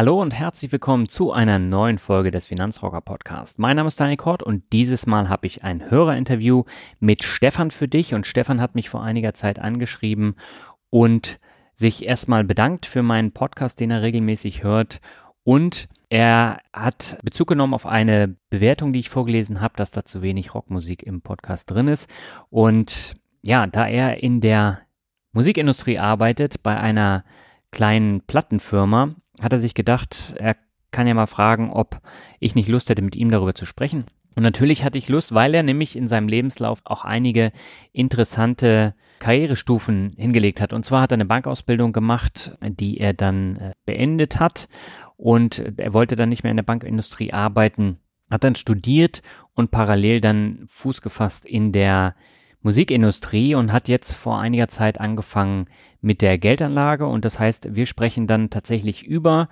Hallo 0.00 0.22
und 0.22 0.32
herzlich 0.32 0.70
willkommen 0.70 1.08
zu 1.08 1.32
einer 1.32 1.58
neuen 1.58 1.98
Folge 1.98 2.30
des 2.30 2.46
Finanzrocker 2.46 3.00
Podcast. 3.00 3.58
Mein 3.58 3.74
Name 3.74 3.88
ist 3.88 3.98
Daniel 3.98 4.16
Kort 4.16 4.44
und 4.44 4.62
dieses 4.72 5.08
Mal 5.08 5.28
habe 5.28 5.48
ich 5.48 5.64
ein 5.64 5.90
Hörerinterview 5.90 6.62
mit 7.00 7.24
Stefan 7.24 7.72
für 7.72 7.88
dich. 7.88 8.14
Und 8.14 8.24
Stefan 8.24 8.60
hat 8.60 8.76
mich 8.76 8.90
vor 8.90 9.02
einiger 9.02 9.34
Zeit 9.34 9.58
angeschrieben 9.58 10.36
und 10.88 11.40
sich 11.74 12.06
erstmal 12.06 12.44
bedankt 12.44 12.86
für 12.86 13.02
meinen 13.02 13.32
Podcast, 13.32 13.80
den 13.80 13.90
er 13.90 14.02
regelmäßig 14.02 14.62
hört. 14.62 15.00
Und 15.42 15.88
er 16.10 16.60
hat 16.72 17.18
Bezug 17.24 17.48
genommen 17.48 17.74
auf 17.74 17.84
eine 17.84 18.36
Bewertung, 18.50 18.92
die 18.92 19.00
ich 19.00 19.10
vorgelesen 19.10 19.60
habe, 19.60 19.74
dass 19.76 19.90
da 19.90 20.04
zu 20.04 20.22
wenig 20.22 20.54
Rockmusik 20.54 21.02
im 21.02 21.22
Podcast 21.22 21.72
drin 21.72 21.88
ist. 21.88 22.08
Und 22.50 23.16
ja, 23.42 23.66
da 23.66 23.88
er 23.88 24.22
in 24.22 24.40
der 24.40 24.82
Musikindustrie 25.32 25.98
arbeitet 25.98 26.62
bei 26.62 26.76
einer 26.76 27.24
kleinen 27.72 28.20
Plattenfirma, 28.20 29.08
hat 29.40 29.52
er 29.52 29.58
sich 29.58 29.74
gedacht, 29.74 30.34
er 30.38 30.56
kann 30.90 31.06
ja 31.06 31.14
mal 31.14 31.26
fragen, 31.26 31.70
ob 31.70 32.00
ich 32.40 32.54
nicht 32.54 32.68
Lust 32.68 32.88
hätte, 32.88 33.02
mit 33.02 33.16
ihm 33.16 33.30
darüber 33.30 33.54
zu 33.54 33.66
sprechen. 33.66 34.04
Und 34.34 34.42
natürlich 34.42 34.84
hatte 34.84 34.98
ich 34.98 35.08
Lust, 35.08 35.34
weil 35.34 35.54
er 35.54 35.62
nämlich 35.62 35.96
in 35.96 36.06
seinem 36.06 36.28
Lebenslauf 36.28 36.80
auch 36.84 37.04
einige 37.04 37.50
interessante 37.92 38.94
Karrierestufen 39.18 40.14
hingelegt 40.16 40.60
hat. 40.60 40.72
Und 40.72 40.84
zwar 40.84 41.02
hat 41.02 41.12
er 41.12 41.16
eine 41.16 41.24
Bankausbildung 41.24 41.92
gemacht, 41.92 42.56
die 42.62 42.98
er 42.98 43.14
dann 43.14 43.56
äh, 43.56 43.72
beendet 43.84 44.38
hat. 44.38 44.68
Und 45.16 45.58
er 45.76 45.92
wollte 45.92 46.14
dann 46.14 46.28
nicht 46.28 46.44
mehr 46.44 46.52
in 46.52 46.56
der 46.56 46.62
Bankindustrie 46.62 47.32
arbeiten, 47.32 47.98
hat 48.30 48.44
dann 48.44 48.54
studiert 48.54 49.22
und 49.54 49.72
parallel 49.72 50.20
dann 50.20 50.66
Fuß 50.68 51.02
gefasst 51.02 51.44
in 51.44 51.72
der 51.72 52.14
Musikindustrie 52.62 53.54
und 53.54 53.72
hat 53.72 53.88
jetzt 53.88 54.14
vor 54.14 54.40
einiger 54.40 54.68
Zeit 54.68 55.00
angefangen 55.00 55.66
mit 56.00 56.22
der 56.22 56.38
Geldanlage. 56.38 57.06
Und 57.06 57.24
das 57.24 57.38
heißt, 57.38 57.74
wir 57.74 57.86
sprechen 57.86 58.26
dann 58.26 58.50
tatsächlich 58.50 59.04
über 59.04 59.48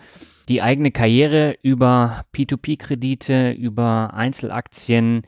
die 0.49 0.63
eigene 0.63 0.91
Karriere, 0.91 1.57
über 1.63 2.25
P2P-Kredite, 2.35 3.53
über 3.53 4.15
Einzelaktien, 4.15 5.23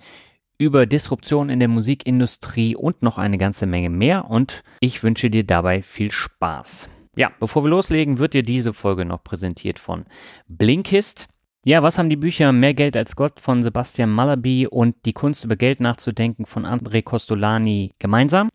über 0.58 0.86
Disruption 0.86 1.50
in 1.50 1.60
der 1.60 1.68
Musikindustrie 1.68 2.74
und 2.74 3.02
noch 3.02 3.18
eine 3.18 3.38
ganze 3.38 3.66
Menge 3.66 3.90
mehr. 3.90 4.28
Und 4.28 4.64
ich 4.80 5.02
wünsche 5.02 5.30
dir 5.30 5.44
dabei 5.44 5.82
viel 5.82 6.10
Spaß. 6.10 6.90
Ja, 7.16 7.32
bevor 7.40 7.64
wir 7.64 7.70
loslegen, 7.70 8.18
wird 8.18 8.34
dir 8.34 8.42
diese 8.42 8.72
Folge 8.72 9.04
noch 9.04 9.24
präsentiert 9.24 9.78
von 9.78 10.04
Blinkist. 10.46 11.28
Ja, 11.68 11.82
was 11.82 11.98
haben 11.98 12.08
die 12.08 12.16
Bücher 12.16 12.50
Mehr 12.50 12.72
Geld 12.72 12.96
als 12.96 13.14
Gott 13.14 13.40
von 13.40 13.62
Sebastian 13.62 14.08
Malaby 14.08 14.66
und 14.66 14.96
Die 15.04 15.12
Kunst 15.12 15.44
über 15.44 15.54
Geld 15.54 15.80
nachzudenken 15.80 16.46
von 16.46 16.64
André 16.64 17.02
Costolani 17.02 17.92
gemeinsam? 17.98 18.48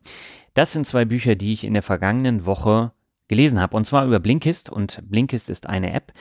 Das 0.55 0.73
sind 0.73 0.87
zwei 0.87 1.05
Bücher, 1.05 1.35
die 1.35 1.53
ich 1.53 1.63
in 1.63 1.73
der 1.73 1.83
vergangenen 1.83 2.47
Woche 2.47 2.91
gelesen 3.27 3.61
habe, 3.61 3.77
und 3.77 3.85
zwar 3.85 4.07
über 4.07 4.19
Blinkist. 4.19 4.71
Und 4.71 4.99
Blinkist 5.11 5.51
ist 5.51 5.69
eine 5.69 5.93
App, 5.93 6.11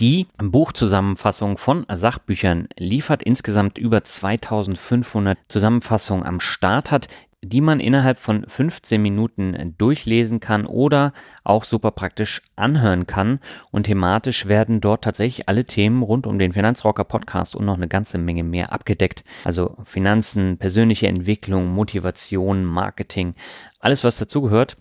die 0.00 0.26
Buchzusammenfassung 0.42 1.56
von 1.56 1.86
Sachbüchern 1.88 2.66
liefert, 2.76 3.22
insgesamt 3.22 3.78
über 3.78 4.02
2500 4.02 5.38
Zusammenfassungen 5.46 6.26
am 6.26 6.40
Start 6.40 6.90
hat, 6.90 7.06
die 7.42 7.62
man 7.62 7.80
innerhalb 7.80 8.18
von 8.18 8.44
15 8.46 9.00
Minuten 9.00 9.74
durchlesen 9.78 10.40
kann 10.40 10.66
oder 10.66 11.14
auch 11.42 11.64
super 11.64 11.90
praktisch 11.90 12.42
anhören 12.54 13.06
kann. 13.06 13.40
Und 13.70 13.84
thematisch 13.84 14.46
werden 14.46 14.80
dort 14.80 15.04
tatsächlich 15.04 15.48
alle 15.48 15.64
Themen 15.64 16.02
rund 16.02 16.26
um 16.26 16.38
den 16.38 16.52
Finanzrocker 16.52 17.04
Podcast 17.04 17.56
und 17.56 17.64
noch 17.64 17.76
eine 17.76 17.88
ganze 17.88 18.18
Menge 18.18 18.44
mehr 18.44 18.72
abgedeckt. 18.72 19.24
Also 19.44 19.76
Finanzen, 19.84 20.58
persönliche 20.58 21.08
Entwicklung, 21.08 21.68
Motivation, 21.68 22.64
Marketing, 22.64 23.34
alles 23.78 24.04
was 24.04 24.18
dazugehört. 24.18 24.76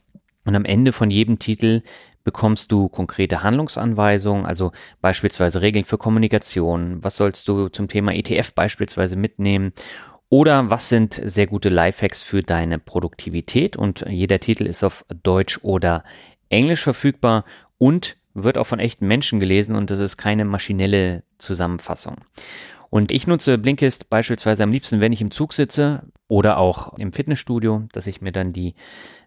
Und 0.46 0.56
am 0.56 0.66
Ende 0.66 0.91
von 0.91 1.12
jedem 1.12 1.40
Titel 1.40 1.84
bekommst 2.24 2.72
du 2.72 2.90
konkrete 2.90 3.44
Handlungsanweisungen, 3.44 4.46
also 4.46 4.72
beispielsweise 5.02 5.62
Regeln 5.62 5.86
für 5.86 5.97
Kommunikation, 5.97 7.03
was 7.03 7.16
sollst 7.16 7.47
du 7.47 7.70
zum 7.70 7.88
Thema 7.88 8.14
ETF 8.14 8.53
beispielsweise 8.53 9.16
mitnehmen 9.16 9.74
oder 10.29 10.69
was 10.69 10.90
sind 10.90 11.19
sehr 11.23 11.47
gute 11.47 11.69
Lifehacks 11.69 12.22
für 12.22 12.44
deine 12.44 12.79
Produktivität? 12.79 13.75
Und 13.75 14.06
jeder 14.07 14.40
Titel 14.40 14.66
ist 14.66 14.84
auf 14.84 15.06
Deutsch 15.23 15.59
oder 15.63 16.03
Englisch 16.50 16.84
verfügbar 16.84 17.45
und 17.78 18.16
wird 18.34 18.57
auch 18.57 18.67
von 18.67 18.79
echten 18.79 19.07
Menschen 19.07 19.40
gelesen 19.40 19.75
und 19.75 19.90
das 19.90 20.00
ist 20.00 20.17
keine 20.17 20.45
maschinelle 20.45 21.23
Zusammenfassung. 21.40 22.17
Und 22.91 23.12
ich 23.12 23.28
nutze 23.28 23.57
Blinkist 23.57 24.09
beispielsweise 24.09 24.63
am 24.63 24.72
liebsten, 24.72 25.00
wenn 25.00 25.13
ich 25.13 25.22
im 25.22 25.31
Zug 25.31 25.53
sitze 25.53 26.03
oder 26.28 26.57
auch 26.57 26.97
im 26.97 27.13
Fitnessstudio, 27.13 27.88
dass 27.91 28.07
ich 28.07 28.22
mir 28.22 28.31
dann 28.31 28.53
die 28.53 28.75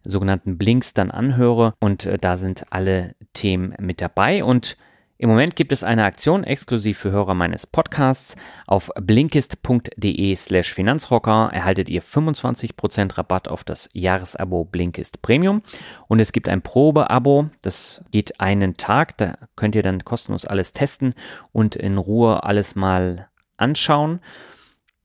sogenannten 0.04 0.58
Blinks 0.58 0.94
dann 0.94 1.10
anhöre 1.10 1.74
und 1.80 2.06
äh, 2.06 2.19
da 2.19 2.36
sind 2.36 2.64
alle 2.70 3.14
Themen 3.34 3.74
mit 3.80 4.00
dabei 4.00 4.42
und 4.42 4.76
im 5.22 5.28
Moment 5.28 5.55
gibt 5.55 5.71
es 5.71 5.84
eine 5.84 6.03
Aktion 6.03 6.43
exklusiv 6.43 6.99
für 6.99 7.12
Hörer 7.12 7.34
meines 7.34 7.65
Podcasts. 7.65 8.34
Auf 8.66 8.91
blinkist.de 9.00 10.34
slash 10.34 10.75
Finanzrocker 10.75 11.50
erhaltet 11.53 11.88
ihr 11.88 12.03
25% 12.03 13.16
Rabatt 13.16 13.47
auf 13.47 13.62
das 13.62 13.88
Jahresabo 13.93 14.65
Blinkist 14.65 15.22
Premium. 15.22 15.62
Und 16.09 16.19
es 16.19 16.32
gibt 16.32 16.49
ein 16.49 16.61
Probeabo, 16.61 17.50
das 17.61 18.03
geht 18.11 18.41
einen 18.41 18.77
Tag. 18.77 19.16
Da 19.19 19.38
könnt 19.55 19.77
ihr 19.77 19.84
dann 19.84 20.05
kostenlos 20.05 20.44
alles 20.44 20.72
testen 20.72 21.15
und 21.53 21.77
in 21.77 21.99
Ruhe 21.99 22.43
alles 22.43 22.75
mal 22.75 23.28
anschauen. 23.56 24.19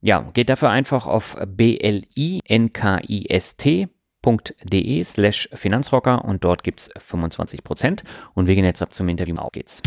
Ja, 0.01 0.21
geht 0.33 0.49
dafür 0.49 0.71
einfach 0.71 1.05
auf 1.05 1.37
blinkist 1.45 2.07
www.finanzrocker.de 4.27 5.03
slash 5.03 5.49
Finanzrocker 5.53 6.25
und 6.25 6.43
dort 6.43 6.63
gibt 6.63 6.81
es 6.81 6.91
25%. 6.95 8.03
Und 8.33 8.47
wir 8.47 8.55
gehen 8.55 8.65
jetzt 8.65 8.81
ab 8.81 8.93
zum 8.93 9.09
Interview. 9.09 9.35
Auf 9.35 9.51
geht's. 9.51 9.81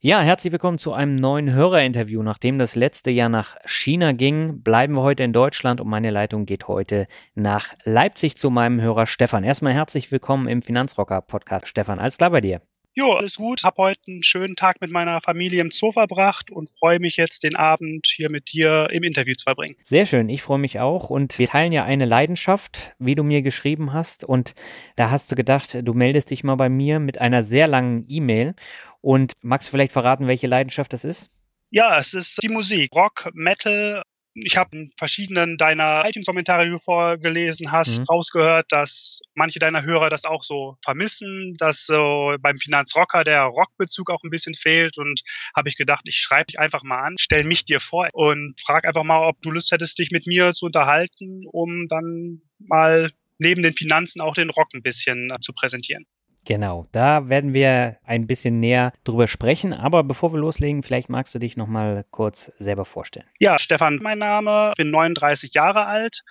Ja, 0.00 0.20
herzlich 0.20 0.52
willkommen 0.52 0.78
zu 0.78 0.92
einem 0.92 1.16
neuen 1.16 1.52
Hörerinterview. 1.52 2.22
Nachdem 2.22 2.56
das 2.60 2.76
letzte 2.76 3.10
Jahr 3.10 3.28
nach 3.28 3.56
China 3.64 4.12
ging, 4.12 4.62
bleiben 4.62 4.94
wir 4.94 5.02
heute 5.02 5.24
in 5.24 5.32
Deutschland 5.32 5.80
und 5.80 5.88
meine 5.88 6.10
Leitung 6.10 6.46
geht 6.46 6.68
heute 6.68 7.08
nach 7.34 7.74
Leipzig 7.82 8.36
zu 8.36 8.48
meinem 8.48 8.80
Hörer 8.80 9.06
Stefan. 9.06 9.42
Erstmal 9.42 9.74
herzlich 9.74 10.12
willkommen 10.12 10.46
im 10.46 10.62
Finanzrocker 10.62 11.20
Podcast. 11.20 11.66
Stefan, 11.66 11.98
alles 11.98 12.16
klar 12.16 12.30
bei 12.30 12.40
dir? 12.40 12.62
Jo, 12.98 13.12
alles 13.12 13.36
gut. 13.36 13.62
Hab 13.62 13.78
heute 13.78 14.00
einen 14.08 14.24
schönen 14.24 14.56
Tag 14.56 14.80
mit 14.80 14.90
meiner 14.90 15.20
Familie 15.20 15.60
im 15.60 15.70
Zoo 15.70 15.92
verbracht 15.92 16.50
und 16.50 16.68
freue 16.80 16.98
mich 16.98 17.16
jetzt, 17.16 17.44
den 17.44 17.54
Abend 17.54 18.08
hier 18.12 18.28
mit 18.28 18.50
dir 18.50 18.88
im 18.90 19.04
Interview 19.04 19.36
zu 19.36 19.44
verbringen. 19.44 19.76
Sehr 19.84 20.04
schön, 20.04 20.28
ich 20.28 20.42
freue 20.42 20.58
mich 20.58 20.80
auch. 20.80 21.08
Und 21.08 21.38
wir 21.38 21.46
teilen 21.46 21.70
ja 21.70 21.84
eine 21.84 22.06
Leidenschaft, 22.06 22.96
wie 22.98 23.14
du 23.14 23.22
mir 23.22 23.42
geschrieben 23.42 23.92
hast. 23.92 24.24
Und 24.24 24.56
da 24.96 25.12
hast 25.12 25.30
du 25.30 25.36
gedacht, 25.36 25.78
du 25.80 25.94
meldest 25.94 26.32
dich 26.32 26.42
mal 26.42 26.56
bei 26.56 26.68
mir 26.68 26.98
mit 26.98 27.20
einer 27.20 27.44
sehr 27.44 27.68
langen 27.68 28.04
E-Mail. 28.08 28.56
Und 29.00 29.34
magst 29.42 29.68
du 29.68 29.70
vielleicht 29.70 29.92
verraten, 29.92 30.26
welche 30.26 30.48
Leidenschaft 30.48 30.92
das 30.92 31.04
ist? 31.04 31.30
Ja, 31.70 32.00
es 32.00 32.14
ist 32.14 32.42
die 32.42 32.48
Musik. 32.48 32.90
Rock, 32.96 33.30
Metal, 33.32 34.02
ich 34.44 34.56
habe 34.56 34.76
in 34.76 34.92
verschiedenen 34.96 35.56
deiner 35.56 36.04
iTunes-Kommentare, 36.06 36.64
die 36.64 36.70
du 36.70 36.78
vorgelesen 36.78 37.72
hast, 37.72 38.00
mhm. 38.00 38.04
rausgehört, 38.04 38.66
dass 38.70 39.20
manche 39.34 39.58
deiner 39.58 39.82
Hörer 39.82 40.10
das 40.10 40.24
auch 40.24 40.42
so 40.42 40.76
vermissen, 40.82 41.54
dass 41.58 41.86
so 41.86 42.34
beim 42.40 42.58
Finanzrocker 42.58 43.24
der 43.24 43.42
Rockbezug 43.42 44.10
auch 44.10 44.22
ein 44.24 44.30
bisschen 44.30 44.54
fehlt 44.54 44.98
und 44.98 45.22
habe 45.56 45.68
ich 45.68 45.76
gedacht, 45.76 46.02
ich 46.04 46.16
schreibe 46.16 46.46
dich 46.46 46.58
einfach 46.58 46.82
mal 46.82 47.00
an, 47.00 47.16
stell 47.18 47.44
mich 47.44 47.64
dir 47.64 47.80
vor 47.80 48.08
und 48.12 48.60
frag 48.64 48.86
einfach 48.86 49.04
mal, 49.04 49.26
ob 49.26 49.40
du 49.42 49.50
Lust 49.50 49.72
hättest, 49.72 49.98
dich 49.98 50.10
mit 50.10 50.26
mir 50.26 50.52
zu 50.52 50.66
unterhalten, 50.66 51.44
um 51.50 51.88
dann 51.88 52.42
mal 52.58 53.10
neben 53.38 53.62
den 53.62 53.72
Finanzen 53.72 54.20
auch 54.20 54.34
den 54.34 54.50
Rock 54.50 54.68
ein 54.74 54.82
bisschen 54.82 55.30
äh, 55.30 55.40
zu 55.40 55.52
präsentieren. 55.52 56.06
Genau, 56.44 56.86
da 56.92 57.28
werden 57.28 57.52
wir 57.52 57.98
ein 58.04 58.26
bisschen 58.26 58.58
näher 58.60 58.92
drüber 59.04 59.28
sprechen. 59.28 59.72
Aber 59.72 60.02
bevor 60.02 60.32
wir 60.32 60.38
loslegen, 60.38 60.82
vielleicht 60.82 61.10
magst 61.10 61.34
du 61.34 61.38
dich 61.38 61.56
noch 61.56 61.66
mal 61.66 62.04
kurz 62.10 62.52
selber 62.58 62.84
vorstellen. 62.84 63.26
Ja, 63.38 63.58
Stefan, 63.58 63.98
mein 64.02 64.18
Name, 64.18 64.72
bin 64.76 64.90
39 64.90 65.52
Jahre 65.54 65.86
alt 65.86 66.22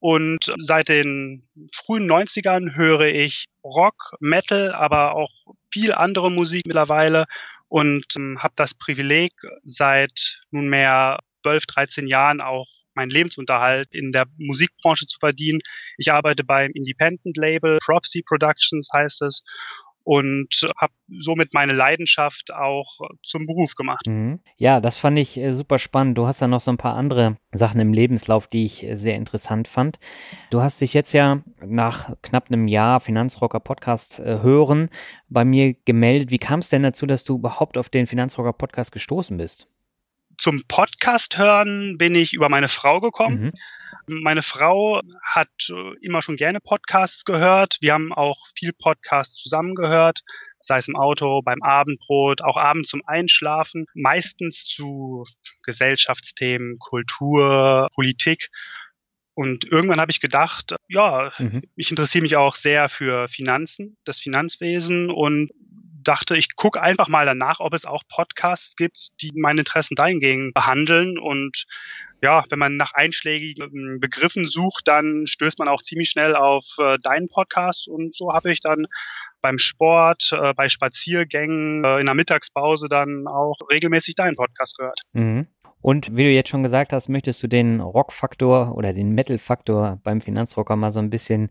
und 0.00 0.52
seit 0.58 0.88
den 0.88 1.46
frühen 1.74 2.10
90ern 2.10 2.74
höre 2.74 3.06
ich 3.06 3.44
Rock, 3.62 4.16
Metal, 4.18 4.72
aber 4.72 5.14
auch 5.14 5.30
viel 5.70 5.92
andere 5.92 6.30
Musik 6.30 6.62
mittlerweile 6.66 7.26
und 7.68 8.04
ähm, 8.16 8.42
habe 8.42 8.54
das 8.56 8.74
Privileg, 8.74 9.32
seit 9.62 10.40
nunmehr 10.50 11.20
12, 11.42 11.66
13 11.66 12.08
Jahren 12.08 12.40
auch 12.40 12.66
meinen 12.94 13.10
Lebensunterhalt 13.10 13.88
in 13.92 14.12
der 14.12 14.26
Musikbranche 14.38 15.06
zu 15.06 15.18
verdienen. 15.18 15.60
Ich 15.98 16.12
arbeite 16.12 16.44
beim 16.44 16.70
Independent 16.72 17.36
Label, 17.36 17.78
Propsy 17.84 18.22
Productions 18.22 18.88
heißt 18.92 19.22
es 19.22 19.42
und 20.04 20.48
habe 20.76 20.92
somit 21.20 21.52
meine 21.52 21.72
Leidenschaft 21.72 22.52
auch 22.52 22.98
zum 23.22 23.46
Beruf 23.46 23.74
gemacht. 23.74 24.06
Mhm. 24.06 24.40
Ja, 24.56 24.80
das 24.80 24.96
fand 24.96 25.18
ich 25.18 25.36
äh, 25.36 25.52
super 25.52 25.78
spannend. 25.78 26.16
Du 26.16 26.26
hast 26.26 26.40
da 26.40 26.48
noch 26.48 26.60
so 26.60 26.70
ein 26.70 26.78
paar 26.78 26.96
andere 26.96 27.36
Sachen 27.52 27.80
im 27.80 27.92
Lebenslauf, 27.92 28.46
die 28.46 28.64
ich 28.64 28.84
äh, 28.84 28.96
sehr 28.96 29.16
interessant 29.16 29.68
fand. 29.68 29.98
Du 30.50 30.62
hast 30.62 30.80
dich 30.80 30.94
jetzt 30.94 31.12
ja 31.12 31.42
nach 31.64 32.16
knapp 32.22 32.48
einem 32.48 32.66
Jahr 32.66 33.00
Finanzrocker 33.00 33.60
Podcast 33.60 34.20
äh, 34.20 34.40
hören 34.42 34.90
bei 35.28 35.44
mir 35.44 35.74
gemeldet. 35.84 36.30
Wie 36.30 36.38
kam 36.38 36.60
es 36.60 36.70
denn 36.70 36.82
dazu, 36.82 37.06
dass 37.06 37.24
du 37.24 37.36
überhaupt 37.36 37.76
auf 37.76 37.88
den 37.88 38.06
Finanzrocker 38.06 38.52
Podcast 38.52 38.92
gestoßen 38.92 39.36
bist? 39.36 39.68
Zum 40.40 40.64
Podcast 40.66 41.36
hören 41.36 41.98
bin 41.98 42.14
ich 42.14 42.32
über 42.32 42.48
meine 42.48 42.68
Frau 42.68 42.98
gekommen. 43.00 43.52
Mhm. 44.06 44.22
Meine 44.22 44.42
Frau 44.42 45.02
hat 45.22 45.50
äh, 45.68 45.94
immer 46.00 46.22
schon 46.22 46.38
gerne 46.38 46.60
Podcasts 46.60 47.26
gehört. 47.26 47.76
Wir 47.82 47.92
haben 47.92 48.10
auch 48.14 48.38
viel 48.58 48.72
Podcasts 48.72 49.36
zusammen 49.36 49.74
gehört, 49.74 50.22
sei 50.58 50.78
es 50.78 50.88
im 50.88 50.96
Auto, 50.96 51.42
beim 51.42 51.60
Abendbrot, 51.62 52.40
auch 52.40 52.56
abends 52.56 52.88
zum 52.88 53.02
Einschlafen, 53.06 53.84
meistens 53.92 54.64
zu 54.64 55.26
Gesellschaftsthemen, 55.62 56.78
Kultur, 56.78 57.88
Politik. 57.94 58.48
Und 59.34 59.64
irgendwann 59.64 60.00
habe 60.00 60.10
ich 60.10 60.20
gedacht, 60.20 60.74
ja, 60.88 61.32
mhm. 61.38 61.62
ich 61.76 61.90
interessiere 61.90 62.22
mich 62.22 62.36
auch 62.36 62.56
sehr 62.56 62.88
für 62.88 63.28
Finanzen, 63.28 63.96
das 64.04 64.20
Finanzwesen 64.20 65.10
und 65.10 65.50
dachte, 66.02 66.36
ich 66.36 66.56
gucke 66.56 66.80
einfach 66.80 67.08
mal 67.08 67.26
danach, 67.26 67.60
ob 67.60 67.74
es 67.74 67.84
auch 67.84 68.02
Podcasts 68.08 68.76
gibt, 68.76 69.10
die 69.20 69.32
meine 69.34 69.60
Interessen 69.60 69.94
dahingehend 69.94 70.54
behandeln. 70.54 71.18
Und 71.18 71.64
ja, 72.22 72.44
wenn 72.48 72.58
man 72.58 72.76
nach 72.76 72.92
einschlägigen 72.92 74.00
Begriffen 74.00 74.46
sucht, 74.46 74.88
dann 74.88 75.26
stößt 75.26 75.58
man 75.58 75.68
auch 75.68 75.82
ziemlich 75.82 76.10
schnell 76.10 76.34
auf 76.36 76.64
äh, 76.78 76.98
deinen 76.98 77.28
Podcast. 77.28 77.88
Und 77.88 78.14
so 78.14 78.32
habe 78.32 78.52
ich 78.52 78.60
dann 78.60 78.86
beim 79.40 79.58
Sport, 79.58 80.30
äh, 80.32 80.52
bei 80.54 80.68
Spaziergängen, 80.68 81.84
äh, 81.84 82.00
in 82.00 82.06
der 82.06 82.14
Mittagspause 82.14 82.88
dann 82.88 83.26
auch 83.26 83.56
regelmäßig 83.70 84.14
deinen 84.14 84.36
Podcast 84.36 84.76
gehört. 84.76 85.00
Mhm. 85.12 85.46
Und 85.82 86.16
wie 86.16 86.24
du 86.24 86.30
jetzt 86.30 86.48
schon 86.50 86.62
gesagt 86.62 86.92
hast, 86.92 87.08
möchtest 87.08 87.42
du 87.42 87.46
den 87.46 87.80
Rock-Faktor 87.80 88.76
oder 88.76 88.92
den 88.92 89.10
Metal-Faktor 89.14 90.00
beim 90.02 90.20
Finanzrocker 90.20 90.76
mal 90.76 90.92
so 90.92 91.00
ein 91.00 91.10
bisschen 91.10 91.50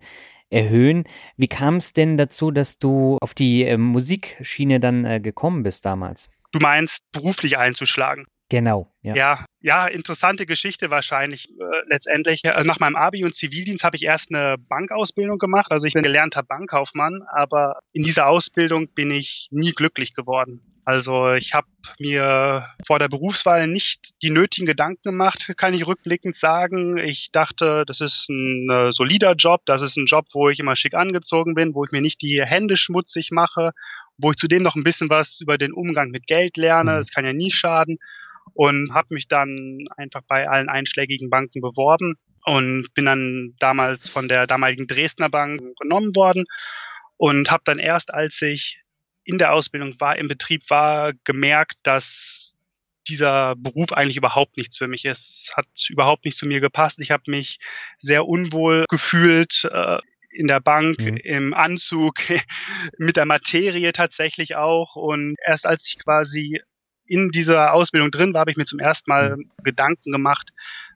erhöhen. 0.50 1.04
Wie 1.38 1.48
kam 1.48 1.76
es 1.76 1.94
denn 1.94 2.18
dazu, 2.18 2.52
dass 2.52 2.80
du 2.80 3.18
auf 3.22 3.34
die 3.34 3.64
äh, 3.64 3.78
Musikschiene 3.78 4.80
dann 4.80 5.06
äh, 5.06 5.20
gekommen 5.20 5.64
bist 5.64 5.86
damals? 5.86 6.30
Du 6.52 6.60
meinst, 6.60 7.04
beruflich 7.12 7.58
einzuschlagen? 7.58 8.26
Genau. 8.50 8.92
Ja, 9.02 9.16
ja, 9.16 9.46
ja 9.62 9.88
interessante 9.88 10.46
Geschichte 10.46 10.90
wahrscheinlich 10.90 11.50
äh, 11.50 11.64
letztendlich. 11.88 12.44
Äh, 12.44 12.64
nach 12.64 12.80
meinem 12.80 12.96
Abi 12.96 13.24
und 13.24 13.36
Zivildienst 13.36 13.84
habe 13.84 13.96
ich 13.96 14.04
erst 14.04 14.34
eine 14.34 14.58
Bankausbildung 14.58 15.38
gemacht. 15.38 15.72
Also 15.72 15.88
ich 15.88 15.94
bin 15.94 16.04
gelernter 16.04 16.44
Bankkaufmann, 16.44 17.22
aber 17.34 17.80
in 17.94 18.04
dieser 18.04 18.28
Ausbildung 18.28 18.94
bin 18.94 19.12
ich 19.12 19.48
nie 19.52 19.72
glücklich 19.72 20.14
geworden. 20.14 20.62
Also 20.90 21.34
ich 21.34 21.54
habe 21.54 21.68
mir 22.00 22.66
vor 22.88 22.98
der 22.98 23.10
Berufswahl 23.10 23.68
nicht 23.68 24.10
die 24.24 24.32
nötigen 24.32 24.66
Gedanken 24.66 25.04
gemacht, 25.04 25.48
kann 25.56 25.74
ich 25.76 25.86
rückblickend 25.86 26.36
sagen. 26.36 26.98
Ich 26.98 27.30
dachte, 27.32 27.84
das 27.86 28.02
ist 28.02 28.28
ein 28.28 28.70
äh, 28.70 28.92
solider 28.92 29.34
Job, 29.34 29.62
das 29.66 29.84
ist 29.84 29.98
ein 29.98 30.08
Job, 30.08 30.26
wo 30.34 30.50
ich 30.50 30.60
immer 30.60 30.76
schick 30.76 30.96
angezogen 30.96 31.54
bin, 31.54 31.76
wo 31.76 31.86
ich 31.86 31.92
mir 31.92 32.02
nicht 32.02 32.24
die 32.24 32.42
Hände 32.44 32.76
schmutzig 32.76 33.30
mache, 33.32 33.72
wo 34.18 34.32
ich 34.32 34.38
zudem 34.38 34.64
noch 34.64 34.76
ein 34.76 34.84
bisschen 34.84 35.12
was 35.12 35.40
über 35.42 35.58
den 35.60 35.74
Umgang 35.74 36.10
mit 36.10 36.26
Geld 36.26 36.58
lerne. 36.58 36.94
Mhm. 36.94 36.98
Das 36.98 37.12
kann 37.12 37.24
ja 37.24 37.34
nie 37.34 37.52
schaden. 37.52 38.00
Und 38.54 38.94
habe 38.94 39.14
mich 39.14 39.28
dann 39.28 39.86
einfach 39.98 40.22
bei 40.28 40.50
allen 40.50 40.70
einschlägigen 40.70 41.30
Banken 41.30 41.62
beworben 41.62 42.16
und 42.46 42.88
bin 42.94 43.06
dann 43.06 43.56
damals 43.60 44.10
von 44.10 44.28
der 44.28 44.48
damaligen 44.48 44.88
Dresdner 44.88 45.30
Bank 45.30 45.62
genommen 45.80 46.16
worden 46.16 46.46
und 47.18 47.52
habe 47.52 47.64
dann 47.66 47.80
erst, 47.80 48.14
als 48.14 48.42
ich 48.42 48.82
in 49.24 49.38
der 49.38 49.54
Ausbildung 49.54 50.00
war, 50.00 50.18
im 50.18 50.28
Betrieb 50.28 50.64
war, 50.70 51.14
gemerkt, 51.24 51.76
dass 51.84 52.58
dieser 53.08 53.56
Beruf 53.56 53.92
eigentlich 53.92 54.18
überhaupt 54.18 54.58
nichts 54.58 54.78
für 54.78 54.88
mich 54.88 55.06
ist. 55.06 55.48
Es 55.50 55.58
hat 55.58 55.68
überhaupt 55.90 56.26
nicht 56.26 56.38
zu 56.38 56.48
mir 56.48 56.60
gepasst. 56.62 57.00
Ich 57.00 57.12
habe 57.12 57.24
mich 57.28 57.60
sehr 57.98 58.28
unwohl 58.28 58.86
gefühlt 58.90 59.68
äh, 59.72 59.98
in 60.32 60.48
der 60.48 60.60
Bank, 60.60 61.00
mhm. 61.00 61.18
im 61.18 61.54
Anzug, 61.54 62.16
mit 62.98 63.18
der 63.18 63.26
Materie 63.26 63.92
tatsächlich 63.92 64.56
auch. 64.56 64.96
Und 64.96 65.36
erst 65.46 65.66
als 65.66 65.88
ich 65.88 66.00
quasi 66.00 66.62
in 67.10 67.30
dieser 67.32 67.74
Ausbildung 67.74 68.12
drin 68.12 68.34
war, 68.34 68.42
habe 68.42 68.52
ich 68.52 68.58
mir 68.58 68.66
zum 68.66 68.80
ersten 68.80 69.10
Mal 69.10 69.38
mhm. 69.38 69.52
Gedanken 69.64 70.12
gemacht, 70.12 70.52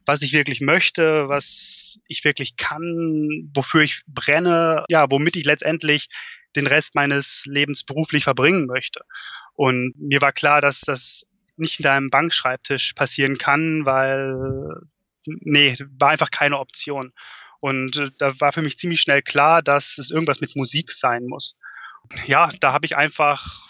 was 0.06 0.22
ich 0.22 0.32
wirklich 0.32 0.62
möchte, 0.62 1.28
was 1.28 2.00
ich 2.08 2.24
wirklich 2.24 2.56
kann, 2.56 3.50
wofür 3.54 3.82
ich 3.82 4.04
brenne, 4.08 4.86
ja, 4.90 5.10
womit 5.10 5.36
ich 5.36 5.46
letztendlich 5.46 6.10
den 6.56 6.68
Rest 6.68 6.94
meines 6.94 7.46
Lebens 7.48 7.84
beruflich 7.84 8.24
verbringen 8.26 8.68
möchte. 8.68 9.02
Und 9.56 9.94
mir 9.98 10.22
war 10.22 10.32
klar, 10.32 10.62
dass 10.62 10.82
das 10.82 11.26
nicht 11.58 11.80
in 11.80 11.84
deinem 11.84 12.10
Bankschreibtisch 12.10 12.94
passieren 12.94 13.38
kann, 13.38 13.86
weil, 13.86 14.36
nee, 15.26 15.76
war 15.98 16.10
einfach 16.10 16.32
keine 16.32 16.60
Option. 16.60 17.12
Und 17.60 17.98
äh, 17.98 18.12
da 18.18 18.40
war 18.40 18.54
für 18.54 18.62
mich 18.62 18.78
ziemlich 18.78 19.02
schnell 19.02 19.22
klar, 19.22 19.62
dass 19.64 19.98
es 19.98 20.12
irgendwas 20.12 20.42
mit 20.42 20.56
Musik 20.56 20.92
sein 20.92 21.26
muss. 21.26 21.60
Ja, 22.28 22.52
da 22.60 22.74
habe 22.74 22.86
ich 22.86 22.98
einfach 22.98 23.68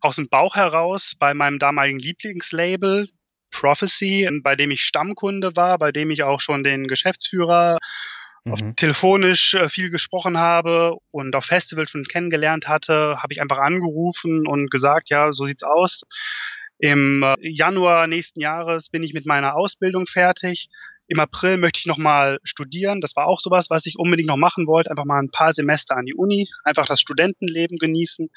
aus 0.00 0.16
dem 0.16 0.28
Bauch 0.28 0.56
heraus 0.56 1.14
bei 1.18 1.34
meinem 1.34 1.58
damaligen 1.58 1.98
Lieblingslabel 1.98 3.08
Prophecy, 3.50 4.28
bei 4.42 4.56
dem 4.56 4.70
ich 4.70 4.82
Stammkunde 4.82 5.56
war, 5.56 5.78
bei 5.78 5.92
dem 5.92 6.10
ich 6.10 6.22
auch 6.22 6.40
schon 6.40 6.62
den 6.62 6.86
Geschäftsführer 6.86 7.78
mhm. 8.44 8.76
telefonisch 8.76 9.54
äh, 9.54 9.68
viel 9.68 9.90
gesprochen 9.90 10.38
habe 10.38 10.96
und 11.10 11.34
auf 11.36 11.46
Festivals 11.46 11.90
schon 11.90 12.04
kennengelernt 12.04 12.68
hatte, 12.68 13.16
habe 13.22 13.32
ich 13.32 13.40
einfach 13.40 13.58
angerufen 13.58 14.46
und 14.46 14.70
gesagt, 14.70 15.10
ja, 15.10 15.32
so 15.32 15.46
sieht's 15.46 15.62
aus. 15.62 16.02
Im 16.78 17.22
äh, 17.22 17.34
Januar 17.40 18.06
nächsten 18.06 18.40
Jahres 18.40 18.88
bin 18.88 19.02
ich 19.02 19.12
mit 19.12 19.26
meiner 19.26 19.56
Ausbildung 19.56 20.06
fertig. 20.06 20.68
Im 21.10 21.18
April 21.18 21.56
möchte 21.56 21.80
ich 21.80 21.86
nochmal 21.86 22.38
studieren. 22.44 23.00
Das 23.00 23.16
war 23.16 23.26
auch 23.26 23.40
sowas, 23.40 23.68
was 23.68 23.84
ich 23.84 23.98
unbedingt 23.98 24.28
noch 24.28 24.36
machen 24.36 24.68
wollte. 24.68 24.90
Einfach 24.90 25.04
mal 25.04 25.18
ein 25.18 25.32
paar 25.32 25.52
Semester 25.52 25.96
an 25.96 26.06
die 26.06 26.14
Uni, 26.14 26.48
einfach 26.62 26.86
das 26.86 27.00
Studentenleben 27.00 27.78
genießen. 27.78 28.28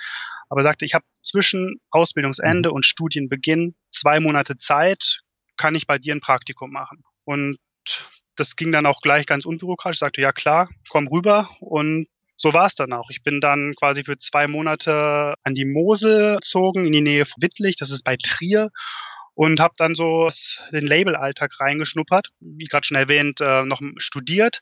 Aber 0.50 0.64
sagte, 0.64 0.84
ich 0.84 0.96
habe 0.96 1.06
zwischen 1.22 1.80
Ausbildungsende 1.92 2.70
mhm. 2.70 2.76
und 2.76 2.84
Studienbeginn 2.84 3.76
zwei 3.92 4.20
Monate 4.20 4.58
Zeit, 4.58 5.22
kann 5.56 5.76
ich 5.76 5.86
bei 5.86 6.00
dir 6.00 6.16
ein 6.16 6.20
Praktikum 6.20 6.72
machen. 6.72 7.04
Und 7.26 7.58
das 8.38 8.56
ging 8.56 8.72
dann 8.72 8.88
auch 8.88 9.02
gleich 9.02 9.28
ganz 9.28 9.46
unbürokratisch. 9.46 9.98
Ich 9.98 10.00
sagte, 10.00 10.22
ja 10.22 10.32
klar, 10.32 10.68
komm 10.90 11.08
rüber. 11.08 11.52
Und 11.60 12.08
so 12.38 12.56
war 12.56 12.66
es 12.66 12.74
dann 12.74 12.92
auch. 12.92 13.12
Ich 13.12 13.22
bin 13.22 13.40
dann 13.40 13.74
quasi 13.78 14.04
für 14.04 14.18
zwei 14.18 14.48
Monate 14.48 15.36
an 15.44 15.54
die 15.54 15.66
Mosel 15.66 16.38
gezogen, 16.38 16.88
in 16.88 16.92
die 16.92 17.02
Nähe 17.02 17.26
von 17.26 17.40
Wittlich, 17.40 17.76
das 17.76 17.92
ist 17.92 18.04
bei 18.04 18.18
Trier. 18.18 18.72
Und 19.36 19.60
habe 19.60 19.74
dann 19.78 19.96
so 19.96 20.30
den 20.72 20.86
Label-Alltag 20.86 21.60
reingeschnuppert, 21.60 22.30
wie 22.40 22.66
gerade 22.66 22.86
schon 22.86 22.98
erwähnt, 22.98 23.42
äh, 23.42 23.64
noch 23.64 23.82
studiert. 23.98 24.62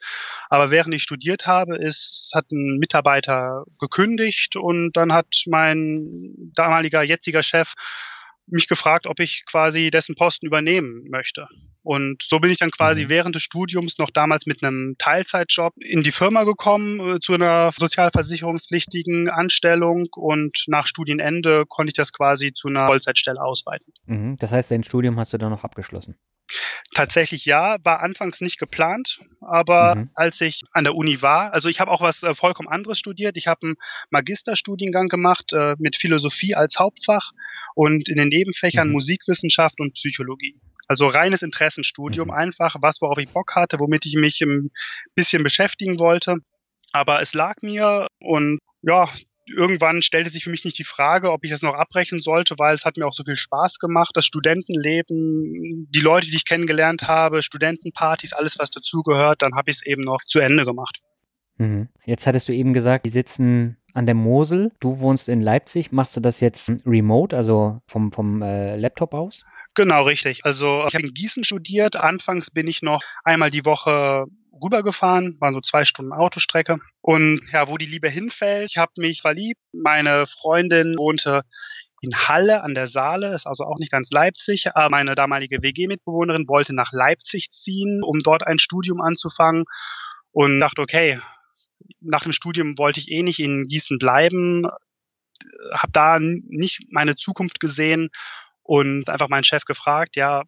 Aber 0.50 0.72
während 0.72 0.94
ich 0.94 1.04
studiert 1.04 1.46
habe, 1.46 1.78
ist, 1.78 2.32
hat 2.34 2.52
ein 2.52 2.78
Mitarbeiter 2.78 3.66
gekündigt 3.80 4.56
und 4.56 4.92
dann 4.94 5.12
hat 5.12 5.28
mein 5.48 6.34
damaliger 6.56 7.04
jetziger 7.04 7.44
Chef 7.44 7.74
mich 8.48 8.68
gefragt, 8.68 9.08
ob 9.08 9.20
ich 9.20 9.44
quasi 9.46 9.90
dessen 9.92 10.16
Posten 10.16 10.46
übernehmen 10.46 11.08
möchte. 11.10 11.48
Und 11.84 12.22
so 12.22 12.40
bin 12.40 12.52
ich 12.52 12.60
dann 12.60 12.72
quasi 12.72 13.06
mhm. 13.06 13.10
während 13.10 13.36
des 13.36 13.44
Studiums 13.44 13.98
noch 13.98 14.12
damals 14.12 14.46
mit 14.46 14.64
einem 14.64 14.96
Teilzeitjob 14.98 15.74
in 15.78 16.04
die 16.04 16.12
Firma 16.12 16.44
gekommen, 16.44 17.16
äh, 17.16 17.20
zu 17.20 17.34
einer 17.34 17.72
sozialversicherungspflichtigen 17.76 19.30
Anstellung 19.30 20.08
und 20.16 20.64
nach 20.68 20.86
Studienende 20.86 21.66
konnte 21.68 21.90
ich 21.90 21.96
das 21.96 22.14
quasi 22.14 22.54
zu 22.54 22.68
einer 22.68 22.88
Vollzeitstelle 22.88 23.42
ausweiten. 23.42 23.94
Mhm. 24.06 24.38
Das 24.38 24.52
heißt, 24.52 24.70
dein 24.70 24.84
Studium 24.84 25.18
hast 25.20 25.34
du 25.34 25.38
dann 25.38 25.52
noch 25.52 25.64
abgeschlossen? 25.64 26.16
Tatsächlich 26.94 27.46
ja, 27.46 27.78
war 27.84 28.02
anfangs 28.02 28.42
nicht 28.42 28.60
geplant, 28.60 29.20
aber 29.42 29.96
mhm. 29.96 30.10
als 30.16 30.42
ich 30.42 30.62
an 30.74 30.84
der 30.84 30.96
Uni 30.96 31.22
war, 31.22 31.54
also 31.54 31.70
ich 31.70 31.80
habe 31.80 31.92
auch 31.92 32.02
was 32.02 32.24
äh, 32.24 32.36
vollkommen 32.36 32.70
anderes 32.70 33.00
studiert. 33.00 33.38
Ich 33.38 33.48
habe 33.48 33.62
einen 33.64 33.76
Magisterstudiengang 34.10 35.08
gemacht 35.08 35.54
äh, 35.54 35.76
mit 35.80 35.96
Philosophie 35.96 36.56
als 36.56 36.78
Hauptfach 36.80 37.32
und 37.76 38.10
in 38.10 38.18
den 38.18 38.30
Nebenfächern 38.30 38.88
mhm. 38.88 38.94
Musikwissenschaft 38.94 39.80
und 39.80 39.94
Psychologie. 39.94 40.60
Also 40.88 41.08
reines 41.08 41.42
Interessenstudium, 41.42 42.28
mhm. 42.28 42.34
einfach 42.34 42.76
was, 42.82 43.02
worauf 43.02 43.18
ich 43.18 43.30
Bock 43.30 43.56
hatte, 43.56 43.80
womit 43.80 44.06
ich 44.06 44.16
mich 44.16 44.42
ein 44.42 44.72
bisschen 45.16 45.44
beschäftigen 45.44 46.00
wollte. 46.00 46.38
Aber 46.92 47.22
es 47.22 47.34
lag 47.34 47.56
mir 47.62 48.08
und 48.20 48.60
ja, 48.82 49.08
irgendwann 49.56 50.02
stellte 50.02 50.30
sich 50.30 50.44
für 50.44 50.50
mich 50.50 50.66
nicht 50.66 50.78
die 50.78 50.84
Frage, 50.84 51.32
ob 51.32 51.44
ich 51.44 51.52
das 51.52 51.62
noch 51.62 51.76
abbrechen 51.76 52.20
sollte, 52.20 52.56
weil 52.58 52.76
es 52.76 52.86
hat 52.86 52.98
mir 52.98 53.06
auch 53.06 53.14
so 53.14 53.24
viel 53.24 53.36
Spaß 53.36 53.80
gemacht. 53.80 54.12
Das 54.16 54.26
Studentenleben, 54.26 55.88
die 55.92 56.00
Leute, 56.00 56.30
die 56.30 56.38
ich 56.38 56.46
kennengelernt 56.46 57.04
habe, 57.04 57.42
Studentenpartys, 57.42 58.34
alles, 58.34 58.58
was 58.60 58.72
dazugehört, 58.72 59.42
dann 59.42 59.56
habe 59.56 59.70
ich 59.70 59.78
es 59.78 59.86
eben 59.86 60.04
noch 60.04 60.22
zu 60.26 60.40
Ende 60.40 60.66
gemacht. 60.66 61.00
Mhm. 61.58 61.90
Jetzt 62.06 62.28
hattest 62.28 62.50
du 62.50 62.54
eben 62.54 62.74
gesagt, 62.74 63.06
die 63.06 63.10
sitzen 63.10 63.78
an 63.94 64.06
der 64.06 64.16
Mosel. 64.16 64.72
Du 64.80 65.00
wohnst 65.00 65.30
in 65.30 65.42
Leipzig. 65.42 65.92
Machst 65.92 66.16
du 66.16 66.20
das 66.20 66.40
jetzt 66.40 66.72
remote, 66.86 67.36
also 67.36 67.82
vom, 67.88 68.12
vom 68.12 68.42
äh, 68.42 68.78
Laptop 68.78 69.14
aus? 69.14 69.46
Genau, 69.74 70.04
richtig. 70.04 70.42
Also 70.44 70.86
ich 70.88 70.96
habe 70.96 71.08
in 71.08 71.14
Gießen 71.14 71.44
studiert. 71.44 71.96
Anfangs 71.96 72.52
bin 72.52 72.68
ich 72.68 72.82
noch 72.82 73.02
einmal 73.24 73.52
die 73.52 73.66
Woche 73.66 74.26
rübergefahren, 74.52 75.40
waren 75.40 75.54
so 75.54 75.62
zwei 75.62 75.86
Stunden 75.86 76.14
Autostrecke. 76.14 76.78
Und 77.02 77.42
ja, 77.52 77.68
wo 77.68 77.78
die 77.78 77.86
Liebe 77.86 78.10
hinfällt, 78.10 78.70
ich 78.72 78.78
habe 78.78 78.92
mich 78.98 79.22
verliebt. 79.22 79.62
Meine 79.72 80.28
Freundin 80.28 80.98
wohnte 80.98 81.44
in 82.02 82.16
Halle 82.16 82.64
an 82.64 82.74
der 82.74 82.88
Saale, 82.88 83.34
ist 83.34 83.46
also 83.46 83.64
auch 83.64 83.78
nicht 83.78 83.92
ganz 83.92 84.10
Leipzig, 84.10 84.76
aber 84.76 84.90
meine 84.90 85.14
damalige 85.14 85.62
WG-Mitbewohnerin 85.62 86.48
wollte 86.48 86.74
nach 86.74 86.92
Leipzig 86.92 87.52
ziehen, 87.52 88.02
um 88.04 88.20
dort 88.20 88.46
ein 88.46 88.58
Studium 88.58 89.02
anzufangen 89.02 89.66
und 90.32 90.60
dachte, 90.60 90.82
okay, 90.82 91.20
nach 92.00 92.24
dem 92.24 92.34
Studium 92.34 92.78
wollte 92.80 93.00
ich 93.00 93.12
eh 93.12 93.22
nicht 93.22 93.40
in 93.40 93.68
Gießen 93.68 94.00
bleiben, 94.00 94.66
habe 95.74 95.92
da 95.92 96.18
nicht 96.20 96.88
meine 96.90 97.16
Zukunft 97.16 97.60
gesehen 97.60 98.10
und 98.64 99.10
einfach 99.10 99.30
meinen 99.30 99.44
Chef 99.44 99.66
gefragt, 99.66 100.16
ja, 100.16 100.44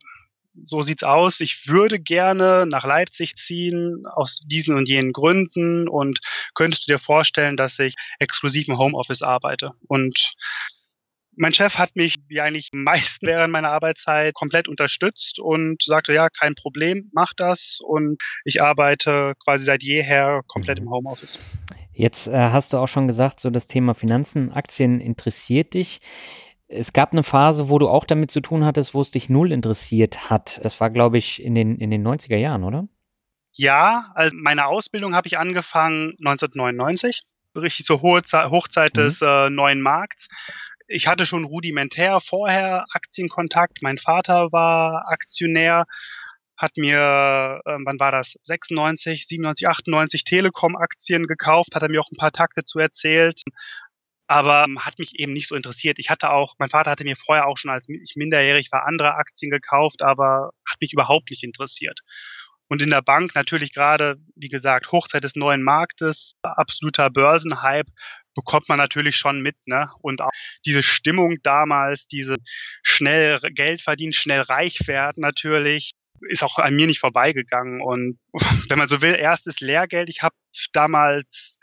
so 0.63 0.81
sieht's 0.81 1.03
aus. 1.03 1.39
Ich 1.39 1.67
würde 1.67 2.00
gerne 2.00 2.65
nach 2.67 2.86
Leipzig 2.86 3.36
ziehen 3.36 4.03
aus 4.05 4.41
diesen 4.45 4.75
und 4.75 4.88
jenen 4.88 5.13
Gründen 5.13 5.88
und 5.88 6.19
könntest 6.53 6.88
du 6.88 6.93
dir 6.93 7.00
vorstellen, 7.00 7.57
dass 7.57 7.79
ich 7.79 7.95
exklusiv 8.19 8.67
im 8.67 8.77
Homeoffice 8.77 9.22
arbeite? 9.22 9.72
Und 9.88 10.36
mein 11.36 11.53
Chef 11.53 11.77
hat 11.77 11.95
mich 11.95 12.15
wie 12.27 12.41
eigentlich 12.41 12.69
meisten 12.72 13.25
während 13.27 13.51
meiner 13.51 13.72
Arbeitszeit 13.72 14.33
komplett 14.33 14.67
unterstützt 14.67 15.39
und 15.39 15.81
sagte, 15.81 16.13
ja, 16.13 16.29
kein 16.29 16.55
Problem, 16.55 17.10
mach 17.13 17.33
das. 17.36 17.79
Und 17.83 18.22
ich 18.45 18.62
arbeite 18.62 19.33
quasi 19.43 19.65
seit 19.65 19.83
jeher 19.83 20.41
komplett 20.48 20.79
im 20.79 20.86
mhm. 20.86 20.91
Homeoffice. 20.91 21.39
Jetzt 21.93 22.27
äh, 22.27 22.31
hast 22.31 22.74
du 22.74 22.77
auch 22.77 22.88
schon 22.88 23.07
gesagt, 23.07 23.39
so 23.39 23.50
das 23.50 23.67
Thema 23.67 23.93
Finanzen, 23.93 24.51
Aktien 24.51 25.00
interessiert 25.00 25.75
dich. 25.75 26.01
Es 26.74 26.94
gab 26.94 27.13
eine 27.13 27.24
Phase, 27.24 27.70
wo 27.70 27.80
du 27.80 27.88
auch 27.88 28.06
damit 28.06 28.32
zu 28.32 28.42
tun 28.42 28.65
hattest, 28.65 28.94
wo 28.94 29.01
es 29.01 29.12
dich 29.12 29.30
null 29.30 29.51
interessiert 29.51 30.30
hat. 30.30 30.60
Das 30.63 30.80
war, 30.80 30.89
glaube 30.89 31.18
ich, 31.18 31.44
in 31.44 31.56
den, 31.56 31.77
in 31.77 31.92
den 31.92 32.06
90er 32.06 32.38
Jahren, 32.38 32.63
oder? 32.63 32.88
Ja, 33.51 34.12
also 34.15 34.36
meine 34.36 34.65
Ausbildung 34.65 35.15
habe 35.15 35.27
ich 35.27 35.38
angefangen 35.38 36.15
1999, 36.20 37.24
richtig 37.56 37.86
zur 37.86 38.01
Hochzeit 38.01 38.98
des 38.98 39.22
mhm. 39.22 39.27
äh, 39.27 39.50
neuen 39.50 39.82
Markts 39.82 40.27
ich 40.88 41.08
hatte 41.08 41.25
schon 41.25 41.46
rudimentär 41.46 42.20
vorher 42.20 42.86
Aktienkontakt. 42.92 43.82
Mein 43.82 43.98
Vater 43.98 44.51
war 44.51 45.10
Aktionär, 45.10 45.86
hat 46.58 46.77
mir, 46.77 47.62
äh, 47.65 47.77
wann 47.84 48.00
war 48.00 48.12
das, 48.12 48.38
96, 48.44 49.27
97, 49.27 49.68
98 49.68 50.24
Telekom-Aktien 50.24 51.25
gekauft, 51.25 51.75
hat 51.75 51.82
er 51.82 51.89
mir 51.89 52.00
auch 52.00 52.12
ein 52.12 52.18
paar 52.18 52.32
Takte 52.32 52.63
zu 52.63 52.80
erzählt. 52.80 53.42
Aber 54.27 54.65
ähm, 54.65 54.80
hat 54.80 55.00
mich 55.00 55.20
eben 55.20 55.34
nicht 55.34 55.50
so 55.50 55.56
interessiert. 55.56 56.00
Ich 56.00 56.10
hatte 56.10 56.30
auch, 56.30 56.56
mein 56.58 56.70
Vater 56.70 56.92
hatte 56.92 57.03
mir 57.03 57.15
vorher 57.15 57.48
auch 57.48 57.58
schon, 57.58 57.72
als 57.72 57.88
ich 57.89 58.15
minderjährig 58.15 58.72
war, 58.72 58.86
andere 58.88 59.15
Aktien 59.15 59.51
gekauft, 59.51 60.01
aber 60.01 60.51
hat 60.68 60.80
mich 60.82 60.94
überhaupt 60.94 61.30
nicht 61.30 61.44
interessiert. 61.44 62.00
Und 62.70 62.82
in 62.82 62.89
der 62.89 63.01
Bank 63.01 63.36
natürlich 63.36 63.74
gerade, 63.74 64.15
wie 64.36 64.48
gesagt, 64.48 64.92
Hochzeit 64.92 65.24
des 65.24 65.36
neuen 65.36 65.62
Marktes, 65.62 66.34
absoluter 66.42 67.10
Börsenhype, 67.10 67.92
bekommt 68.34 68.68
man 68.70 68.80
natürlich 68.80 69.15
schon 69.15 69.42
mit, 69.42 69.56
ne? 69.68 69.92
Und 70.00 70.22
auch 70.22 70.32
diese 70.65 70.82
Stimmung 70.82 71.38
damals, 71.44 72.08
diese 72.08 72.36
schnell 72.82 73.39
Geld 73.53 73.82
verdienen, 73.82 74.13
schnell 74.13 74.42
reich 74.42 74.88
werden 74.88 75.22
natürlich, 75.22 75.92
ist 76.30 76.44
auch 76.44 76.58
an 76.58 76.75
mir 76.75 76.88
nicht 76.88 77.00
vorbeigegangen. 77.00 77.82
Und 77.82 78.18
wenn 78.70 78.77
man 78.77 78.88
so 78.88 79.01
will, 79.01 79.15
erstes 79.15 79.60
Lehrgeld. 79.60 80.10
Ich 80.10 80.22
habe 80.22 80.36
damals, 80.72 81.60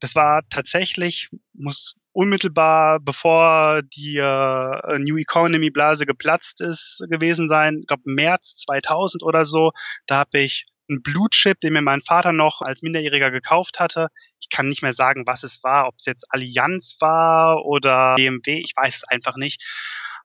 das 0.00 0.14
war 0.14 0.42
tatsächlich, 0.50 1.30
muss 1.52 1.96
unmittelbar 2.12 2.98
bevor 2.98 3.82
die 3.82 4.16
äh, 4.16 4.98
New 4.98 5.18
Economy 5.18 5.70
Blase 5.70 6.06
geplatzt 6.06 6.62
ist 6.62 7.04
gewesen 7.10 7.46
sein, 7.46 7.80
ich 7.80 7.86
glaube 7.86 8.04
März 8.06 8.56
2000 8.56 9.22
oder 9.22 9.44
so, 9.44 9.72
da 10.06 10.16
habe 10.18 10.40
ich 10.40 10.64
ein 10.88 11.02
Blutchip, 11.02 11.60
den 11.60 11.74
mir 11.74 11.82
mein 11.82 12.00
Vater 12.00 12.32
noch 12.32 12.62
als 12.62 12.80
Minderjähriger 12.80 13.30
gekauft 13.30 13.80
hatte. 13.80 14.08
Ich 14.40 14.48
kann 14.48 14.68
nicht 14.68 14.82
mehr 14.82 14.92
sagen, 14.92 15.26
was 15.26 15.42
es 15.42 15.62
war, 15.62 15.88
ob 15.88 15.96
es 15.98 16.06
jetzt 16.06 16.24
Allianz 16.30 16.96
war 17.00 17.64
oder 17.64 18.14
BMW, 18.14 18.60
ich 18.60 18.72
weiß 18.76 18.96
es 18.96 19.04
einfach 19.04 19.36
nicht. 19.36 19.62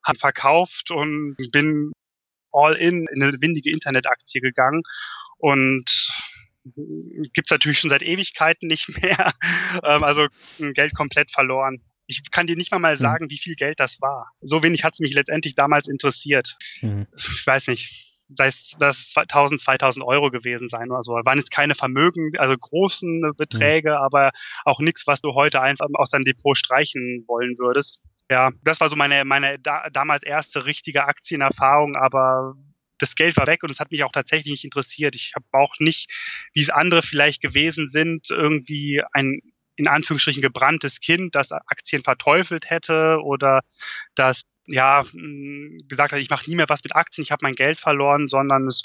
Hat 0.04 0.18
verkauft 0.18 0.92
und 0.92 1.36
bin 1.52 1.92
all 2.52 2.76
in 2.76 3.08
in 3.12 3.24
eine 3.24 3.34
windige 3.42 3.72
Internetaktie 3.72 4.40
gegangen 4.40 4.84
und 5.38 6.10
gibt's 7.34 7.52
natürlich 7.52 7.80
schon 7.80 7.90
seit 7.90 8.04
Ewigkeiten 8.04 8.68
nicht 8.68 8.90
mehr. 9.02 9.34
Ähm, 9.84 10.04
also 10.04 10.28
Geld 10.74 10.94
komplett 10.94 11.32
verloren. 11.32 11.82
Ich 12.06 12.30
kann 12.30 12.46
dir 12.46 12.58
nicht 12.58 12.72
mal 12.72 12.80
mal 12.80 12.94
hm. 12.94 13.00
sagen, 13.00 13.30
wie 13.30 13.40
viel 13.40 13.56
Geld 13.56 13.80
das 13.80 14.02
war. 14.02 14.32
So 14.42 14.64
wenig 14.64 14.84
hat 14.84 14.94
es 14.94 15.00
mich 15.00 15.14
letztendlich 15.14 15.56
damals 15.56 15.88
interessiert. 15.88 16.58
Mhm. 16.82 17.08
Ich 17.18 17.48
weiß 17.48 17.68
nicht 17.68 18.12
sei 18.34 18.48
es 18.48 18.76
das 18.80 19.10
2000, 19.12 19.62
2000 19.62 20.06
Euro 20.06 20.30
gewesen 20.30 20.70
sein 20.70 20.90
oder 20.92 21.02
so. 21.02 21.14
Waren 21.14 21.38
jetzt 21.38 21.52
keine 21.52 21.76
Vermögen, 21.76 22.32
also 22.38 22.56
großen 22.58 23.34
Beträge, 23.38 23.92
mhm. 23.92 23.98
aber 23.98 24.32
auch 24.66 24.80
nichts, 24.80 25.08
was 25.08 25.22
du 25.22 25.34
heute 25.34 25.62
einfach 25.62 25.88
aus 25.94 26.10
deinem 26.10 26.24
Depot 26.24 26.58
streichen 26.58 27.26
wollen 27.28 27.58
würdest. 27.58 28.02
Ja, 28.30 28.52
das 28.64 28.80
war 28.80 28.88
so 28.88 28.96
meine, 28.96 29.26
meine 29.26 29.60
da, 29.60 29.90
damals 29.92 30.24
erste 30.24 30.66
richtige 30.66 31.06
Aktienerfahrung, 31.06 31.96
aber 31.96 32.56
das 33.02 33.16
Geld 33.16 33.38
war 33.38 33.48
weg 33.48 33.64
und 33.64 33.70
es 33.70 33.80
hat 33.80 33.92
mich 33.92 34.04
auch 34.04 34.12
tatsächlich 34.12 34.52
nicht 34.52 34.64
interessiert. 34.64 35.16
Ich 35.16 35.34
habe 35.36 35.46
auch 35.52 35.76
nicht, 35.80 36.10
wie 36.54 36.62
es 36.62 36.70
andere 36.70 37.04
vielleicht 37.04 37.42
gewesen 37.42 37.90
sind, 37.90 38.30
irgendwie 38.30 39.02
ein 39.14 39.42
in 39.76 39.88
Anführungsstrichen 39.88 40.42
gebranntes 40.42 41.00
Kind, 41.00 41.34
das 41.34 41.52
Aktien 41.52 42.04
verteufelt 42.04 42.70
hätte 42.70 43.20
oder 43.24 43.62
das 44.16 44.44
ja 44.68 45.04
gesagt 45.88 46.12
hat, 46.14 46.20
ich 46.20 46.30
mache 46.30 46.48
nie 46.50 46.56
mehr 46.56 46.70
was 46.70 46.84
mit 46.84 46.96
Aktien, 46.96 47.24
ich 47.24 47.32
habe 47.32 47.44
mein 47.44 47.56
Geld 47.56 47.80
verloren, 47.80 48.28
sondern 48.28 48.68
es 48.68 48.84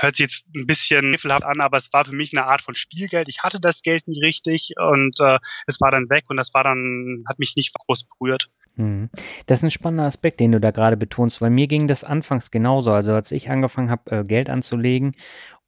hört 0.00 0.16
sich 0.16 0.24
jetzt 0.24 0.44
ein 0.54 0.66
bisschen 0.66 1.10
niffelhaft 1.10 1.44
an, 1.44 1.60
aber 1.60 1.76
es 1.76 1.92
war 1.92 2.04
für 2.04 2.14
mich 2.14 2.32
eine 2.32 2.46
Art 2.46 2.62
von 2.62 2.74
Spielgeld. 2.74 3.28
Ich 3.28 3.42
hatte 3.42 3.60
das 3.60 3.82
Geld 3.82 4.06
nicht 4.06 4.22
richtig 4.22 4.74
und 4.76 5.18
äh, 5.20 5.38
es 5.66 5.80
war 5.80 5.90
dann 5.90 6.10
weg 6.10 6.24
und 6.28 6.36
das 6.36 6.52
war 6.52 6.64
dann, 6.64 7.24
hat 7.26 7.38
mich 7.38 7.56
nicht 7.56 7.72
groß 7.74 8.04
berührt. 8.04 8.50
Mhm. 8.76 9.08
Das 9.46 9.60
ist 9.60 9.64
ein 9.64 9.70
spannender 9.70 10.04
Aspekt, 10.04 10.40
den 10.40 10.52
du 10.52 10.60
da 10.60 10.70
gerade 10.70 10.96
betonst, 10.96 11.40
weil 11.40 11.50
mir 11.50 11.66
ging 11.66 11.88
das 11.88 12.04
anfangs 12.04 12.50
genauso. 12.50 12.92
Also 12.92 13.14
als 13.14 13.32
ich 13.32 13.50
angefangen 13.50 13.90
habe, 13.90 14.10
äh, 14.10 14.24
Geld 14.24 14.50
anzulegen 14.50 15.14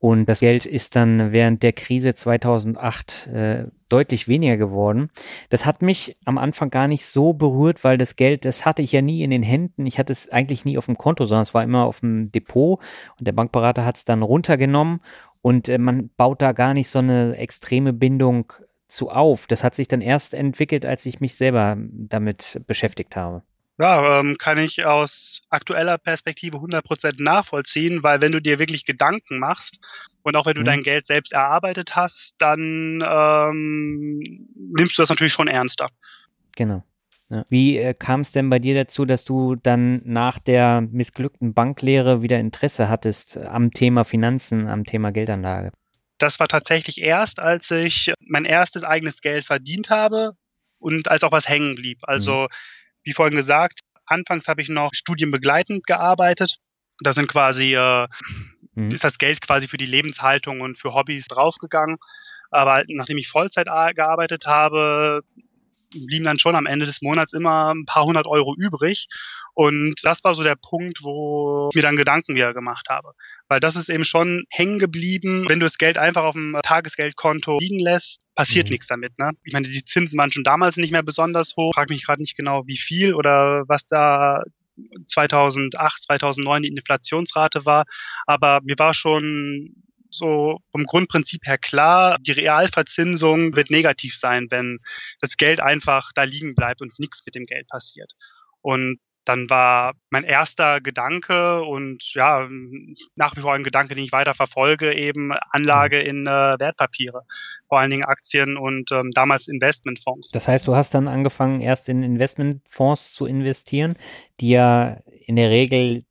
und 0.01 0.27
das 0.29 0.41
Geld 0.41 0.65
ist 0.65 0.95
dann 0.95 1.33
während 1.33 1.63
der 1.65 1.73
Krise 1.73 2.15
2008 2.15 3.27
äh, 3.29 3.65
deutlich 3.89 4.29
weniger 4.29 4.57
geworden. 4.57 5.11
Das 5.49 5.67
hat 5.67 5.83
mich 5.83 6.17
am 6.25 6.39
Anfang 6.39 6.71
gar 6.71 6.87
nicht 6.87 7.05
so 7.07 7.33
berührt, 7.33 7.83
weil 7.83 7.99
das 7.99 8.15
Geld, 8.15 8.45
das 8.45 8.65
hatte 8.65 8.83
ich 8.83 8.93
ja 8.93 9.03
nie 9.03 9.25
in 9.25 9.31
den 9.31 9.43
Händen. 9.43 9.87
Ich 9.87 9.99
hatte 9.99 10.13
es 10.13 10.29
eigentlich 10.29 10.65
nie 10.65 10.79
auf 10.79 10.87
dem 10.87 10.99
Konto, 10.99 11.25
sondern 11.25 11.43
es 11.43 11.55
war 11.55 11.65
immer 11.65 11.85
auf 11.85 12.01
dem 12.01 12.31
Depot 12.31 12.79
und 13.19 13.27
der 13.27 13.33
Bankberater 13.33 13.85
hat 13.85 13.97
es 13.97 14.05
dann 14.05 14.23
runtergenommen 14.23 15.01
und 15.43 15.69
äh, 15.69 15.79
man 15.79 16.11
baut 16.17 16.43
da 16.43 16.53
gar 16.53 16.75
nicht 16.75 16.91
so 16.91 17.01
eine 17.01 17.37
extreme 17.37 17.93
Bindung 17.93 18.53
zu 18.89 19.11
auf. 19.11 19.47
Das 19.47 19.63
hat 19.63 19.75
sich 19.75 19.89
dann 19.89 20.01
erst 20.01 20.35
entwickelt, 20.35 20.85
als 20.85 21.07
ich 21.07 21.21
mich 21.21 21.37
selber 21.37 21.77
damit 21.79 22.61
beschäftigt 22.67 23.17
habe. 23.17 23.43
Ja, 23.81 24.19
ähm, 24.19 24.37
kann 24.39 24.59
ich 24.59 24.85
aus 24.85 25.43
aktueller 25.51 25.99
Perspektive 25.99 26.57
100% 26.57 27.23
nachvollziehen, 27.23 28.03
weil 28.03 28.21
wenn 28.21 28.33
du 28.33 28.41
dir 28.41 28.59
wirklich 28.59 28.85
Gedanken 28.85 29.39
machst 29.39 29.79
und 30.23 30.35
auch 30.35 30.47
wenn 30.47 30.57
du 30.57 30.63
mhm. 30.63 30.67
dein 30.67 30.83
Geld 30.83 31.07
selbst 31.07 31.33
erarbeitet 31.33 31.95
hast, 31.95 32.35
dann 32.39 33.01
ähm, 33.07 34.49
nimmst 34.77 34.99
du 34.99 35.03
das 35.03 35.11
natürlich 35.11 35.33
schon 35.33 35.47
ernster. 35.47 35.91
Genau. 36.57 36.83
Ja. 37.31 37.45
Wie 37.51 37.77
äh, 37.77 37.95
kam 37.95 38.23
es 38.23 38.33
denn 38.33 38.51
bei 38.51 38.59
dir 38.59 38.75
dazu, 38.75 39.05
dass 39.05 39.25
du 39.25 39.55
dann 39.55 40.01
nach 40.05 40.41
der 40.41 40.81
missglückten 40.81 41.55
Banklehre 41.55 42.21
wieder 42.23 42.41
Interesse 42.41 42.89
hattest 42.89 43.37
am 43.37 43.71
Thema 43.71 44.05
Finanzen, 44.05 44.67
am 44.67 44.85
Thema 44.85 45.13
Geldanlage? 45.13 45.71
Das 46.19 46.41
war 46.41 46.49
tatsächlich 46.49 46.99
erst, 46.99 47.39
als 47.39 47.71
ich 47.71 48.13
mein 48.21 48.45
erstes 48.45 48.83
eigenes 48.83 49.21
Geld 49.21 49.47
verdient 49.47 49.91
habe 49.91 50.33
und 50.79 51.09
als 51.09 51.23
auch 51.23 51.33
was 51.33 51.49
hängen 51.49 51.77
blieb. 51.77 51.99
Also 52.03 52.43
mhm 52.43 52.49
wie 53.09 53.15
vorhin 53.15 53.37
gesagt, 53.37 53.81
anfangs 54.05 54.49
habe 54.49 54.61
ich 54.61 54.69
noch 54.69 54.91
studienbegleitend 54.93 55.87
gearbeitet. 55.87 56.57
Da 57.01 57.15
sind 57.15 57.27
quasi, 57.27 57.75
äh, 57.75 58.07
mhm. 58.75 58.91
ist 58.91 59.03
das 59.03 59.17
Geld 59.17 59.41
quasi 59.41 59.67
für 59.67 59.79
die 59.79 59.87
Lebenshaltung 59.87 60.61
und 60.61 60.79
für 60.79 60.93
Hobbys 60.93 61.27
draufgegangen. 61.27 61.97
Aber 62.51 62.83
nachdem 62.89 63.17
ich 63.17 63.29
Vollzeit 63.29 63.67
gearbeitet 63.95 64.47
habe, 64.47 65.23
blieben 65.91 66.27
dann 66.27 66.39
schon 66.39 66.55
am 66.55 66.67
Ende 66.67 66.85
des 66.85 67.01
Monats 67.01 67.33
immer 67.33 67.73
ein 67.73 67.87
paar 67.87 68.05
hundert 68.05 68.27
Euro 68.27 68.55
übrig. 68.55 69.07
Und 69.59 69.97
das 70.05 70.23
war 70.23 70.35
so 70.35 70.45
der 70.45 70.55
Punkt, 70.55 71.03
wo 71.03 71.69
ich 71.73 71.75
mir 71.75 71.83
dann 71.83 71.97
Gedanken 71.97 72.37
wieder 72.37 72.55
gemacht 72.55 72.87
habe. 72.89 73.11
Weil 73.49 73.59
das 73.59 73.75
ist 73.75 73.89
eben 73.89 74.05
schon 74.05 74.45
hängen 74.51 74.79
geblieben. 74.79 75.47
Wenn 75.49 75.59
du 75.59 75.67
das 75.67 75.79
Geld 75.79 75.99
einfach 75.99 76.23
auf 76.23 76.35
dem 76.35 76.57
Tagesgeldkonto 76.63 77.59
liegen 77.59 77.81
lässt, 77.81 78.21
passiert 78.37 78.67
mhm. 78.69 78.71
nichts 78.71 78.87
damit. 78.87 79.19
Ne? 79.19 79.33
Ich 79.43 79.53
meine, 79.53 79.67
die 79.67 79.85
Zinsen 79.85 80.17
waren 80.17 80.31
schon 80.31 80.45
damals 80.45 80.77
nicht 80.77 80.93
mehr 80.93 81.03
besonders 81.03 81.57
hoch. 81.57 81.71
Ich 81.71 81.75
frage 81.75 81.93
mich 81.93 82.07
gerade 82.07 82.23
nicht 82.23 82.37
genau, 82.37 82.69
wie 82.69 82.79
viel 82.79 83.15
oder 83.15 83.65
was 83.67 83.89
da 83.89 84.45
2008, 85.09 86.05
2009 86.05 86.63
die 86.63 86.69
Inflationsrate 86.69 87.67
war. 87.67 87.85
Aber 88.27 88.61
mir 88.63 88.79
war 88.79 88.95
schon 88.95 89.75
so 90.09 90.61
vom 90.71 90.85
Grundprinzip 90.85 91.45
her 91.45 91.59
klar, 91.59 92.17
die 92.21 92.31
Realverzinsung 92.31 93.57
wird 93.57 93.71
negativ 93.71 94.15
sein, 94.15 94.47
wenn 94.51 94.79
das 95.21 95.37
Geld 95.37 95.59
einfach 95.59 96.13
da 96.15 96.23
liegen 96.23 96.55
bleibt 96.55 96.81
und 96.81 96.97
nichts 97.01 97.25
mit 97.27 97.35
dem 97.35 97.45
Geld 97.45 97.67
passiert. 97.67 98.13
Und 98.61 99.01
dann 99.29 99.51
war 99.51 99.95
mein 100.11 100.25
erster 100.25 100.81
Gedanke 100.81 101.63
und 101.63 102.03
ja, 102.15 102.49
nach 103.15 103.37
wie 103.37 103.41
vor 103.41 103.55
ein 103.55 103.65
Gedanke, 103.65 103.95
den 103.95 104.05
ich 104.05 104.13
weiter 104.13 104.35
verfolge, 104.35 104.95
eben 104.95 105.33
Anlage 105.51 106.01
in 106.01 106.27
äh, 106.27 106.31
Wertpapiere, 106.59 107.23
vor 107.69 107.79
allen 107.79 107.91
Dingen 107.91 108.05
Aktien 108.05 108.57
und 108.57 108.91
ähm, 108.93 109.11
damals 109.13 109.49
Investmentfonds. 109.49 110.31
Das 110.31 110.49
heißt, 110.49 110.67
du 110.67 110.75
hast 110.75 110.95
dann 110.95 111.09
angefangen, 111.09 111.61
erst 111.61 111.89
in 111.89 112.03
Investmentfonds 112.03 113.13
zu 113.13 113.27
investieren, 113.27 113.95
die 114.41 114.51
ja 114.51 114.99
in 115.27 115.37
der 115.37 115.51
Regel 115.51 116.05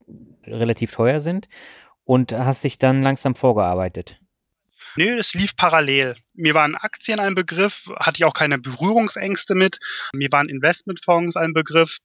relativ 0.45 0.91
teuer 0.91 1.19
sind 1.19 1.49
und 2.03 2.31
hast 2.31 2.63
dich 2.63 2.77
dann 2.77 3.01
langsam 3.01 3.35
vorgearbeitet. 3.35 4.19
Nee, 4.95 5.11
es 5.11 5.35
lief 5.35 5.55
parallel. 5.55 6.15
Mir 6.33 6.55
waren 6.55 6.75
Aktien 6.75 7.19
ein 7.19 7.35
Begriff, 7.35 7.87
hatte 7.99 8.17
ich 8.17 8.25
auch 8.25 8.33
keine 8.33 8.57
Berührungsängste 8.57 9.53
mit. 9.53 9.79
Mir 10.11 10.29
waren 10.31 10.49
Investmentfonds 10.49 11.35
ein 11.37 11.53
Begriff. 11.53 11.99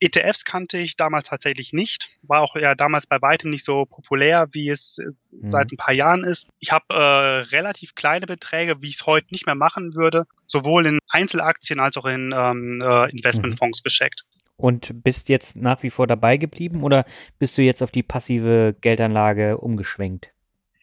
ETFs 0.00 0.44
kannte 0.44 0.78
ich 0.78 0.96
damals 0.96 1.28
tatsächlich 1.28 1.72
nicht, 1.72 2.08
war 2.22 2.42
auch 2.42 2.54
ja 2.56 2.74
damals 2.74 3.06
bei 3.06 3.20
weitem 3.20 3.50
nicht 3.50 3.64
so 3.64 3.84
populär, 3.84 4.48
wie 4.52 4.68
es 4.70 4.98
mhm. 5.30 5.50
seit 5.50 5.72
ein 5.72 5.76
paar 5.76 5.94
Jahren 5.94 6.24
ist. 6.24 6.48
Ich 6.60 6.70
habe 6.70 6.94
äh, 6.94 7.54
relativ 7.54 7.94
kleine 7.94 8.26
Beträge, 8.26 8.80
wie 8.80 8.88
ich 8.88 8.96
es 8.96 9.06
heute 9.06 9.28
nicht 9.30 9.46
mehr 9.46 9.54
machen 9.54 9.94
würde, 9.94 10.26
sowohl 10.46 10.86
in 10.86 10.98
Einzelaktien 11.08 11.80
als 11.80 11.96
auch 11.96 12.06
in 12.06 12.32
ähm, 12.36 12.80
äh, 12.80 13.10
Investmentfonds 13.10 13.80
mhm. 13.80 13.84
gesteckt. 13.84 14.24
Und 14.56 15.04
bist 15.04 15.28
jetzt 15.28 15.56
nach 15.56 15.82
wie 15.82 15.90
vor 15.90 16.06
dabei 16.06 16.36
geblieben 16.36 16.82
oder 16.82 17.04
bist 17.38 17.56
du 17.58 17.62
jetzt 17.62 17.82
auf 17.82 17.92
die 17.92 18.02
passive 18.02 18.74
Geldanlage 18.80 19.58
umgeschwenkt? 19.58 20.32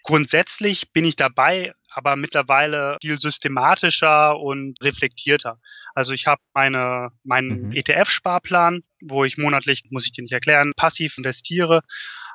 Grundsätzlich 0.03 0.93
bin 0.93 1.03
ich 1.03 1.15
dabei, 1.15 1.73
aber 1.95 2.17
mittlerweile 2.17 2.97
viel 3.01 3.17
systematischer 3.17 4.37
und 4.37 4.75
reflektierter. 4.81 5.61
Also 5.93 6.11
ich 6.11 6.27
habe 6.27 6.41
meine 6.53 7.11
meinen 7.23 7.67
mhm. 7.67 7.71
ETF-Sparplan, 7.71 8.83
wo 9.01 9.23
ich 9.23 9.37
monatlich, 9.37 9.85
muss 9.91 10.05
ich 10.05 10.11
dir 10.11 10.23
nicht 10.23 10.33
erklären, 10.33 10.73
passiv 10.75 11.17
investiere, 11.17 11.81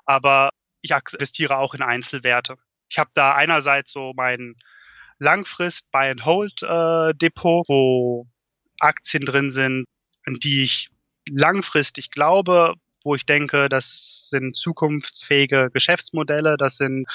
aber 0.07 0.49
ich 0.81 0.93
investiere 0.93 1.59
auch 1.59 1.75
in 1.75 1.83
Einzelwerte. 1.83 2.57
Ich 2.89 2.99
habe 2.99 3.11
da 3.13 3.35
einerseits 3.35 3.93
so 3.93 4.15
mein 4.17 4.57
Langfrist 5.19 5.91
Buy 5.93 6.09
and 6.09 6.25
Hold 6.25 6.63
äh, 6.63 7.13
Depot, 7.13 7.69
wo 7.69 8.27
Aktien 8.79 9.27
drin 9.27 9.51
sind, 9.51 9.85
an 10.25 10.35
die 10.43 10.63
ich 10.63 10.89
langfristig 11.29 12.11
glaube, 12.11 12.77
wo 13.05 13.15
ich 13.15 13.27
denke, 13.27 13.69
das 13.69 14.29
sind 14.31 14.57
zukunftsfähige 14.57 15.69
Geschäftsmodelle, 15.71 16.57
das 16.57 16.77
sind 16.77 17.07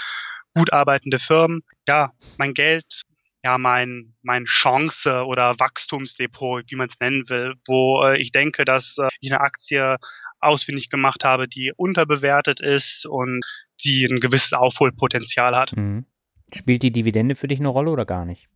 gut 0.55 0.73
arbeitende 0.73 1.19
Firmen. 1.19 1.63
Ja, 1.87 2.11
mein 2.37 2.53
Geld, 2.53 3.03
ja, 3.43 3.57
mein, 3.57 4.15
mein 4.23 4.45
Chance 4.45 5.25
oder 5.25 5.59
Wachstumsdepot, 5.59 6.65
wie 6.69 6.75
man 6.75 6.87
es 6.89 6.99
nennen 6.99 7.29
will, 7.29 7.53
wo 7.67 8.03
äh, 8.03 8.19
ich 8.19 8.31
denke, 8.31 8.65
dass 8.65 8.97
äh, 8.97 9.07
ich 9.19 9.31
eine 9.31 9.41
Aktie 9.41 9.97
ausfindig 10.39 10.89
gemacht 10.89 11.23
habe, 11.23 11.47
die 11.47 11.71
unterbewertet 11.75 12.59
ist 12.59 13.05
und 13.05 13.43
die 13.83 14.05
ein 14.05 14.19
gewisses 14.19 14.53
Aufholpotenzial 14.53 15.55
hat. 15.55 15.75
Mhm. 15.75 16.05
Spielt 16.53 16.83
die 16.83 16.91
Dividende 16.91 17.35
für 17.35 17.47
dich 17.47 17.59
eine 17.59 17.67
Rolle 17.67 17.91
oder 17.91 18.05
gar 18.05 18.25
nicht? 18.25 18.47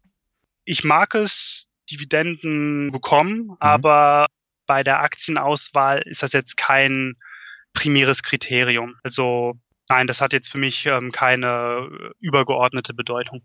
Ich 0.65 0.83
mag 0.83 1.15
es, 1.15 1.69
Dividenden 1.91 2.91
bekommen, 2.91 3.47
mhm. 3.47 3.57
aber 3.59 4.27
bei 4.67 4.83
der 4.83 5.01
Aktienauswahl 5.01 6.03
ist 6.03 6.23
das 6.23 6.33
jetzt 6.33 6.55
kein 6.57 7.15
primäres 7.73 8.23
Kriterium. 8.23 8.95
Also 9.03 9.55
Nein, 9.89 10.07
das 10.07 10.21
hat 10.21 10.33
jetzt 10.33 10.51
für 10.51 10.59
mich 10.59 10.85
ähm, 10.85 11.11
keine 11.11 11.89
äh, 11.91 12.09
übergeordnete 12.19 12.93
Bedeutung. 12.93 13.41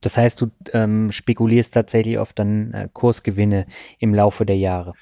Das 0.00 0.18
heißt, 0.18 0.40
du 0.40 0.50
ähm, 0.72 1.12
spekulierst 1.12 1.72
tatsächlich 1.72 2.18
auf 2.18 2.32
dann 2.32 2.74
äh, 2.74 2.88
Kursgewinne 2.92 3.66
im 3.98 4.12
Laufe 4.12 4.44
der 4.44 4.58
Jahre. 4.58 4.92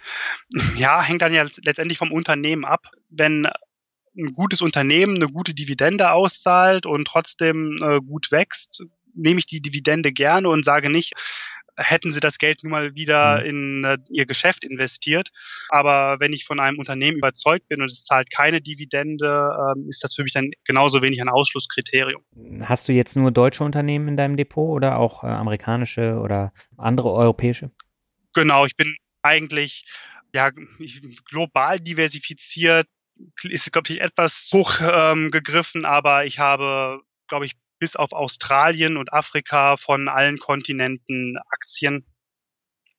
Ja, 0.77 1.03
hängt 1.03 1.23
dann 1.23 1.35
ja 1.35 1.45
letztendlich 1.63 1.99
vom 1.99 2.13
Unternehmen 2.13 2.65
ab. 2.65 2.87
Wenn 3.11 3.47
ein 4.17 4.33
gutes 4.35 4.61
Unternehmen 4.61 5.17
eine 5.17 5.27
gute 5.27 5.55
Dividende 5.55 6.13
auszahlt 6.13 6.87
und 6.87 7.07
trotzdem 7.07 7.79
äh, 7.83 8.01
gut 8.01 8.31
wächst, 8.31 8.85
nehme 9.15 9.39
ich 9.39 9.47
die 9.47 9.61
Dividende 9.61 10.13
gerne 10.13 10.49
und 10.49 10.65
sage 10.65 10.91
nicht, 10.91 11.15
hätten 11.77 12.13
sie 12.13 12.21
das 12.21 12.39
Geld 12.39 12.63
nun 12.63 12.73
mal 12.73 12.95
wieder 12.95 13.41
mhm. 13.41 13.47
in 13.47 13.85
äh, 13.85 13.99
ihr 14.11 14.27
Geschäft 14.27 14.65
investiert. 14.65 15.31
Aber 15.69 16.21
wenn 16.21 16.33
ich 16.33 16.45
von 16.45 16.61
einem 16.61 16.79
Unternehmen 16.79 17.19
überzeugt 17.19 17.69
bin 17.69 17.83
und 17.83 17.91
es 17.91 18.05
zahlt 18.05 18.31
keine 18.31 18.61
Dividende, 18.61 19.51
ähm, 19.77 19.89
ist 19.89 20.05
das 20.05 20.15
für 20.15 20.23
mich 20.23 20.33
dann 20.33 20.51
genauso 20.65 21.03
wenig 21.03 21.21
ein 21.21 21.29
Ausschlusskriterium. 21.29 22.23
Hast 22.63 22.89
du 22.89 22.93
jetzt 22.93 23.17
nur 23.17 23.31
deutsche 23.31 23.65
Unternehmen 23.65 24.09
in 24.09 24.17
deinem 24.17 24.37
Depot 24.37 24.71
oder 24.75 24.99
auch 24.99 25.25
äh, 25.25 25.29
amerikanische 25.29 26.19
oder 26.19 26.53
andere 26.77 27.13
europäische? 27.13 27.71
Genau, 28.35 28.65
ich 28.67 28.77
bin 28.77 28.97
eigentlich 29.23 29.85
ja 30.35 30.51
global 31.31 31.79
diversifiziert 31.79 32.87
ist, 33.45 33.73
glaube 33.73 33.93
ich, 33.93 34.01
etwas 34.01 34.49
hoch 34.53 34.75
ähm, 34.81 35.31
gegriffen, 35.31 35.85
aber 35.85 36.25
ich 36.25 36.39
habe, 36.39 37.01
glaube 37.29 37.47
ich, 37.47 37.53
bis 37.83 37.97
auf 37.97 38.13
Australien 38.13 38.97
und 38.97 39.13
Afrika 39.13 39.77
von 39.77 40.07
allen 40.09 40.39
Kontinenten 40.39 41.37
Aktien. 41.51 42.07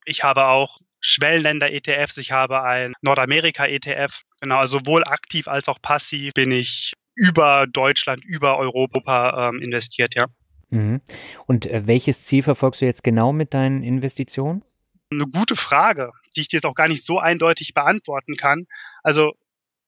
Ich 0.04 0.26
habe 0.26 0.48
auch 0.48 0.82
Schwellenländer-ETFs, 1.00 2.18
ich 2.18 2.34
habe 2.34 2.64
ein 2.64 2.92
Nordamerika-ETF. 3.02 4.24
Genau, 4.42 4.58
also 4.58 4.80
sowohl 4.80 5.06
aktiv 5.06 5.48
als 5.48 5.70
auch 5.70 5.82
passiv 5.82 6.34
bin 6.34 6.52
ich 6.52 6.92
über 7.16 7.66
Deutschland, 7.66 8.26
über 8.26 8.58
Europa 8.58 9.48
ähm, 9.48 9.62
investiert, 9.62 10.16
ja. 10.16 10.26
Mhm. 10.70 11.00
Und 11.46 11.66
äh, 11.66 11.88
welches 11.88 12.26
Ziel 12.26 12.44
verfolgst 12.44 12.82
du 12.82 12.86
jetzt 12.86 13.06
genau 13.06 13.32
mit 13.32 13.54
deinen 13.54 13.84
Investitionen? 13.84 14.66
Eine 15.12 15.28
gute 15.28 15.56
Frage, 15.56 16.12
die 16.36 16.42
ich 16.42 16.50
dir 16.50 16.58
jetzt 16.58 16.66
auch 16.66 16.76
gar 16.76 16.90
nicht 16.90 17.06
so 17.06 17.20
eindeutig 17.20 17.74
beantworten 17.74 18.36
kann. 18.36 18.68
Also 19.02 19.32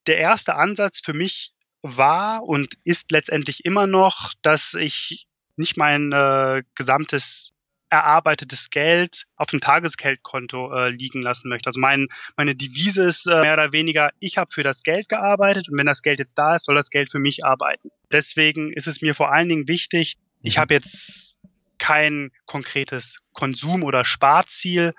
der 0.08 0.20
erste 0.20 0.56
Ansatz 0.56 1.02
für 1.04 1.14
mich 1.14 1.52
war 1.86 2.44
und 2.44 2.78
ist 2.84 3.12
letztendlich 3.12 3.66
immer 3.66 3.88
noch, 3.88 4.34
dass 4.42 4.74
ich 4.74 5.28
nicht 5.56 5.78
mein 5.78 6.12
äh, 6.12 6.64
gesamtes 6.76 7.52
erarbeitetes 7.90 8.70
Geld 8.72 9.24
auf 9.38 9.48
dem 9.48 9.62
Tagesgeldkonto 9.62 10.74
äh, 10.74 10.90
liegen 10.90 11.22
lassen 11.22 11.50
möchte. 11.50 11.68
Also 11.68 11.80
mein, 11.80 12.08
meine 12.36 12.56
Devise 12.56 13.04
ist 13.04 13.28
äh, 13.28 13.42
mehr 13.42 13.54
oder 13.54 13.72
weniger, 13.72 14.10
ich 14.20 14.38
habe 14.38 14.52
für 14.52 14.64
das 14.64 14.84
Geld 14.84 15.08
gearbeitet 15.08 15.70
und 15.70 15.78
wenn 15.78 15.86
das 15.86 16.02
Geld 16.02 16.20
jetzt 16.20 16.38
da 16.38 16.56
ist, 16.56 16.66
soll 16.66 16.76
das 16.76 16.90
Geld 16.90 17.12
für 17.12 17.20
mich 17.20 17.46
arbeiten. 17.46 17.90
Deswegen 18.12 18.74
ist 18.74 18.88
es 18.88 19.02
mir 19.02 19.16
vor 19.16 19.32
allen 19.32 19.48
Dingen 19.48 19.68
wichtig, 19.68 20.18
ich 20.42 20.58
mhm. 20.58 20.62
habe 20.62 20.74
jetzt 20.74 21.38
kein 21.78 22.32
konkretes 22.46 23.20
Konsum- 23.34 23.84
oder 23.84 24.04
Sparziel 24.04 24.94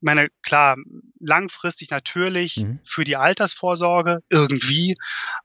meine, 0.00 0.28
klar, 0.42 0.76
langfristig 1.18 1.90
natürlich 1.90 2.56
mhm. 2.58 2.80
für 2.84 3.04
die 3.04 3.16
Altersvorsorge 3.16 4.20
irgendwie. 4.28 4.96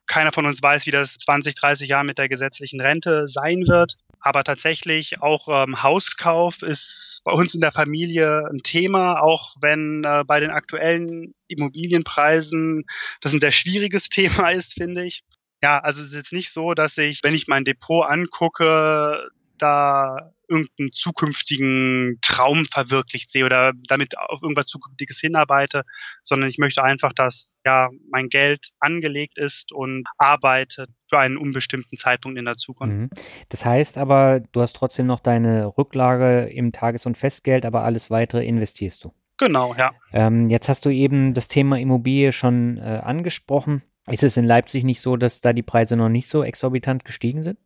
Keiner 0.08 0.32
von 0.32 0.46
uns 0.46 0.62
weiß, 0.62 0.86
wie 0.86 0.92
das 0.92 1.16
20, 1.16 1.56
30 1.56 1.90
Jahre 1.90 2.06
mit 2.06 2.18
der 2.18 2.30
gesetzlichen 2.30 2.80
Rente 2.80 3.28
sein 3.28 3.68
wird. 3.68 3.96
Aber 4.20 4.44
tatsächlich 4.44 5.22
auch 5.22 5.48
ähm, 5.50 5.84
Hauskauf 5.84 6.62
ist 6.62 7.22
bei 7.26 7.32
uns 7.32 7.54
in 7.54 7.62
der 7.62 7.72
Familie 7.72 8.48
ein 8.52 8.64
Thema, 8.64 9.22
auch 9.22 9.56
wenn 9.62 10.04
äh, 10.04 10.24
bei 10.26 10.40
den 10.40 10.50
aktuellen 10.50 11.36
Immobilienpreisen 11.48 12.86
das 13.22 13.34
ein 13.34 13.40
sehr 13.40 13.52
schwieriges 13.52 14.10
Thema 14.10 14.50
ist, 14.50 14.74
finde 14.74 15.06
ich. 15.06 15.24
Ja, 15.62 15.80
also 15.80 16.02
es 16.02 16.10
ist 16.10 16.16
jetzt 16.16 16.34
nicht 16.34 16.54
so, 16.54 16.74
dass 16.74 16.98
ich, 16.98 17.22
wenn 17.24 17.34
ich 17.34 17.48
mein 17.48 17.64
Depot 17.64 18.06
angucke, 18.06 19.30
da 19.58 20.32
irgendeinen 20.48 20.92
zukünftigen 20.92 22.18
Traum 22.22 22.66
verwirklicht 22.66 23.32
sehe 23.32 23.46
oder 23.46 23.74
damit 23.88 24.18
auf 24.18 24.42
irgendwas 24.42 24.68
Zukünftiges 24.68 25.20
hinarbeite, 25.20 25.84
sondern 26.22 26.50
ich 26.50 26.58
möchte 26.58 26.84
einfach, 26.84 27.14
dass 27.14 27.58
ja 27.66 27.90
mein 28.10 28.30
Geld 28.30 28.70
angelegt 28.80 29.38
ist 29.38 29.72
und 29.72 30.06
arbeitet 30.18 30.90
für 31.10 31.20
einen 31.20 31.38
unbestimmten 31.38 31.98
Zeitpunkt 31.98 32.38
in 32.38 32.46
der 32.46 32.58
Zukunft. 32.58 32.96
Mhm. 32.96 33.10
Das 33.50 33.66
heißt 33.66 33.98
aber, 33.98 34.42
du 34.52 34.62
hast 34.62 34.76
trotzdem 34.76 35.08
noch 35.08 35.20
deine 35.20 35.74
Rücklage 35.78 36.46
im 36.46 36.72
Tages- 36.72 37.06
und 37.06 37.18
Festgeld, 37.18 37.66
aber 37.66 37.84
alles 37.84 38.10
weitere 38.10 38.46
investierst 38.46 39.04
du. 39.04 39.14
Genau, 39.38 39.76
ja. 39.76 39.92
Ähm, 40.14 40.50
jetzt 40.50 40.70
hast 40.70 40.86
du 40.86 40.90
eben 40.90 41.34
das 41.34 41.48
Thema 41.48 41.78
Immobilie 41.78 42.32
schon 42.32 42.78
äh, 42.78 43.02
angesprochen. 43.04 43.84
Ist 44.08 44.24
es 44.24 44.38
in 44.38 44.46
Leipzig 44.46 44.84
nicht 44.84 45.02
so, 45.02 45.18
dass 45.18 45.42
da 45.42 45.52
die 45.52 45.64
Preise 45.64 45.98
noch 45.98 46.10
nicht 46.10 46.28
so 46.28 46.44
exorbitant 46.44 47.06
gestiegen 47.06 47.44
sind? 47.44 47.58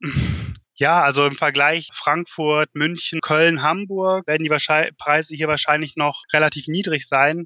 Ja, 0.80 1.02
also 1.02 1.26
im 1.26 1.34
Vergleich 1.34 1.90
Frankfurt, 1.92 2.74
München, 2.74 3.20
Köln, 3.20 3.60
Hamburg 3.60 4.26
werden 4.26 4.44
die 4.44 4.92
Preise 4.96 5.36
hier 5.36 5.46
wahrscheinlich 5.46 5.94
noch 5.96 6.22
relativ 6.32 6.68
niedrig 6.68 7.06
sein. 7.06 7.44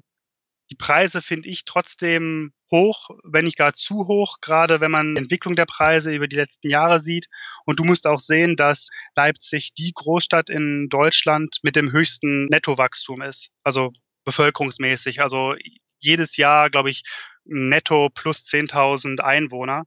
Die 0.71 0.75
Preise 0.77 1.21
finde 1.21 1.49
ich 1.49 1.65
trotzdem 1.65 2.53
hoch, 2.71 3.09
wenn 3.25 3.43
nicht 3.43 3.57
gar 3.57 3.73
zu 3.73 4.07
hoch, 4.07 4.37
gerade 4.39 4.79
wenn 4.79 4.89
man 4.89 5.15
die 5.15 5.21
Entwicklung 5.23 5.57
der 5.57 5.65
Preise 5.65 6.13
über 6.13 6.29
die 6.29 6.37
letzten 6.37 6.69
Jahre 6.69 7.01
sieht. 7.01 7.27
Und 7.65 7.81
du 7.81 7.83
musst 7.83 8.07
auch 8.07 8.21
sehen, 8.21 8.55
dass 8.55 8.87
Leipzig 9.17 9.73
die 9.77 9.91
Großstadt 9.93 10.49
in 10.49 10.87
Deutschland 10.87 11.57
mit 11.61 11.75
dem 11.75 11.91
höchsten 11.91 12.45
Nettowachstum 12.45 13.21
ist, 13.21 13.49
also 13.65 13.91
bevölkerungsmäßig. 14.23 15.21
Also 15.21 15.55
jedes 15.99 16.37
Jahr, 16.37 16.69
glaube 16.69 16.89
ich, 16.89 17.03
netto 17.43 18.09
plus 18.09 18.45
10.000 18.45 19.19
Einwohner. 19.19 19.83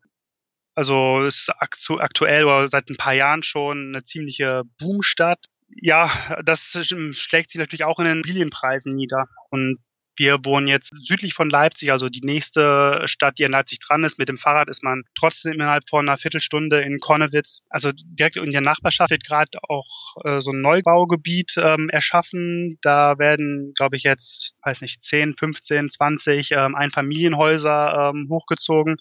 Also 0.79 1.25
ist 1.25 1.51
aktuell 1.59 2.45
oder 2.45 2.69
seit 2.69 2.88
ein 2.88 2.97
paar 2.97 3.12
Jahren 3.12 3.43
schon 3.43 3.88
eine 3.88 4.05
ziemliche 4.05 4.62
Boomstadt. 4.79 5.47
Ja, 5.69 6.38
das 6.45 6.79
schlägt 7.14 7.51
sich 7.51 7.59
natürlich 7.59 7.83
auch 7.83 7.99
in 7.99 8.05
den 8.05 8.19
Immobilienpreisen 8.19 8.95
nieder. 8.95 9.25
Und 9.51 9.81
wir 10.14 10.38
wohnen 10.45 10.69
jetzt 10.69 10.93
südlich 11.03 11.35
von 11.35 11.51
Leipzig, 11.51 11.91
also 11.91 12.09
die 12.09 12.21
nächste 12.21 13.03
Stadt, 13.07 13.41
die 13.41 13.45
an 13.45 13.51
Leipzig 13.51 13.81
dran 13.81 14.05
ist. 14.05 14.21
Mit 14.21 14.29
dem 14.29 14.38
Fahrrad 14.38 14.69
ist 14.69 14.85
man 14.85 15.03
trotzdem 15.19 15.55
innerhalb 15.55 15.88
von 15.88 16.09
einer 16.09 16.17
Viertelstunde 16.17 16.81
in 16.81 17.01
Konnewitz. 17.01 17.64
Also 17.71 17.91
direkt 17.93 18.37
in 18.37 18.51
der 18.51 18.61
Nachbarschaft 18.61 19.11
wird 19.11 19.25
gerade 19.25 19.59
auch 19.69 20.17
äh, 20.25 20.41
so 20.41 20.53
ein 20.53 20.61
Neubaugebiet 20.61 21.55
ähm, 21.57 21.88
erschaffen. 21.88 22.79
Da 22.83 23.19
werden, 23.19 23.73
glaube 23.75 23.97
ich, 23.97 24.05
jetzt, 24.05 24.55
weiß 24.62 24.83
nicht, 24.83 25.03
10, 25.03 25.35
15, 25.35 25.88
20 25.88 26.53
ähm, 26.53 26.77
Einfamilienhäuser 26.77 28.12
ähm, 28.14 28.29
hochgezogen. 28.31 28.99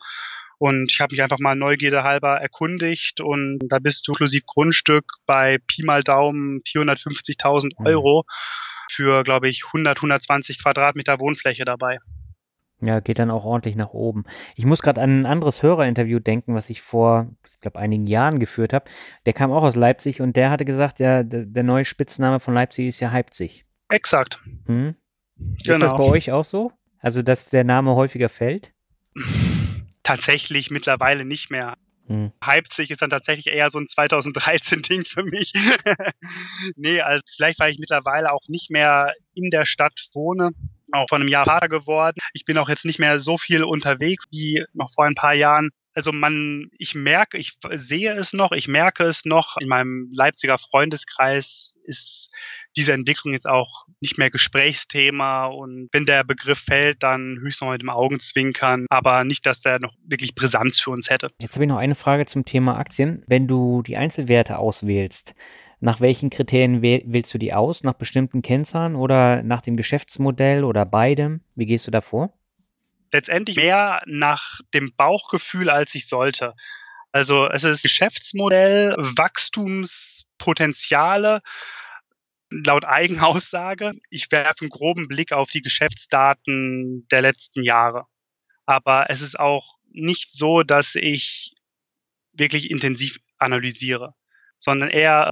Und 0.59 0.91
ich 0.91 0.99
habe 1.01 1.13
mich 1.13 1.21
einfach 1.21 1.39
mal 1.39 1.55
Neugierde 1.55 2.03
halber 2.03 2.37
erkundigt 2.37 3.21
und 3.21 3.59
da 3.69 3.79
bist 3.79 4.07
du 4.07 4.11
inklusive 4.11 4.43
Grundstück 4.45 5.05
bei 5.25 5.59
Pi 5.67 5.83
mal 5.83 6.03
Daumen 6.03 6.59
450.000 6.61 7.73
mhm. 7.77 7.85
Euro. 7.85 8.25
Für, 8.89 9.23
glaube 9.23 9.49
ich, 9.49 9.65
100, 9.67 9.97
120 9.97 10.61
Quadratmeter 10.61 11.19
Wohnfläche 11.19 11.65
dabei. 11.65 11.99
Ja, 12.79 12.99
geht 12.99 13.19
dann 13.19 13.31
auch 13.31 13.43
ordentlich 13.43 13.75
nach 13.75 13.89
oben. 13.89 14.23
Ich 14.55 14.65
muss 14.65 14.81
gerade 14.81 15.01
an 15.01 15.21
ein 15.21 15.25
anderes 15.25 15.63
Hörerinterview 15.63 16.19
denken, 16.19 16.53
was 16.53 16.69
ich 16.69 16.81
vor, 16.81 17.27
ich 17.49 17.59
glaube, 17.59 17.79
einigen 17.79 18.05
Jahren 18.05 18.39
geführt 18.39 18.71
habe. 18.71 18.85
Der 19.25 19.33
kam 19.33 19.51
auch 19.51 19.63
aus 19.63 19.75
Leipzig 19.75 20.21
und 20.21 20.35
der 20.35 20.51
hatte 20.51 20.63
gesagt, 20.63 20.99
ja, 20.99 21.23
der, 21.23 21.45
der 21.45 21.63
neue 21.63 21.85
Spitzname 21.85 22.39
von 22.39 22.53
Leipzig 22.53 22.87
ist 22.87 22.99
ja 22.99 23.11
Leipzig. 23.11 23.65
Exakt. 23.89 24.39
Hm? 24.67 24.95
Genau. 25.35 25.75
Ist 25.75 25.81
das 25.81 25.95
bei 25.95 26.03
euch 26.03 26.31
auch 26.31 26.45
so? 26.45 26.71
Also, 26.99 27.23
dass 27.23 27.49
der 27.49 27.63
Name 27.63 27.95
häufiger 27.95 28.29
fällt? 28.29 28.71
Tatsächlich 30.07 30.71
mittlerweile 30.71 31.25
nicht 31.25 31.51
mehr. 31.51 31.75
Hm. 32.07 32.31
Leipzig 32.41 32.91
ist 32.91 33.01
dann 33.01 33.09
tatsächlich 33.09 33.47
eher 33.47 33.69
so 33.69 33.77
ein 33.77 33.87
2013-Ding 33.87 35.03
für 35.03 35.23
mich. 35.23 35.51
nee, 36.77 37.01
also 37.01 37.21
vielleicht, 37.35 37.59
weil 37.59 37.73
ich 37.73 37.79
mittlerweile 37.79 38.31
auch 38.31 38.47
nicht 38.47 38.71
mehr 38.71 39.13
in 39.33 39.49
der 39.49 39.65
Stadt 39.65 39.99
wohne, 40.13 40.51
auch 40.93 41.07
vor 41.09 41.17
einem 41.17 41.27
Jahr 41.27 41.43
Vater 41.43 41.67
geworden. 41.67 42.17
Ich 42.31 42.45
bin 42.45 42.57
auch 42.57 42.69
jetzt 42.69 42.85
nicht 42.85 42.99
mehr 42.99 43.19
so 43.19 43.37
viel 43.37 43.65
unterwegs 43.65 44.23
wie 44.31 44.63
noch 44.73 44.93
vor 44.93 45.03
ein 45.03 45.15
paar 45.15 45.33
Jahren. 45.33 45.71
Also 45.97 46.11
man, 46.11 46.69
ich 46.77 46.93
merke, 46.93 47.39
ich 47.39 47.57
sehe 47.73 48.13
es 48.13 48.31
noch, 48.31 48.51
ich 48.51 48.67
merke 48.67 49.05
es 49.05 49.25
noch. 49.25 49.57
In 49.59 49.67
meinem 49.67 50.09
Leipziger 50.13 50.59
Freundeskreis 50.59 51.73
ist 51.85 52.29
diese 52.75 52.93
Entwicklung 52.93 53.33
jetzt 53.33 53.47
auch 53.47 53.87
nicht 53.99 54.19
mehr 54.19 54.29
Gesprächsthema 54.29 55.47
und 55.47 55.89
wenn 55.91 56.05
der 56.05 56.23
Begriff 56.23 56.59
fällt, 56.59 57.01
dann 57.01 57.39
höchstens 57.41 57.61
noch 57.65 57.71
mit 57.71 57.81
dem 57.81 57.89
Augenzwinkern, 57.89 58.85
aber 58.91 59.23
nicht, 59.23 59.47
dass 59.47 59.61
der 59.61 59.79
noch 59.79 59.95
wirklich 60.07 60.35
Brisanz 60.35 60.79
für 60.79 60.91
uns 60.91 61.09
hätte. 61.09 61.31
Jetzt 61.39 61.55
habe 61.55 61.65
ich 61.65 61.69
noch 61.69 61.77
eine 61.77 61.95
Frage 61.95 62.27
zum 62.27 62.45
Thema 62.45 62.77
Aktien. 62.77 63.23
Wenn 63.25 63.47
du 63.47 63.81
die 63.81 63.97
Einzelwerte 63.97 64.59
auswählst, 64.59 65.33
nach 65.79 65.99
welchen 65.99 66.29
Kriterien 66.29 66.83
wählst 66.83 67.33
du 67.33 67.39
die 67.39 67.55
aus? 67.55 67.83
Nach 67.83 67.93
bestimmten 67.93 68.43
Kennzahlen 68.43 68.95
oder 68.95 69.41
nach 69.41 69.61
dem 69.61 69.75
Geschäftsmodell 69.77 70.63
oder 70.63 70.85
beidem? 70.85 71.41
Wie 71.55 71.65
gehst 71.65 71.87
du 71.87 71.91
da 71.91 72.01
vor? 72.01 72.33
Letztendlich 73.11 73.57
mehr 73.57 74.01
nach 74.05 74.61
dem 74.73 74.93
Bauchgefühl, 74.95 75.69
als 75.69 75.93
ich 75.95 76.07
sollte. 76.07 76.53
Also 77.11 77.47
es 77.47 77.63
ist 77.63 77.81
Geschäftsmodell, 77.81 78.95
Wachstumspotenziale 78.97 81.41
laut 82.49 82.85
Eigenaussage. 82.85 83.93
Ich 84.09 84.31
werfe 84.31 84.61
einen 84.61 84.69
groben 84.69 85.07
Blick 85.07 85.31
auf 85.31 85.49
die 85.49 85.61
Geschäftsdaten 85.61 87.07
der 87.11 87.21
letzten 87.21 87.63
Jahre. 87.63 88.05
Aber 88.65 89.09
es 89.09 89.21
ist 89.21 89.39
auch 89.39 89.77
nicht 89.89 90.33
so, 90.33 90.63
dass 90.63 90.95
ich 90.95 91.53
wirklich 92.33 92.69
intensiv 92.69 93.17
analysiere, 93.37 94.13
sondern 94.57 94.89
eher, 94.89 95.31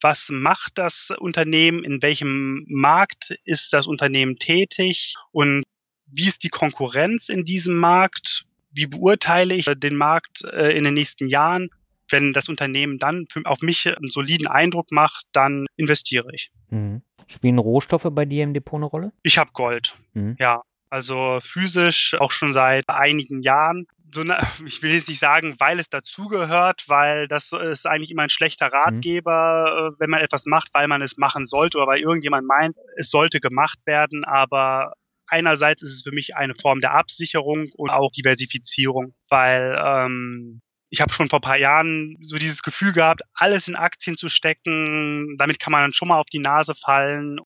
was 0.00 0.28
macht 0.30 0.78
das 0.78 1.10
Unternehmen, 1.18 1.84
in 1.84 2.00
welchem 2.02 2.64
Markt 2.68 3.34
ist 3.44 3.72
das 3.72 3.86
Unternehmen 3.86 4.36
tätig 4.36 5.14
und 5.32 5.64
wie 6.10 6.28
ist 6.28 6.42
die 6.42 6.48
Konkurrenz 6.48 7.28
in 7.28 7.44
diesem 7.44 7.76
Markt, 7.76 8.44
wie 8.70 8.86
beurteile 8.86 9.54
ich 9.54 9.66
den 9.66 9.96
Markt 9.96 10.42
äh, 10.44 10.76
in 10.76 10.84
den 10.84 10.94
nächsten 10.94 11.28
Jahren 11.28 11.70
wenn 12.10 12.32
das 12.32 12.48
Unternehmen 12.48 12.98
dann 12.98 13.26
auf 13.44 13.60
mich 13.60 13.86
einen 13.86 14.08
soliden 14.08 14.46
Eindruck 14.46 14.90
macht, 14.90 15.26
dann 15.32 15.66
investiere 15.76 16.28
ich. 16.32 16.50
Mhm. 16.70 17.02
Spielen 17.26 17.58
Rohstoffe 17.58 18.08
bei 18.10 18.24
dir 18.24 18.44
im 18.44 18.54
Depot 18.54 18.78
eine 18.78 18.86
Rolle? 18.86 19.12
Ich 19.22 19.38
habe 19.38 19.50
Gold. 19.52 19.96
Mhm. 20.14 20.36
Ja, 20.38 20.62
also 20.90 21.40
physisch 21.42 22.16
auch 22.18 22.30
schon 22.30 22.52
seit 22.52 22.88
einigen 22.88 23.42
Jahren. 23.42 23.86
So 24.10 24.22
eine, 24.22 24.40
ich 24.66 24.82
will 24.82 24.92
jetzt 24.94 25.08
nicht 25.08 25.20
sagen, 25.20 25.56
weil 25.58 25.78
es 25.78 25.90
dazugehört, 25.90 26.84
weil 26.88 27.28
das 27.28 27.52
ist 27.52 27.86
eigentlich 27.86 28.10
immer 28.10 28.22
ein 28.22 28.30
schlechter 28.30 28.68
mhm. 28.68 28.74
Ratgeber, 28.74 29.90
mhm. 29.90 29.96
wenn 29.98 30.10
man 30.10 30.20
etwas 30.20 30.46
macht, 30.46 30.72
weil 30.72 30.88
man 30.88 31.02
es 31.02 31.18
machen 31.18 31.44
sollte 31.44 31.78
oder 31.78 31.88
weil 31.88 32.00
irgendjemand 32.00 32.46
meint, 32.46 32.76
es 32.96 33.10
sollte 33.10 33.40
gemacht 33.40 33.78
werden. 33.84 34.24
Aber 34.24 34.94
einerseits 35.28 35.82
ist 35.82 35.92
es 35.92 36.02
für 36.02 36.12
mich 36.12 36.36
eine 36.36 36.54
Form 36.54 36.80
der 36.80 36.94
Absicherung 36.94 37.70
und 37.76 37.90
auch 37.90 38.10
Diversifizierung, 38.12 39.14
weil 39.28 39.76
ähm, 39.78 40.60
ich 40.90 41.00
habe 41.00 41.12
schon 41.12 41.28
vor 41.28 41.40
paar 41.40 41.58
Jahren 41.58 42.16
so 42.20 42.36
dieses 42.36 42.62
Gefühl 42.62 42.92
gehabt, 42.92 43.22
alles 43.34 43.68
in 43.68 43.76
Aktien 43.76 44.16
zu 44.16 44.28
stecken. 44.28 45.36
Damit 45.38 45.60
kann 45.60 45.72
man 45.72 45.82
dann 45.82 45.92
schon 45.92 46.08
mal 46.08 46.18
auf 46.18 46.28
die 46.32 46.38
Nase 46.38 46.74
fallen. 46.74 47.38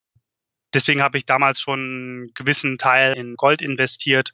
Deswegen 0.75 1.03
habe 1.03 1.19
ich 1.19 1.27
damals 1.27 1.61
schon 1.61 1.81
einen 1.81 2.35
gewissen 2.35 2.79
Teil 2.79 3.17
in 3.17 3.37
Gold 3.37 3.61
investiert. 3.61 4.33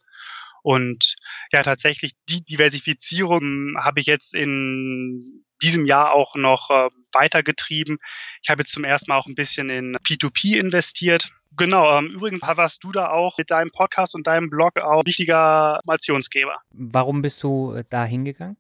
Und 0.63 1.17
ja, 1.53 1.63
tatsächlich 1.63 2.13
die 2.29 2.43
Diversifizierung 2.43 3.75
habe 3.79 4.01
ich 4.01 4.07
jetzt 4.07 4.35
in 4.35 5.45
diesem 5.63 5.87
Jahr 5.87 6.13
auch 6.13 6.37
noch 6.37 6.71
äh, 6.71 6.89
weitergetrieben. 7.13 7.99
Ich 8.43 8.51
habe 8.51 8.63
jetzt 8.63 8.73
zum 8.73 8.85
ersten 8.85 9.11
Mal 9.11 9.19
auch 9.19 9.27
ein 9.27 9.35
bisschen 9.35 9.71
in 9.71 9.97
P2P 9.97 10.59
investiert. 10.59 11.29
Genau, 11.57 11.99
ähm, 11.99 12.07
übrigens 12.07 12.43
warst 12.43 12.85
du 12.85 12.93
da 12.93 13.11
auch 13.11 13.39
mit 13.39 13.51
deinem 13.51 13.71
Podcast 13.71 14.15
und 14.15 14.27
deinem 14.27 14.51
Blog 14.51 14.79
auch 14.79 15.05
wichtiger 15.05 15.77
Informationsgeber. 15.77 16.57
Warum 16.71 17.23
bist 17.23 17.43
du 17.43 17.73
äh, 17.73 17.85
da 17.89 18.05
hingegangen? 18.05 18.57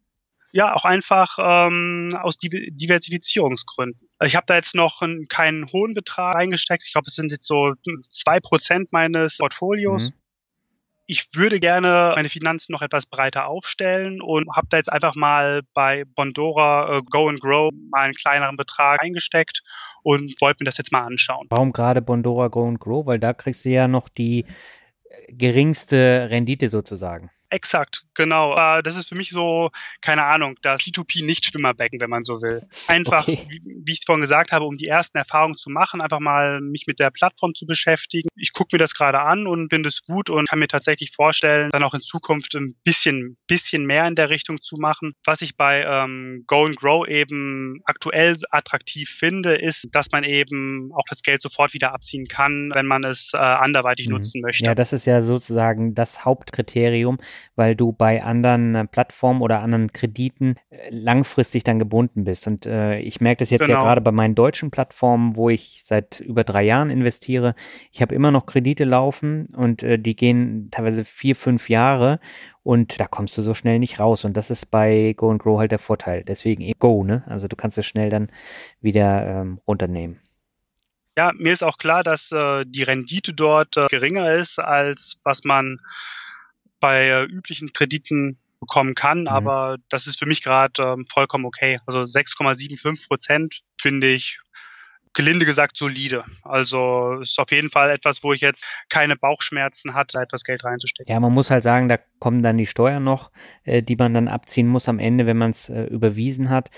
Ja, 0.50 0.74
auch 0.74 0.86
einfach 0.86 1.36
ähm, 1.38 2.16
aus 2.20 2.38
Diversifizierungsgründen. 2.38 4.08
Ich 4.24 4.34
habe 4.34 4.46
da 4.46 4.56
jetzt 4.56 4.74
noch 4.74 5.02
einen, 5.02 5.28
keinen 5.28 5.66
hohen 5.70 5.92
Betrag 5.92 6.34
reingesteckt. 6.34 6.84
Ich 6.86 6.92
glaube, 6.92 7.04
es 7.06 7.14
sind 7.14 7.30
jetzt 7.30 7.46
so 7.46 7.74
zwei 8.08 8.40
Prozent 8.40 8.90
meines 8.90 9.36
Portfolios. 9.36 10.10
Mhm. 10.10 10.18
Ich 11.10 11.28
würde 11.32 11.58
gerne 11.58 12.12
meine 12.16 12.28
Finanzen 12.28 12.72
noch 12.72 12.82
etwas 12.82 13.06
breiter 13.06 13.46
aufstellen 13.46 14.20
und 14.20 14.54
habe 14.54 14.66
da 14.68 14.76
jetzt 14.76 14.92
einfach 14.92 15.14
mal 15.14 15.62
bei 15.72 16.04
Bondora 16.04 16.98
äh, 16.98 17.02
Go 17.02 17.30
and 17.30 17.40
Grow 17.40 17.72
mal 17.90 18.02
einen 18.02 18.12
kleineren 18.12 18.56
Betrag 18.56 19.02
eingesteckt 19.02 19.62
und 20.02 20.38
wollte 20.42 20.62
mir 20.62 20.66
das 20.66 20.76
jetzt 20.76 20.92
mal 20.92 21.06
anschauen. 21.06 21.46
Warum 21.48 21.72
gerade 21.72 22.02
Bondora 22.02 22.48
Go 22.48 22.68
and 22.68 22.78
Grow? 22.78 23.06
Weil 23.06 23.18
da 23.18 23.32
kriegst 23.32 23.64
du 23.64 23.70
ja 23.70 23.88
noch 23.88 24.10
die 24.10 24.44
geringste 25.28 26.28
Rendite 26.28 26.68
sozusagen. 26.68 27.30
Exakt, 27.48 28.04
genau. 28.18 28.52
Aber 28.52 28.82
das 28.82 28.96
ist 28.96 29.08
für 29.08 29.14
mich 29.14 29.30
so, 29.30 29.70
keine 30.02 30.24
Ahnung, 30.24 30.56
das 30.60 30.82
P2P-Nicht-Schwimmerbecken, 30.82 32.00
wenn 32.00 32.10
man 32.10 32.24
so 32.24 32.42
will. 32.42 32.62
Einfach, 32.86 33.26
okay. 33.26 33.46
wie, 33.48 33.60
wie 33.84 33.92
ich 33.92 34.00
es 34.00 34.04
vorhin 34.04 34.20
gesagt 34.20 34.52
habe, 34.52 34.66
um 34.66 34.76
die 34.76 34.88
ersten 34.88 35.16
Erfahrungen 35.16 35.56
zu 35.56 35.70
machen, 35.70 36.02
einfach 36.02 36.20
mal 36.20 36.60
mich 36.60 36.84
mit 36.86 36.98
der 36.98 37.10
Plattform 37.10 37.54
zu 37.54 37.64
beschäftigen. 37.64 38.28
Ich 38.36 38.52
gucke 38.52 38.76
mir 38.76 38.78
das 38.78 38.94
gerade 38.94 39.20
an 39.20 39.46
und 39.46 39.70
finde 39.70 39.88
es 39.88 40.02
gut 40.02 40.28
und 40.28 40.48
kann 40.48 40.58
mir 40.58 40.68
tatsächlich 40.68 41.12
vorstellen, 41.14 41.70
dann 41.70 41.82
auch 41.82 41.94
in 41.94 42.02
Zukunft 42.02 42.54
ein 42.54 42.74
bisschen, 42.84 43.38
bisschen 43.46 43.86
mehr 43.86 44.06
in 44.06 44.14
der 44.14 44.28
Richtung 44.28 44.60
zu 44.60 44.76
machen. 44.76 45.14
Was 45.24 45.40
ich 45.40 45.56
bei 45.56 45.82
ähm, 45.82 46.44
Go 46.46 46.66
and 46.66 46.76
Grow 46.76 47.06
eben 47.06 47.80
aktuell 47.84 48.36
attraktiv 48.50 49.08
finde, 49.08 49.54
ist, 49.54 49.86
dass 49.92 50.10
man 50.10 50.24
eben 50.24 50.90
auch 50.92 51.04
das 51.08 51.22
Geld 51.22 51.40
sofort 51.40 51.72
wieder 51.72 51.94
abziehen 51.94 52.26
kann, 52.26 52.70
wenn 52.74 52.86
man 52.86 53.04
es 53.04 53.30
äh, 53.32 53.38
anderweitig 53.38 54.08
mhm. 54.08 54.14
nutzen 54.14 54.40
möchte. 54.40 54.64
Ja, 54.64 54.74
das 54.74 54.92
ist 54.92 55.06
ja 55.06 55.22
sozusagen 55.22 55.94
das 55.94 56.24
Hauptkriterium 56.24 57.18
weil 57.58 57.74
du 57.74 57.92
bei 57.92 58.07
bei 58.08 58.22
anderen 58.22 58.74
äh, 58.74 58.86
Plattformen 58.86 59.42
oder 59.42 59.60
anderen 59.60 59.92
Krediten 59.92 60.54
äh, 60.70 60.88
langfristig 60.88 61.62
dann 61.62 61.78
gebunden 61.78 62.24
bist. 62.24 62.46
Und 62.46 62.64
äh, 62.64 63.00
ich 63.00 63.20
merke 63.20 63.40
das 63.40 63.50
jetzt 63.50 63.66
genau. 63.66 63.80
ja 63.80 63.84
gerade 63.84 64.00
bei 64.00 64.12
meinen 64.12 64.34
deutschen 64.34 64.70
Plattformen, 64.70 65.36
wo 65.36 65.50
ich 65.50 65.82
seit 65.84 66.20
über 66.20 66.42
drei 66.42 66.62
Jahren 66.62 66.88
investiere. 66.88 67.54
Ich 67.92 68.00
habe 68.00 68.14
immer 68.14 68.30
noch 68.30 68.46
Kredite 68.46 68.84
laufen 68.84 69.48
und 69.54 69.82
äh, 69.82 69.98
die 69.98 70.16
gehen 70.16 70.68
teilweise 70.70 71.04
vier, 71.04 71.36
fünf 71.36 71.68
Jahre 71.68 72.18
und 72.62 72.98
da 72.98 73.06
kommst 73.06 73.36
du 73.36 73.42
so 73.42 73.52
schnell 73.52 73.78
nicht 73.78 74.00
raus. 74.00 74.24
Und 74.24 74.38
das 74.38 74.50
ist 74.50 74.70
bei 74.70 75.12
Go 75.14 75.30
and 75.30 75.42
Grow 75.42 75.58
halt 75.58 75.72
der 75.72 75.78
Vorteil. 75.78 76.24
Deswegen 76.24 76.72
Go, 76.78 77.04
ne? 77.04 77.24
Also 77.26 77.46
du 77.46 77.56
kannst 77.56 77.76
es 77.76 77.84
schnell 77.84 78.08
dann 78.08 78.30
wieder 78.80 79.26
ähm, 79.26 79.60
runternehmen. 79.68 80.18
Ja, 81.18 81.32
mir 81.36 81.52
ist 81.52 81.62
auch 81.62 81.76
klar, 81.76 82.02
dass 82.02 82.32
äh, 82.32 82.64
die 82.66 82.84
Rendite 82.84 83.34
dort 83.34 83.76
äh, 83.76 83.86
geringer 83.88 84.32
ist, 84.32 84.58
als 84.58 85.20
was 85.24 85.44
man 85.44 85.78
bei 86.80 87.08
äh, 87.08 87.24
üblichen 87.24 87.72
Krediten 87.72 88.38
bekommen 88.60 88.94
kann, 88.94 89.22
mhm. 89.22 89.28
aber 89.28 89.76
das 89.88 90.06
ist 90.06 90.18
für 90.18 90.26
mich 90.26 90.42
gerade 90.42 90.82
ähm, 90.82 91.04
vollkommen 91.04 91.44
okay. 91.44 91.80
Also 91.86 92.00
6,75 92.00 93.06
Prozent 93.06 93.62
finde 93.80 94.08
ich 94.08 94.38
gelinde 95.14 95.46
gesagt 95.46 95.76
solide. 95.76 96.24
Also 96.42 97.20
ist 97.22 97.38
auf 97.38 97.50
jeden 97.50 97.70
Fall 97.70 97.90
etwas, 97.90 98.22
wo 98.22 98.32
ich 98.32 98.40
jetzt 98.40 98.64
keine 98.88 99.16
Bauchschmerzen 99.16 99.94
hatte, 99.94 100.18
etwas 100.20 100.44
Geld 100.44 100.64
reinzustecken. 100.64 101.12
Ja, 101.12 101.18
man 101.20 101.32
muss 101.32 101.50
halt 101.50 101.62
sagen, 101.62 101.88
da 101.88 101.98
kommen 102.18 102.42
dann 102.42 102.58
die 102.58 102.66
Steuern 102.66 103.04
noch, 103.04 103.30
äh, 103.64 103.82
die 103.82 103.96
man 103.96 104.14
dann 104.14 104.28
abziehen 104.28 104.68
muss 104.68 104.88
am 104.88 104.98
Ende, 104.98 105.26
wenn 105.26 105.38
man 105.38 105.50
es 105.50 105.68
äh, 105.68 105.84
überwiesen 105.84 106.50
hat, 106.50 106.70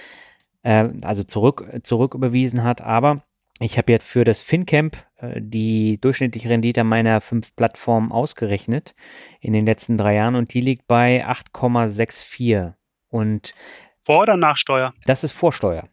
äh, 0.62 0.88
also 1.02 1.22
zurück, 1.22 1.64
zurück 1.82 2.14
überwiesen 2.14 2.62
hat. 2.62 2.80
Aber 2.80 3.22
ich 3.60 3.78
habe 3.78 3.92
jetzt 3.92 4.06
für 4.06 4.24
das 4.24 4.42
FinCamp 4.42 4.96
äh, 5.18 5.40
die 5.40 6.00
durchschnittliche 6.00 6.48
Rendite 6.48 6.82
meiner 6.82 7.20
fünf 7.20 7.54
Plattformen 7.54 8.10
ausgerechnet 8.10 8.94
in 9.40 9.52
den 9.52 9.66
letzten 9.66 9.96
drei 9.96 10.14
Jahren 10.14 10.34
und 10.34 10.54
die 10.54 10.60
liegt 10.60 10.86
bei 10.86 11.26
8,64. 11.26 12.72
Und 13.08 13.52
vor 14.00 14.22
oder 14.22 14.36
nach 14.36 14.56
Steuer? 14.56 14.94
Das 15.04 15.24
ist 15.24 15.32
Vorsteuer. 15.32 15.88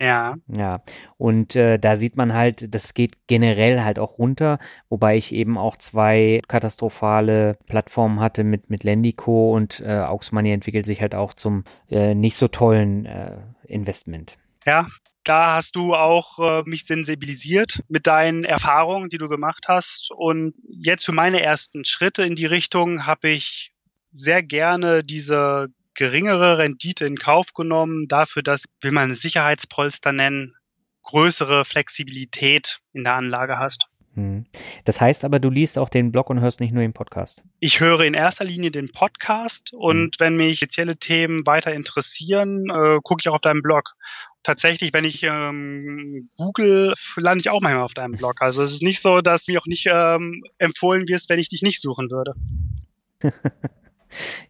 Ja. 0.00 0.36
Ja, 0.48 0.80
und 1.18 1.54
äh, 1.56 1.78
da 1.78 1.96
sieht 1.96 2.16
man 2.16 2.32
halt, 2.32 2.74
das 2.74 2.94
geht 2.94 3.26
generell 3.26 3.84
halt 3.84 3.98
auch 3.98 4.16
runter, 4.16 4.58
wobei 4.88 5.18
ich 5.18 5.34
eben 5.34 5.58
auch 5.58 5.76
zwei 5.76 6.40
katastrophale 6.48 7.58
Plattformen 7.66 8.18
hatte 8.18 8.42
mit, 8.42 8.70
mit 8.70 8.82
Lendico 8.82 9.54
und 9.54 9.80
äh, 9.80 9.98
Aux 9.98 10.32
Money 10.32 10.52
entwickelt 10.52 10.86
sich 10.86 11.02
halt 11.02 11.14
auch 11.14 11.34
zum 11.34 11.64
äh, 11.90 12.14
nicht 12.14 12.36
so 12.36 12.48
tollen 12.48 13.04
äh, 13.04 13.36
Investment. 13.64 14.38
Ja, 14.64 14.86
da 15.30 15.54
hast 15.54 15.76
du 15.76 15.94
auch 15.94 16.40
äh, 16.40 16.68
mich 16.68 16.86
sensibilisiert 16.86 17.84
mit 17.88 18.08
deinen 18.08 18.42
Erfahrungen, 18.42 19.10
die 19.10 19.18
du 19.18 19.28
gemacht 19.28 19.66
hast. 19.68 20.10
Und 20.10 20.54
jetzt 20.68 21.04
für 21.04 21.12
meine 21.12 21.40
ersten 21.40 21.84
Schritte 21.84 22.24
in 22.24 22.34
die 22.34 22.46
Richtung 22.46 23.06
habe 23.06 23.30
ich 23.30 23.72
sehr 24.10 24.42
gerne 24.42 25.04
diese 25.04 25.68
geringere 25.94 26.58
Rendite 26.58 27.06
in 27.06 27.14
Kauf 27.14 27.52
genommen, 27.54 28.08
dafür, 28.08 28.42
dass, 28.42 28.64
will 28.80 28.90
man 28.90 29.14
Sicherheitspolster 29.14 30.10
nennen, 30.10 30.56
größere 31.04 31.64
Flexibilität 31.64 32.80
in 32.92 33.04
der 33.04 33.14
Anlage 33.14 33.56
hast. 33.56 33.86
Hm. 34.14 34.46
Das 34.84 35.00
heißt 35.00 35.24
aber, 35.24 35.38
du 35.38 35.50
liest 35.50 35.78
auch 35.78 35.88
den 35.88 36.10
Blog 36.10 36.30
und 36.30 36.40
hörst 36.40 36.58
nicht 36.58 36.72
nur 36.72 36.82
den 36.82 36.92
Podcast. 36.92 37.44
Ich 37.60 37.78
höre 37.78 38.00
in 38.00 38.14
erster 38.14 38.44
Linie 38.44 38.72
den 38.72 38.90
Podcast 38.90 39.72
und 39.72 40.06
mhm. 40.06 40.10
wenn 40.18 40.36
mich 40.36 40.58
spezielle 40.58 40.96
Themen 40.96 41.46
weiter 41.46 41.72
interessieren, 41.72 42.68
äh, 42.70 42.98
gucke 43.04 43.20
ich 43.20 43.28
auch 43.28 43.36
auf 43.36 43.40
deinem 43.40 43.62
Blog. 43.62 43.94
Tatsächlich, 44.42 44.92
wenn 44.92 45.04
ich 45.04 45.22
ähm, 45.22 46.30
Google, 46.36 46.94
lande 47.16 47.42
ich 47.42 47.50
auch 47.50 47.60
manchmal 47.60 47.84
auf 47.84 47.94
deinem 47.94 48.12
Blog. 48.12 48.40
Also 48.40 48.62
es 48.62 48.72
ist 48.72 48.82
nicht 48.82 49.02
so, 49.02 49.20
dass 49.20 49.44
du 49.44 49.52
mir 49.52 49.60
auch 49.60 49.66
nicht 49.66 49.86
ähm, 49.90 50.42
empfohlen 50.58 51.06
wirst, 51.08 51.28
wenn 51.28 51.38
ich 51.38 51.50
dich 51.50 51.62
nicht 51.62 51.82
suchen 51.82 52.10
würde. 52.10 52.34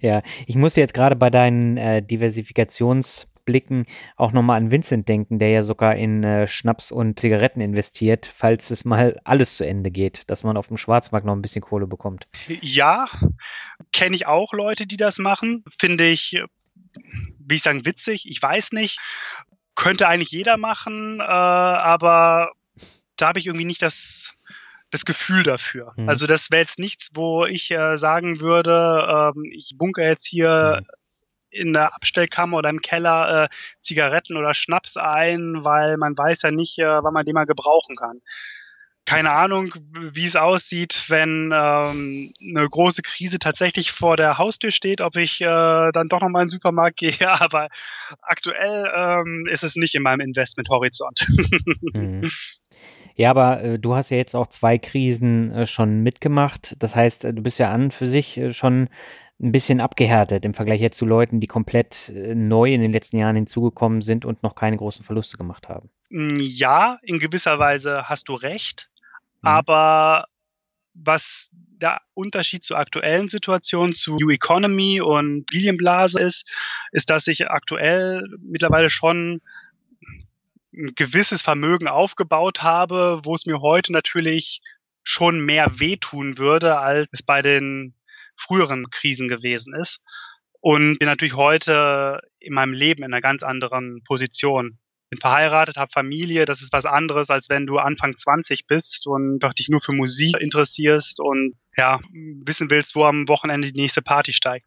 ja, 0.01 0.23
ich 0.47 0.55
muss 0.55 0.77
jetzt 0.77 0.95
gerade 0.95 1.17
bei 1.17 1.31
deinen 1.31 1.77
äh, 1.77 2.03
Diversifikations- 2.09 3.27
Blicken 3.51 3.87
auch 4.17 4.31
nochmal 4.31 4.59
an 4.59 4.71
Vincent 4.71 5.09
denken, 5.09 5.41
der 5.41 5.51
ja 5.51 5.63
sogar 5.65 5.97
in 5.97 6.23
äh, 6.23 6.47
Schnaps 6.47 6.93
und 6.93 7.19
Zigaretten 7.19 7.61
investiert, 7.61 8.33
falls 8.33 8.71
es 8.71 8.85
mal 8.85 9.21
alles 9.25 9.57
zu 9.57 9.67
Ende 9.67 9.91
geht, 9.91 10.31
dass 10.31 10.45
man 10.45 10.57
auf 10.57 10.69
dem 10.69 10.77
Schwarzmarkt 10.77 11.27
noch 11.27 11.35
ein 11.35 11.43
bisschen 11.43 11.63
Kohle 11.63 11.89
bekommt. 11.89 12.29
Ja, 12.61 13.09
kenne 13.93 14.15
ich 14.15 14.27
auch 14.29 14.53
Leute, 14.53 14.87
die 14.87 14.97
das 14.97 15.19
machen. 15.19 15.65
Finde 15.81 16.09
ich, 16.09 16.41
wie 17.39 17.55
ich 17.55 17.63
sagen, 17.63 17.85
witzig. 17.85 18.27
Ich 18.29 18.41
weiß 18.41 18.71
nicht. 18.71 19.01
Könnte 19.81 20.09
eigentlich 20.09 20.31
jeder 20.31 20.57
machen, 20.57 21.21
äh, 21.21 21.23
aber 21.23 22.53
da 23.17 23.29
habe 23.29 23.39
ich 23.39 23.47
irgendwie 23.47 23.65
nicht 23.65 23.83
das 23.83 24.35
das 24.91 25.05
Gefühl 25.05 25.45
dafür. 25.45 25.93
Mhm. 25.97 26.09
Also 26.09 26.27
das 26.27 26.51
wäre 26.51 26.63
jetzt 26.63 26.79
nichts, 26.79 27.11
wo 27.15 27.45
ich 27.45 27.71
äh, 27.71 27.97
sagen 27.97 28.41
würde, 28.41 29.33
ähm, 29.37 29.45
ich 29.53 29.77
bunker 29.79 30.03
jetzt 30.03 30.27
hier 30.27 30.81
mhm 30.81 30.87
in 31.51 31.73
der 31.73 31.95
Abstellkammer 31.95 32.59
oder 32.59 32.71
im 32.71 32.81
Keller 32.81 33.45
äh, 33.45 33.49
Zigaretten 33.81 34.37
oder 34.37 34.55
Schnaps 34.55 34.97
ein, 34.97 35.65
weil 35.65 35.97
man 35.97 36.17
weiß 36.17 36.43
ja 36.43 36.51
nicht, 36.51 36.79
äh, 36.79 37.03
wann 37.03 37.13
man 37.13 37.27
den 37.27 37.35
mal 37.35 37.47
gebrauchen 37.47 37.97
kann. 37.97 38.21
Keine 39.11 39.33
Ahnung, 39.33 39.75
wie 40.13 40.25
es 40.25 40.37
aussieht, 40.37 41.07
wenn 41.09 41.51
ähm, 41.53 42.33
eine 42.41 42.69
große 42.69 43.03
Krise 43.03 43.41
tatsächlich 43.41 43.91
vor 43.91 44.17
der 44.17 44.39
Haustür 44.39 44.71
steht, 44.71 45.01
ob 45.01 45.17
ich 45.17 45.41
äh, 45.41 45.91
dann 45.91 46.07
doch 46.07 46.21
nochmal 46.21 46.43
in 46.43 46.47
den 46.47 46.53
Supermarkt 46.53 46.99
gehe, 46.99 47.17
aber 47.41 47.71
aktuell 48.23 48.89
ähm, 48.95 49.49
ist 49.51 49.65
es 49.65 49.75
nicht 49.75 49.97
in 49.97 50.05
meinem 50.05 50.21
Investmenthorizont. 50.21 51.27
Mhm. 51.93 52.31
Ja, 53.17 53.31
aber 53.31 53.63
äh, 53.63 53.79
du 53.79 53.97
hast 53.97 54.11
ja 54.11 54.17
jetzt 54.17 54.37
auch 54.37 54.47
zwei 54.47 54.79
Krisen 54.79 55.51
äh, 55.51 55.67
schon 55.67 56.03
mitgemacht. 56.03 56.77
Das 56.79 56.95
heißt, 56.95 57.25
äh, 57.25 57.35
du 57.35 57.43
bist 57.43 57.59
ja 57.59 57.71
an 57.71 57.91
für 57.91 58.07
sich 58.07 58.37
äh, 58.39 58.53
schon 58.53 58.89
ein 59.41 59.53
bisschen 59.53 59.81
abgehärtet 59.81 60.45
im 60.45 60.55
Vergleich 60.55 60.81
jetzt 60.81 60.99
zu 60.99 61.07
Leuten, 61.07 61.41
die 61.41 61.47
komplett 61.47 62.11
äh, 62.11 62.35
neu 62.35 62.73
in 62.73 62.81
den 62.81 62.93
letzten 62.93 63.19
Jahren 63.19 63.37
hinzugekommen 63.37 64.03
sind 64.03 64.25
und 64.25 64.43
noch 64.43 64.55
keine 64.55 64.77
großen 64.77 65.05
Verluste 65.05 65.37
gemacht 65.37 65.69
haben. 65.69 65.91
Mm, 66.11 66.41
ja, 66.41 66.99
in 67.03 67.19
gewisser 67.19 67.59
Weise 67.59 68.05
hast 68.05 68.29
du 68.29 68.35
recht. 68.35 68.90
Mhm. 69.43 69.49
Aber 69.49 70.25
was 70.95 71.51
der 71.53 72.01
Unterschied 72.15 72.63
zur 72.63 72.79
aktuellen 72.79 73.29
Situation 73.29 73.93
zu 73.93 74.17
New 74.17 74.31
Economy 74.31 75.01
und 75.01 75.47
Bilienblase 75.47 76.21
ist, 76.21 76.51
ist, 76.93 77.11
dass 77.11 77.27
ich 77.27 77.49
aktuell 77.49 78.23
mittlerweile 78.43 78.91
schon 78.91 79.41
ein 80.73 80.95
gewisses 80.95 81.43
Vermögen 81.43 81.89
aufgebaut 81.89 82.63
habe, 82.63 83.21
wo 83.25 83.35
es 83.35 83.47
mir 83.47 83.61
heute 83.61 83.93
natürlich 83.93 84.61
schon 85.03 85.41
mehr 85.41 85.81
wehtun 85.81 86.39
würde, 86.39 86.79
als 86.79 87.09
es 87.13 87.23
bei 87.23 87.43
den 87.43 87.95
früheren 88.37 88.89
Krisen 88.91 89.29
gewesen 89.29 89.75
ist. 89.75 90.01
Und 90.61 90.99
bin 90.99 91.09
natürlich 91.09 91.35
heute 91.35 92.21
in 92.39 92.53
meinem 92.53 92.75
Leben 92.75 93.03
in 93.03 93.13
einer 93.13 93.23
ganz 93.23 93.43
anderen 93.43 94.03
Position. 94.05 94.79
Bin 95.11 95.19
verheiratet, 95.19 95.77
habe 95.77 95.91
Familie, 95.93 96.45
das 96.45 96.63
ist 96.63 96.73
was 96.73 96.87
anderes, 96.87 97.31
als 97.31 97.49
wenn 97.49 97.67
du 97.67 97.79
Anfang 97.79 98.17
20 98.17 98.67
bist 98.67 99.07
und 99.07 99.41
dich 99.59 99.69
nur 99.69 99.81
für 99.81 99.93
Musik 99.93 100.37
interessierst 100.39 101.21
und 101.21 101.57
ja, 101.77 102.01
wissen 102.45 102.71
willst, 102.71 102.95
wo 102.95 103.05
am 103.05 103.29
Wochenende 103.29 103.73
die 103.73 103.81
nächste 103.81 104.03
Party 104.03 104.33
steigt. 104.33 104.67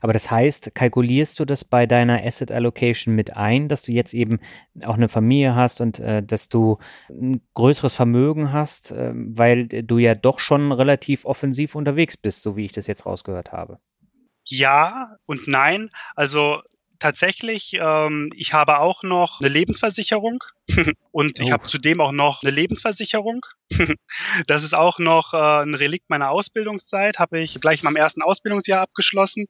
Aber 0.00 0.12
das 0.12 0.30
heißt, 0.30 0.74
kalkulierst 0.74 1.38
du 1.38 1.44
das 1.44 1.64
bei 1.64 1.86
deiner 1.86 2.24
Asset 2.24 2.50
Allocation 2.50 3.14
mit 3.14 3.36
ein, 3.36 3.68
dass 3.68 3.82
du 3.82 3.92
jetzt 3.92 4.14
eben 4.14 4.40
auch 4.84 4.94
eine 4.94 5.08
Familie 5.08 5.54
hast 5.54 5.80
und 5.80 5.98
äh, 5.98 6.22
dass 6.22 6.48
du 6.48 6.78
ein 7.08 7.40
größeres 7.54 7.94
Vermögen 7.94 8.52
hast, 8.52 8.92
äh, 8.92 9.12
weil 9.14 9.66
du 9.66 9.98
ja 9.98 10.14
doch 10.14 10.38
schon 10.38 10.72
relativ 10.72 11.24
offensiv 11.24 11.74
unterwegs 11.74 12.16
bist, 12.16 12.42
so 12.42 12.56
wie 12.56 12.64
ich 12.64 12.72
das 12.72 12.86
jetzt 12.86 13.06
rausgehört 13.06 13.52
habe? 13.52 13.78
Ja 14.44 15.16
und 15.26 15.48
nein. 15.48 15.90
Also 16.14 16.62
tatsächlich, 16.98 17.74
ähm, 17.74 18.32
ich 18.34 18.52
habe 18.52 18.78
auch 18.78 19.02
noch 19.02 19.40
eine 19.40 19.48
Lebensversicherung 19.48 20.42
und 21.10 21.40
ich 21.40 21.48
oh. 21.48 21.52
habe 21.52 21.66
zudem 21.66 22.00
auch 22.00 22.12
noch 22.12 22.42
eine 22.42 22.50
Lebensversicherung. 22.50 23.44
das 24.46 24.62
ist 24.62 24.74
auch 24.74 24.98
noch 24.98 25.34
äh, 25.34 25.62
ein 25.62 25.74
Relikt 25.74 26.10
meiner 26.10 26.30
Ausbildungszeit, 26.30 27.18
habe 27.18 27.40
ich 27.40 27.60
gleich 27.60 27.80
in 27.80 27.84
meinem 27.84 27.96
ersten 27.96 28.22
Ausbildungsjahr 28.22 28.82
abgeschlossen, 28.82 29.46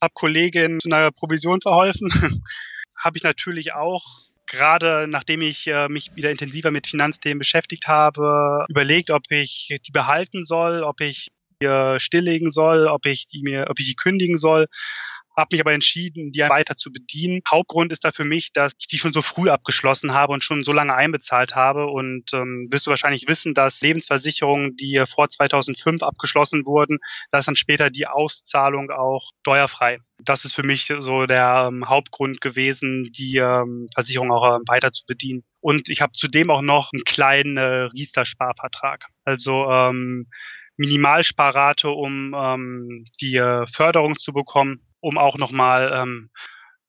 habe 0.00 0.12
Kollegin 0.14 0.78
zu 0.80 0.88
einer 0.90 1.10
Provision 1.10 1.60
verholfen, 1.60 2.10
habe 2.96 3.16
ich 3.16 3.22
natürlich 3.22 3.72
auch 3.72 4.04
gerade 4.46 5.06
nachdem 5.08 5.42
ich 5.42 5.68
äh, 5.68 5.88
mich 5.88 6.16
wieder 6.16 6.30
intensiver 6.30 6.72
mit 6.72 6.88
Finanzthemen 6.88 7.38
beschäftigt 7.38 7.86
habe, 7.86 8.64
überlegt, 8.68 9.10
ob 9.10 9.22
ich 9.30 9.76
die 9.86 9.92
behalten 9.92 10.44
soll, 10.44 10.82
ob 10.82 11.00
ich 11.00 11.28
die 11.62 11.96
stilllegen 11.98 12.50
soll, 12.50 12.88
ob 12.88 13.06
ich 13.06 13.28
die 13.28 13.42
mir, 13.42 13.66
ob 13.68 13.78
ich 13.78 13.86
die 13.86 13.94
kündigen 13.94 14.38
soll 14.38 14.66
habe 15.36 15.48
mich 15.52 15.60
aber 15.60 15.72
entschieden, 15.72 16.32
die 16.32 16.40
weiter 16.40 16.76
zu 16.76 16.92
bedienen. 16.92 17.40
Hauptgrund 17.48 17.92
ist 17.92 18.04
da 18.04 18.12
für 18.12 18.24
mich, 18.24 18.52
dass 18.52 18.72
ich 18.78 18.86
die 18.86 18.98
schon 18.98 19.12
so 19.12 19.22
früh 19.22 19.48
abgeschlossen 19.48 20.12
habe 20.12 20.32
und 20.32 20.44
schon 20.44 20.64
so 20.64 20.72
lange 20.72 20.94
einbezahlt 20.94 21.54
habe. 21.54 21.86
Und 21.86 22.32
ähm, 22.32 22.68
wirst 22.70 22.86
du 22.86 22.90
wahrscheinlich 22.90 23.26
wissen, 23.28 23.54
dass 23.54 23.80
Lebensversicherungen, 23.80 24.76
die 24.76 25.02
vor 25.08 25.30
2005 25.30 26.02
abgeschlossen 26.02 26.66
wurden, 26.66 26.98
dass 27.30 27.46
dann 27.46 27.56
später 27.56 27.90
die 27.90 28.06
Auszahlung 28.06 28.90
auch 28.90 29.30
steuerfrei. 29.40 29.98
Das 30.22 30.44
ist 30.44 30.54
für 30.54 30.62
mich 30.62 30.92
so 31.00 31.26
der 31.26 31.68
ähm, 31.68 31.88
Hauptgrund 31.88 32.40
gewesen, 32.40 33.10
die 33.16 33.38
ähm, 33.38 33.88
Versicherung 33.94 34.32
auch 34.32 34.56
äh, 34.56 34.58
weiter 34.66 34.92
zu 34.92 35.04
bedienen. 35.06 35.44
Und 35.60 35.88
ich 35.88 36.02
habe 36.02 36.12
zudem 36.12 36.50
auch 36.50 36.62
noch 36.62 36.92
einen 36.92 37.04
kleinen 37.04 37.56
äh, 37.56 37.84
Riester-Sparvertrag. 37.84 39.06
Also 39.24 39.70
ähm, 39.70 40.26
Minimalsparrate, 40.76 41.90
um 41.90 42.34
ähm, 42.34 43.04
die 43.20 43.36
äh, 43.36 43.66
Förderung 43.66 44.18
zu 44.18 44.32
bekommen 44.32 44.80
um 45.00 45.18
auch 45.18 45.36
nochmal 45.38 45.92
ähm, 45.94 46.30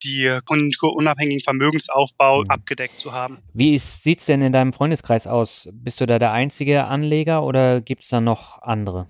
die 0.03 0.39
konjunkturunabhängigen 0.45 1.41
Vermögensaufbau 1.41 2.41
mhm. 2.41 2.49
abgedeckt 2.49 2.97
zu 2.97 3.11
haben. 3.11 3.39
Wie 3.53 3.77
sieht 3.77 4.19
es 4.19 4.25
denn 4.25 4.41
in 4.41 4.53
deinem 4.53 4.73
Freundeskreis 4.73 5.27
aus? 5.27 5.69
Bist 5.73 6.01
du 6.01 6.05
da 6.05 6.19
der 6.19 6.31
einzige 6.31 6.85
Anleger 6.85 7.43
oder 7.43 7.81
gibt 7.81 8.03
es 8.03 8.09
da 8.09 8.21
noch 8.21 8.61
andere? 8.61 9.07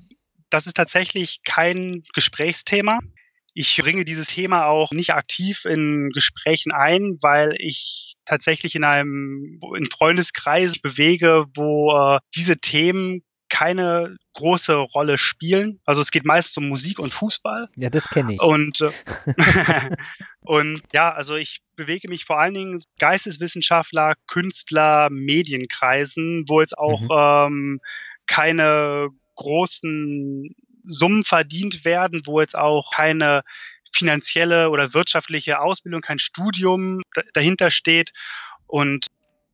Das 0.50 0.68
ist 0.68 0.76
tatsächlich 0.76 1.42
kein 1.44 2.04
Gesprächsthema. 2.14 3.00
Ich 3.54 3.78
bringe 3.78 4.06
dieses 4.06 4.28
Thema 4.28 4.68
auch 4.68 4.92
nicht 4.92 5.12
aktiv 5.12 5.66
in 5.66 6.10
Gesprächen 6.14 6.72
ein, 6.72 7.18
weil 7.22 7.54
ich 7.58 8.16
tatsächlich 8.26 8.76
in 8.76 8.84
einem 8.84 9.60
in 9.78 9.86
Freundeskreis 9.88 10.80
bewege, 10.80 11.46
wo 11.56 11.92
äh, 11.92 12.20
diese 12.36 12.58
Themen 12.58 13.24
keine 13.52 14.16
große 14.34 14.74
Rolle 14.74 15.18
spielen. 15.18 15.82
Also 15.86 16.02
es 16.02 16.10
geht 16.10 16.24
meist 16.24 16.58
um 16.58 16.70
Musik 16.70 17.00
und 17.00 17.14
Fußball. 17.14 17.70
Ja, 17.76 17.90
das 17.90 18.08
kenne 18.08 18.34
ich. 18.34 18.42
Und, 18.42 18.80
äh, 18.80 18.92
und 20.40 20.82
ja, 20.94 21.14
also 21.14 21.36
ich 21.36 21.60
bewege 21.76 22.08
mich 22.08 22.24
vor 22.24 22.40
allen 22.40 22.54
Dingen 22.54 22.82
Geisteswissenschaftler, 22.98 24.14
Künstler, 24.28 25.10
Medienkreisen, 25.12 26.46
wo 26.48 26.62
jetzt 26.62 26.78
auch 26.78 27.02
mhm. 27.02 27.10
ähm, 27.12 27.82
keine 28.26 29.10
großen 29.36 30.56
Summen 30.86 31.24
verdient 31.26 31.84
werden, 31.84 32.22
wo 32.26 32.40
jetzt 32.40 32.56
auch 32.56 32.96
keine 32.96 33.44
finanzielle 33.92 34.70
oder 34.70 34.94
wirtschaftliche 34.94 35.60
Ausbildung, 35.60 36.00
kein 36.00 36.20
Studium 36.20 37.02
dahinter 37.34 37.70
steht. 37.70 38.14
Und 38.66 39.08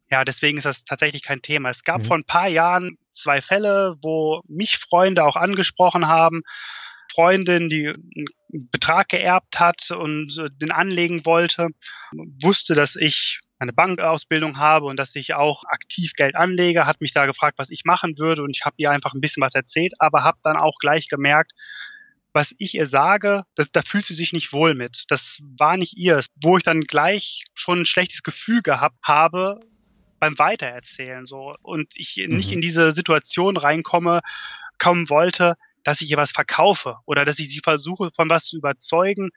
ja, 0.09 0.23
deswegen 0.23 0.57
ist 0.57 0.65
das 0.65 0.85
tatsächlich 0.85 1.23
kein 1.23 1.41
Thema. 1.41 1.69
Es 1.69 1.83
gab 1.83 2.01
mhm. 2.01 2.05
vor 2.05 2.17
ein 2.17 2.25
paar 2.25 2.47
Jahren 2.47 2.97
zwei 3.13 3.41
Fälle, 3.41 3.95
wo 4.01 4.41
mich 4.47 4.77
Freunde 4.77 5.23
auch 5.23 5.35
angesprochen 5.35 6.07
haben. 6.07 6.43
Freundin, 7.13 7.67
die 7.67 7.87
einen 7.87 8.69
Betrag 8.71 9.09
geerbt 9.09 9.59
hat 9.59 9.91
und 9.91 10.37
den 10.61 10.71
anlegen 10.71 11.25
wollte, 11.25 11.69
wusste, 12.41 12.75
dass 12.75 12.95
ich 12.95 13.39
eine 13.59 13.73
Bankausbildung 13.73 14.57
habe 14.57 14.85
und 14.85 14.97
dass 14.97 15.15
ich 15.15 15.33
auch 15.33 15.63
aktiv 15.65 16.11
Geld 16.15 16.35
anlege, 16.35 16.85
hat 16.85 17.01
mich 17.01 17.13
da 17.13 17.25
gefragt, 17.25 17.57
was 17.57 17.71
ich 17.71 17.85
machen 17.85 18.17
würde 18.17 18.43
und 18.43 18.55
ich 18.55 18.65
habe 18.65 18.75
ihr 18.77 18.91
einfach 18.91 19.13
ein 19.13 19.21
bisschen 19.21 19.41
was 19.41 19.55
erzählt, 19.55 19.93
aber 19.99 20.23
habe 20.23 20.37
dann 20.43 20.57
auch 20.57 20.77
gleich 20.79 21.07
gemerkt, 21.07 21.53
was 22.33 22.53
ich 22.59 22.75
ihr 22.75 22.85
sage, 22.85 23.43
das, 23.55 23.71
da 23.71 23.81
fühlt 23.81 24.05
sie 24.05 24.13
sich 24.13 24.31
nicht 24.31 24.53
wohl 24.53 24.75
mit. 24.75 25.05
Das 25.07 25.39
war 25.57 25.75
nicht 25.75 25.97
ihr. 25.97 26.19
Wo 26.43 26.57
ich 26.57 26.63
dann 26.63 26.81
gleich 26.81 27.45
schon 27.55 27.81
ein 27.81 27.85
schlechtes 27.85 28.21
Gefühl 28.21 28.61
gehabt 28.61 28.99
habe 29.01 29.59
beim 30.19 30.37
Weitererzählen 30.39 31.25
so 31.25 31.53
und 31.61 31.93
ich 31.95 32.17
mhm. 32.17 32.35
nicht 32.35 32.51
in 32.51 32.61
diese 32.61 32.91
Situation 32.91 33.57
reinkomme, 33.57 34.21
kommen 34.79 35.09
wollte, 35.09 35.55
dass 35.83 36.01
ich 36.01 36.11
ihr 36.11 36.17
was 36.17 36.31
verkaufe 36.31 36.97
oder 37.05 37.25
dass 37.25 37.39
ich 37.39 37.49
sie 37.49 37.61
versuche, 37.63 38.11
von 38.15 38.29
was 38.29 38.45
zu 38.45 38.57
überzeugen, 38.57 39.29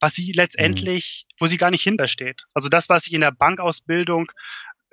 was 0.00 0.14
sie 0.14 0.32
letztendlich, 0.32 1.26
mhm. 1.26 1.34
wo 1.40 1.46
sie 1.46 1.58
gar 1.58 1.70
nicht 1.70 1.82
hintersteht. 1.82 2.42
Also 2.54 2.68
das, 2.68 2.88
was 2.88 3.06
ich 3.06 3.12
in 3.12 3.20
der 3.20 3.32
Bankausbildung 3.32 4.30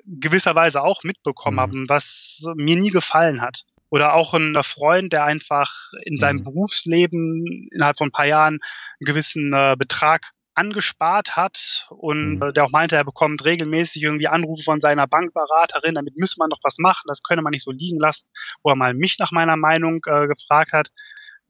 gewisserweise 0.04 0.82
auch 0.82 1.02
mitbekommen 1.02 1.56
mhm. 1.56 1.60
habe, 1.60 1.84
was 1.88 2.42
mir 2.54 2.76
nie 2.76 2.90
gefallen 2.90 3.40
hat. 3.40 3.64
Oder 3.88 4.14
auch 4.14 4.34
ein 4.34 4.56
Freund, 4.64 5.12
der 5.12 5.24
einfach 5.24 5.72
in 6.02 6.16
seinem 6.16 6.38
mhm. 6.38 6.44
Berufsleben 6.44 7.68
innerhalb 7.70 7.98
von 7.98 8.08
ein 8.08 8.12
paar 8.12 8.26
Jahren 8.26 8.54
einen 8.54 9.06
gewissen 9.06 9.52
äh, 9.52 9.76
Betrag 9.78 10.32
angespart 10.56 11.36
hat 11.36 11.86
und 11.90 12.36
mhm. 12.36 12.42
äh, 12.42 12.52
der 12.52 12.64
auch 12.64 12.70
meinte, 12.70 12.96
er 12.96 13.04
bekommt 13.04 13.44
regelmäßig 13.44 14.02
irgendwie 14.02 14.28
Anrufe 14.28 14.62
von 14.62 14.80
seiner 14.80 15.06
Bankberaterin, 15.06 15.94
damit 15.94 16.16
müsse 16.16 16.36
man 16.38 16.50
doch 16.50 16.60
was 16.62 16.78
machen, 16.78 17.04
das 17.06 17.22
könne 17.22 17.42
man 17.42 17.52
nicht 17.52 17.64
so 17.64 17.70
liegen 17.70 17.98
lassen, 17.98 18.28
wo 18.62 18.70
er 18.70 18.76
mal 18.76 18.94
mich 18.94 19.18
nach 19.18 19.32
meiner 19.32 19.56
Meinung 19.56 20.00
äh, 20.06 20.26
gefragt 20.26 20.72
hat, 20.72 20.90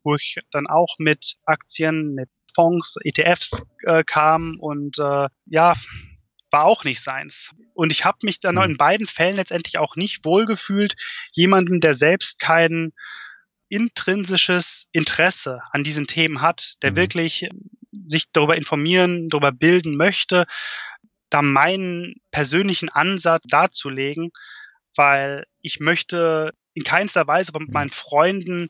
wo 0.03 0.14
ich 0.14 0.38
dann 0.51 0.66
auch 0.66 0.97
mit 0.99 1.37
Aktien, 1.45 2.14
mit 2.14 2.29
Fonds, 2.55 2.97
ETFs 3.05 3.62
äh, 3.85 4.03
kam 4.05 4.59
und 4.59 4.99
äh, 4.99 5.29
ja, 5.47 5.75
war 6.51 6.64
auch 6.64 6.85
nicht 6.85 7.03
seins. 7.03 7.51
Und 7.75 7.92
ich 7.92 8.05
habe 8.05 8.19
mich 8.23 8.40
dann 8.40 8.57
mhm. 8.57 8.62
in 8.62 8.77
beiden 8.77 9.07
Fällen 9.07 9.37
letztendlich 9.37 9.79
auch 9.79 9.97
nicht 9.97 10.25
wohlgefühlt, 10.25 10.97
jemanden, 11.33 11.81
der 11.81 11.95
selbst 11.95 12.40
kein 12.40 12.92
intrinsisches 13.68 14.87
Interesse 14.92 15.61
an 15.72 15.85
diesen 15.85 16.07
Themen 16.07 16.40
hat, 16.40 16.74
der 16.83 16.92
mhm. 16.92 16.96
wirklich 16.96 17.48
sich 18.07 18.26
darüber 18.33 18.57
informieren, 18.57 19.29
darüber 19.29 19.52
bilden 19.52 19.96
möchte, 19.96 20.46
da 21.31 21.42
meinen 21.42 22.14
persönlichen 22.31 22.88
Ansatz 22.88 23.42
darzulegen, 23.48 24.31
weil 24.94 25.44
ich 25.61 25.81
möchte 25.81 26.52
in 26.74 26.85
keinster 26.85 27.26
Weise 27.26 27.52
mit 27.59 27.72
meinen 27.72 27.90
Freunden 27.90 28.68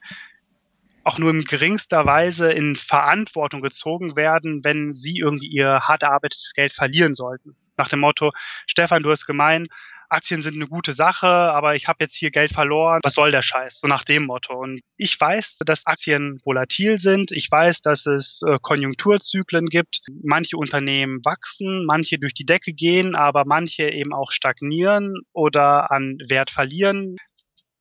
auch 1.04 1.18
nur 1.18 1.30
in 1.30 1.44
geringster 1.44 2.04
Weise 2.04 2.50
in 2.50 2.74
Verantwortung 2.74 3.60
gezogen 3.60 4.16
werden, 4.16 4.64
wenn 4.64 4.92
sie 4.92 5.18
irgendwie 5.18 5.46
ihr 5.46 5.80
hart 5.82 6.02
erarbeitetes 6.02 6.52
Geld 6.54 6.72
verlieren 6.72 7.14
sollten. 7.14 7.56
Nach 7.76 7.88
dem 7.88 8.00
Motto, 8.00 8.32
Stefan, 8.66 9.02
du 9.02 9.10
hast 9.10 9.26
gemeint, 9.26 9.68
Aktien 10.08 10.42
sind 10.42 10.54
eine 10.54 10.66
gute 10.66 10.92
Sache, 10.92 11.26
aber 11.26 11.74
ich 11.74 11.88
habe 11.88 12.04
jetzt 12.04 12.16
hier 12.16 12.30
Geld 12.30 12.52
verloren. 12.52 13.00
Was 13.02 13.14
soll 13.14 13.30
der 13.30 13.42
Scheiß? 13.42 13.78
So 13.80 13.86
nach 13.86 14.04
dem 14.04 14.26
Motto. 14.26 14.54
Und 14.54 14.80
ich 14.96 15.18
weiß, 15.18 15.58
dass 15.64 15.86
Aktien 15.86 16.40
volatil 16.44 16.98
sind. 16.98 17.32
Ich 17.32 17.50
weiß, 17.50 17.82
dass 17.82 18.06
es 18.06 18.42
äh, 18.46 18.58
Konjunkturzyklen 18.60 19.66
gibt. 19.66 20.00
Manche 20.22 20.56
Unternehmen 20.56 21.24
wachsen, 21.24 21.84
manche 21.86 22.18
durch 22.18 22.34
die 22.34 22.46
Decke 22.46 22.72
gehen, 22.72 23.14
aber 23.14 23.44
manche 23.44 23.90
eben 23.90 24.12
auch 24.12 24.30
stagnieren 24.30 25.14
oder 25.32 25.90
an 25.90 26.18
Wert 26.28 26.50
verlieren. 26.50 27.16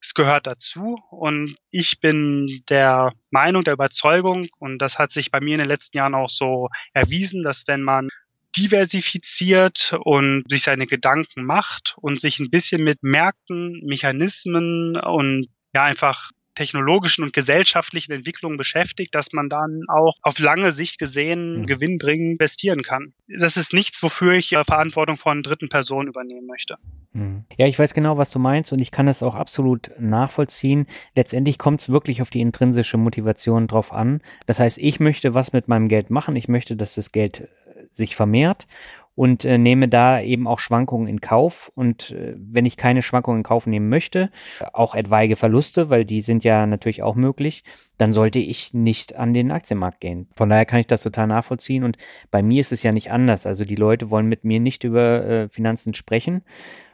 Es 0.02 0.14
gehört 0.14 0.46
dazu 0.46 1.00
und 1.10 1.56
ich 1.72 2.00
bin 2.00 2.64
der 2.70 3.14
Meinung, 3.32 3.64
der 3.64 3.74
Überzeugung 3.74 4.48
und 4.60 4.78
das 4.78 5.00
hat 5.00 5.12
sich 5.12 5.32
bei 5.32 5.40
mir 5.40 5.56
in 5.56 5.60
den 5.60 5.68
letzten 5.68 5.98
Jahren 5.98 6.14
auch 6.14 6.30
so 6.30 6.70
erwiesen, 6.94 7.42
dass 7.42 7.64
wenn 7.66 7.82
man 7.82 8.10
diversifiziert 8.56 9.96
und 10.04 10.44
sich 10.50 10.64
seine 10.64 10.88
Gedanken 10.88 11.44
macht 11.44 11.96
und 11.98 12.20
sich 12.20 12.40
ein 12.40 12.50
bisschen 12.50 12.84
mit 12.84 13.04
Märkten, 13.04 13.82
Mechanismen 13.86 14.98
und 14.98 15.48
ja 15.74 15.84
einfach 15.84 16.32
technologischen 16.56 17.24
und 17.24 17.34
gesellschaftlichen 17.34 18.14
Entwicklungen 18.14 18.58
beschäftigt, 18.58 19.14
dass 19.14 19.34
man 19.34 19.50
dann 19.50 19.84
auch 19.88 20.16
auf 20.22 20.40
lange 20.40 20.72
Sicht 20.72 20.98
gesehen 20.98 21.62
mhm. 21.62 21.66
gewinnbringend 21.66 22.40
investieren 22.40 22.82
kann. 22.82 23.14
Das 23.28 23.58
ist 23.58 23.74
nichts, 23.74 24.02
wofür 24.02 24.34
ich 24.34 24.54
äh, 24.54 24.64
Verantwortung 24.64 25.18
von 25.18 25.44
dritten 25.44 25.70
Personen 25.70 26.08
übernehmen 26.08 26.48
möchte. 26.48 26.78
Mhm. 27.14 27.46
Ja, 27.58 27.68
ich 27.68 27.78
weiß 27.78 27.94
genau, 27.94 28.18
was 28.18 28.32
du 28.32 28.40
meinst 28.40 28.72
und 28.74 28.80
ich 28.80 28.92
kann 28.92 29.06
das 29.06 29.22
auch 29.22 29.36
absolut 29.36 29.92
nachvollziehen. 30.00 30.88
Letztendlich 31.16 31.60
kommt 31.60 31.82
es 31.82 31.90
wirklich 31.90 32.22
auf 32.22 32.30
die 32.30 32.42
intrinsische 32.42 32.98
Motivation 32.98 33.68
drauf 33.68 33.92
an. 33.92 34.22
Das 34.46 34.60
heißt, 34.60 34.78
ich 34.78 35.00
möchte 35.00 35.34
was 35.34 35.54
mit 35.54 35.68
meinem 35.68 35.90
Geld 35.90 36.10
machen. 36.10 36.36
Ich 36.36 36.48
möchte, 36.48 36.76
dass 36.76 36.96
das 36.96 37.12
Geld 37.12 37.50
sich 37.96 38.16
vermehrt 38.16 38.68
und 39.16 39.46
äh, 39.46 39.58
nehme 39.58 39.88
da 39.88 40.22
eben 40.22 40.48
auch 40.48 40.60
Schwankungen 40.60 41.08
in 41.08 41.22
Kauf. 41.22 41.72
Und 41.76 42.12
äh, 42.12 42.36
wenn 42.38 42.66
ich 42.66 42.78
keine 42.78 43.02
Schwankungen 43.02 43.40
in 43.40 43.44
Kauf 43.44 43.66
nehmen 43.66 43.90
möchte, 43.90 44.30
auch 44.74 44.94
etwaige 44.94 45.38
Verluste, 45.38 45.90
weil 45.90 46.06
die 46.06 46.22
sind 46.22 46.44
ja 46.44 46.68
natürlich 46.68 47.02
auch 47.02 47.16
möglich, 47.16 47.64
dann 47.98 48.14
sollte 48.14 48.40
ich 48.40 48.74
nicht 48.74 49.16
an 49.16 49.34
den 49.34 49.52
Aktienmarkt 49.52 50.02
gehen. 50.02 50.28
Von 50.36 50.50
daher 50.50 50.66
kann 50.66 50.80
ich 50.80 50.88
das 50.88 51.02
total 51.02 51.28
nachvollziehen. 51.28 51.84
Und 51.84 51.98
bei 52.32 52.42
mir 52.42 52.60
ist 52.60 52.72
es 52.72 52.84
ja 52.84 52.92
nicht 52.92 53.12
anders. 53.12 53.46
Also 53.46 53.66
die 53.66 53.76
Leute 53.76 54.10
wollen 54.10 54.28
mit 54.28 54.44
mir 54.44 54.60
nicht 54.60 54.84
über 54.84 55.26
äh, 55.26 55.50
Finanzen 55.50 55.94
sprechen. 55.94 56.44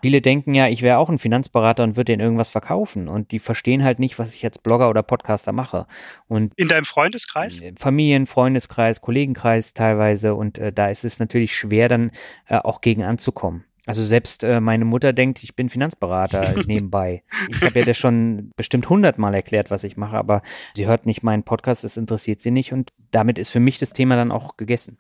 Viele 0.02 0.22
denken 0.22 0.56
ja, 0.56 0.68
ich 0.68 0.82
wäre 0.82 0.98
auch 0.98 1.10
ein 1.10 1.20
Finanzberater 1.20 1.84
und 1.84 1.96
würde 1.96 2.12
denen 2.12 2.22
irgendwas 2.22 2.50
verkaufen. 2.50 3.08
Und 3.08 3.32
die 3.32 3.40
verstehen 3.40 3.84
halt 3.84 4.00
nicht, 4.00 4.20
was 4.20 4.34
ich 4.34 4.42
jetzt 4.42 4.64
Blogger 4.64 4.90
oder 4.90 5.04
Podcaster 5.04 5.52
mache. 5.52 5.88
Und 6.28 6.54
in 6.56 6.68
deinem 6.68 6.86
Freundeskreis? 6.86 7.62
Familien, 7.78 8.26
Freundeskreis, 8.26 9.02
Kollegenkreis 9.02 9.74
teilweise. 9.74 10.36
Und 10.36 10.58
äh, 10.58 10.72
da 10.72 10.90
ist 10.90 11.06
es 11.06 11.20
natürlich 11.20 11.56
schwer, 11.56 11.90
dann 11.90 12.12
äh, 12.48 12.58
auch 12.58 12.82
gegen 12.82 13.04
anzukommen. 13.04 13.66
Also 13.86 14.04
selbst 14.04 14.44
äh, 14.44 14.60
meine 14.60 14.86
Mutter 14.86 15.12
denkt, 15.12 15.44
ich 15.44 15.56
bin 15.56 15.70
Finanzberater 15.70 16.64
nebenbei. 16.68 17.24
Ich 17.50 17.62
habe 17.62 17.80
ja 17.80 17.86
das 17.86 17.98
schon 17.98 18.52
bestimmt 18.56 18.90
hundertmal 18.90 19.34
erklärt, 19.34 19.72
was 19.72 19.84
ich 19.84 19.98
mache, 19.98 20.18
aber 20.18 20.44
sie 20.76 20.86
hört 20.86 21.06
nicht 21.06 21.24
meinen 21.24 21.44
Podcast, 21.44 21.84
es 21.84 21.98
interessiert 21.98 22.42
sie 22.42 22.52
nicht 22.52 22.74
und 22.74 22.92
damit 23.10 23.40
ist 23.40 23.50
für 23.50 23.60
mich 23.60 23.80
das 23.80 23.94
Thema 23.94 24.16
dann 24.16 24.32
auch 24.32 24.58
gegessen. 24.58 25.00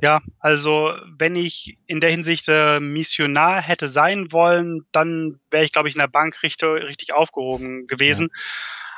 Ja, 0.00 0.20
also 0.38 0.92
wenn 1.16 1.34
ich 1.34 1.78
in 1.86 2.00
der 2.00 2.10
Hinsicht 2.10 2.46
äh, 2.48 2.78
Missionar 2.80 3.60
hätte 3.60 3.88
sein 3.88 4.30
wollen, 4.30 4.86
dann 4.92 5.40
wäre 5.50 5.64
ich, 5.64 5.72
glaube 5.72 5.88
ich, 5.88 5.94
in 5.94 6.00
der 6.00 6.06
Bank 6.06 6.40
richtig, 6.42 6.68
richtig 6.68 7.14
aufgehoben 7.14 7.86
gewesen. 7.86 8.28
Ja. 8.30 8.38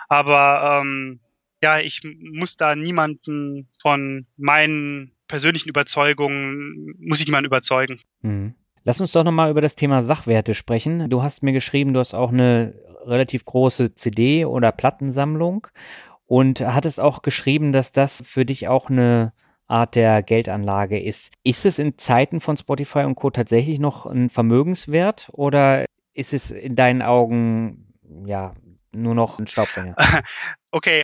Aber 0.09 0.81
ähm, 0.83 1.21
ja, 1.63 1.79
ich 1.79 2.03
muss 2.05 2.57
da 2.57 2.75
niemanden 2.75 3.69
von 3.81 4.27
meinen 4.37 5.13
persönlichen 5.29 5.69
Überzeugungen, 5.69 6.95
muss 6.99 7.21
ich 7.21 7.27
niemanden 7.27 7.47
überzeugen. 7.47 8.01
Mhm. 8.23 8.55
Lass 8.85 9.01
uns 9.01 9.13
doch 9.13 9.25
nochmal 9.25 9.51
über 9.51 9.61
das 9.61 9.77
Thema 9.77 10.03
Sachwerte 10.03 10.55
sprechen. 10.55 11.11
Du 11.11 11.23
hast 11.23 11.43
mir 11.43 11.53
geschrieben, 11.53 11.93
du 11.93 12.01
hast 12.01 12.15
auch 12.15 12.31
eine 12.31 12.75
relativ 13.05 13.45
große 13.45 13.95
CD- 13.95 14.45
oder 14.45 14.73
Plattensammlung 14.73 15.67
und 16.27 16.61
hattest 16.61 17.01
auch 17.01 17.23
geschrieben, 17.23 17.73
dass 17.73 17.93
das 17.93 18.23
für 18.25 18.47
dich 18.47 18.69
auch 18.69 18.89
eine 18.89 19.33
Art 19.67 19.97
der 19.97 20.23
Geldanlage 20.23 21.01
ist. 21.01 21.33
Ist 21.45 21.67
es 21.67 21.79
in 21.79 21.99
Zeiten 21.99 22.41
von 22.41 22.57
Spotify 22.57 23.01
und 23.01 23.15
Co. 23.15 23.31
tatsächlich 23.31 23.79
noch 23.79 24.07
ein 24.07 24.31
Vermögenswert 24.31 25.29
oder 25.33 25.85
ist 26.15 26.33
es 26.33 26.51
in 26.51 26.75
deinen 26.75 27.03
Augen 27.03 27.95
ja 28.25 28.55
nur 28.93 29.15
noch 29.15 29.39
ein 29.39 29.47
Staubfänger? 29.47 29.95
Okay, 30.73 31.03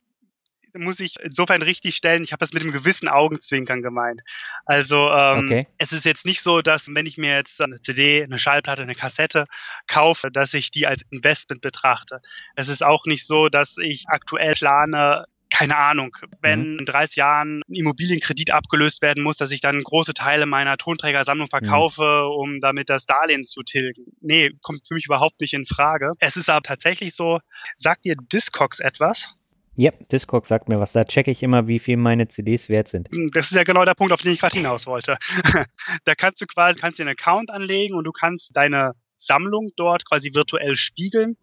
muss 0.79 1.01
ich 1.01 1.17
insofern 1.23 1.63
richtig 1.63 1.97
stellen, 1.97 2.25
ich 2.25 2.33
habe 2.33 2.41
das 2.41 2.53
mit 2.53 2.63
einem 2.63 2.73
gewissen 2.73 3.09
Augenzwinkern 3.09 3.83
gemeint. 3.83 4.23
Also 4.65 5.11
ähm, 5.11 5.45
okay. 5.45 5.67
es 5.79 5.93
ist 5.93 6.05
jetzt 6.05 6.25
nicht 6.25 6.43
so, 6.43 6.63
dass 6.63 6.89
wenn 6.89 7.07
ich 7.07 7.19
mir 7.19 7.35
jetzt 7.37 7.61
eine 7.61 7.81
CD, 7.81 8.23
eine 8.23 8.39
Schallplatte, 8.39 8.83
eine 8.83 8.95
Kassette 8.95 9.47
kaufe, 9.87 10.31
dass 10.31 10.55
ich 10.55 10.71
die 10.71 10.87
als 10.87 11.03
Investment 11.11 11.61
betrachte. 11.61 12.21
Es 12.55 12.69
ist 12.69 12.85
auch 12.85 13.07
nicht 13.07 13.27
so, 13.27 13.49
dass 13.49 13.77
ich 13.79 14.05
aktuell 14.09 14.55
plane, 14.55 15.27
keine 15.51 15.77
Ahnung, 15.77 16.17
wenn 16.41 16.75
mhm. 16.75 16.79
in 16.81 16.87
30 16.87 17.17
Jahren 17.17 17.63
ein 17.69 17.75
Immobilienkredit 17.75 18.51
abgelöst 18.51 19.03
werden 19.03 19.23
muss, 19.23 19.37
dass 19.37 19.53
ich 19.53 19.61
dann 19.61 19.83
große 19.83 20.15
Teile 20.15 20.47
meiner 20.47 20.77
Tonträgersammlung 20.77 21.47
mhm. 21.47 21.59
verkaufe, 21.59 22.25
mhm. 22.25 22.37
um 22.37 22.61
damit 22.61 22.91
das 22.91 23.07
Darlehen 23.07 23.45
zu 23.45 23.63
tilgen. 23.63 24.05
Nee, 24.21 24.53
kommt 24.63 24.83
für 24.87 24.95
mich 24.95 25.07
überhaupt 25.07 25.41
nicht 25.41 25.55
in 25.55 25.65
Frage. 25.65 26.13
Es 26.19 26.37
ist 26.37 26.51
aber 26.51 26.63
tatsächlich 26.63 27.15
so, 27.15 27.41
sagt 27.77 28.05
dir 28.05 28.17
Discogs 28.33 28.81
etwas? 28.81 29.29
Ja, 29.77 29.93
Discogs 30.11 30.49
sagt 30.49 30.69
mir 30.69 30.81
was. 30.81 30.93
Da 30.93 31.05
checke 31.05 31.31
ich 31.31 31.43
immer, 31.43 31.69
wie 31.69 31.79
viel 31.79 31.99
meine 31.99 32.29
CDs 32.29 32.69
wert 32.69 32.89
sind. 32.89 33.11
Hm, 33.11 33.31
das 33.33 33.51
ist 33.51 33.57
ja 33.57 33.63
genau 33.63 33.85
der 33.85 33.95
Punkt, 33.95 34.13
auf 34.13 34.23
den 34.23 34.33
ich 34.33 34.41
gerade 34.41 34.57
hinaus 34.57 34.87
wollte. 34.87 35.19
da 36.05 36.15
kannst 36.15 36.41
du 36.41 36.47
quasi 36.47 36.81
kannst 36.81 36.99
dir 36.99 37.03
einen 37.03 37.11
Account 37.11 37.51
anlegen 37.51 37.95
und 37.95 38.05
du 38.05 38.13
kannst 38.13 38.57
deine 38.57 38.93
Sammlung 39.17 39.71
dort 39.77 40.07
quasi 40.07 40.33
virtuell 40.35 40.77
spiegeln. 40.77 41.37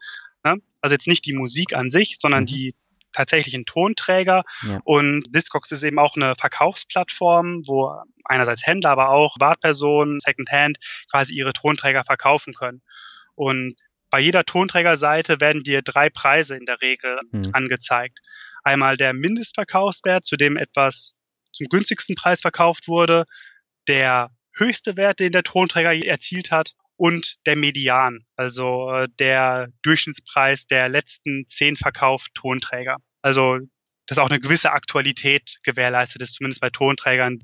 Ne? 0.44 0.58
Also 0.82 0.96
jetzt 0.96 1.08
nicht 1.08 1.26
die 1.26 1.34
Musik 1.34 1.76
an 1.76 1.90
sich, 1.90 2.18
sondern 2.20 2.44
mhm. 2.44 2.48
die 2.48 2.76
tatsächlichen 3.14 3.66
Tonträger. 3.66 4.44
Ja. 4.68 4.82
Und 4.84 5.24
Discogs 5.34 5.72
ist 5.72 5.84
eben 5.84 6.00
auch 6.00 6.16
eine 6.16 6.36
Verkaufsplattform, 6.36 7.62
wo 7.68 7.96
einerseits 8.26 8.66
Händler, 8.66 8.90
aber 8.90 9.10
auch 9.10 9.36
Privatpersonen, 9.36 10.20
Secondhand 10.20 10.78
quasi 11.12 11.36
ihre 11.36 11.54
Tonträger 11.54 12.04
verkaufen 12.04 12.56
können. 12.56 12.82
Und 13.36 13.76
bei 14.14 14.20
jeder 14.20 14.44
Tonträgerseite 14.44 15.42
werden 15.42 15.64
dir 15.64 15.82
drei 15.82 16.12
Preise 16.12 16.56
in 16.56 16.68
der 16.68 16.80
Regel 16.82 17.20
mhm. 17.32 17.50
angezeigt. 17.52 18.20
Einmal 18.64 18.96
der 18.96 19.12
Mindestverkaufswert, 19.12 20.28
zu 20.28 20.38
dem 20.38 20.56
etwas 20.56 21.16
zum 21.52 21.66
günstigsten 21.66 22.14
Preis 22.14 22.40
verkauft 22.40 22.88
wurde, 22.88 23.26
der 23.88 24.30
höchste 24.56 24.98
Wert, 24.98 25.20
den 25.20 25.32
der 25.32 25.42
Tonträger 25.42 25.96
erzielt 26.06 26.52
hat 26.52 26.74
und 26.96 27.38
der 27.48 27.56
Median, 27.56 28.24
also 28.36 28.92
äh, 28.92 29.08
der 29.18 29.70
Durchschnittspreis 29.82 30.68
der 30.68 30.90
letzten 30.90 31.48
zehn 31.50 31.76
verkauften 31.76 32.36
Tonträger. 32.36 32.98
Also 33.24 33.62
dass 34.06 34.20
auch 34.20 34.30
eine 34.30 34.40
gewisse 34.40 34.74
Aktualität 34.74 35.58
gewährleistet 35.64 36.22
ist, 36.22 36.36
zumindest 36.36 36.62
bei 36.62 36.70
Tonträgern 36.70 37.40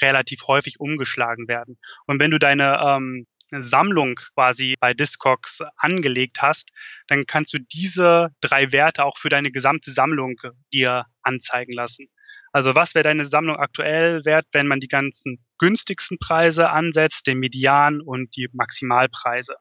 relativ 0.00 0.46
häufig 0.46 0.80
umgeschlagen 0.80 1.48
werden. 1.48 1.76
Und 2.06 2.18
wenn 2.18 2.30
du 2.30 2.38
deine 2.38 2.80
ähm, 2.82 3.26
Sammlung 3.62 4.16
quasi 4.34 4.74
bei 4.80 4.94
Discogs 4.94 5.60
angelegt 5.76 6.42
hast, 6.42 6.70
dann 7.08 7.26
kannst 7.26 7.54
du 7.54 7.58
diese 7.58 8.28
drei 8.40 8.72
Werte 8.72 9.04
auch 9.04 9.18
für 9.18 9.28
deine 9.28 9.50
gesamte 9.50 9.90
Sammlung 9.90 10.40
dir 10.72 11.06
anzeigen 11.22 11.72
lassen. 11.72 12.08
Also 12.52 12.74
was 12.74 12.94
wäre 12.94 13.02
deine 13.02 13.26
Sammlung 13.26 13.56
aktuell 13.56 14.24
wert, 14.24 14.46
wenn 14.52 14.68
man 14.68 14.78
die 14.78 14.88
ganzen 14.88 15.44
günstigsten 15.58 16.18
Preise 16.18 16.70
ansetzt, 16.70 17.26
den 17.26 17.38
Median 17.38 18.00
und 18.00 18.36
die 18.36 18.48
Maximalpreise? 18.52 19.56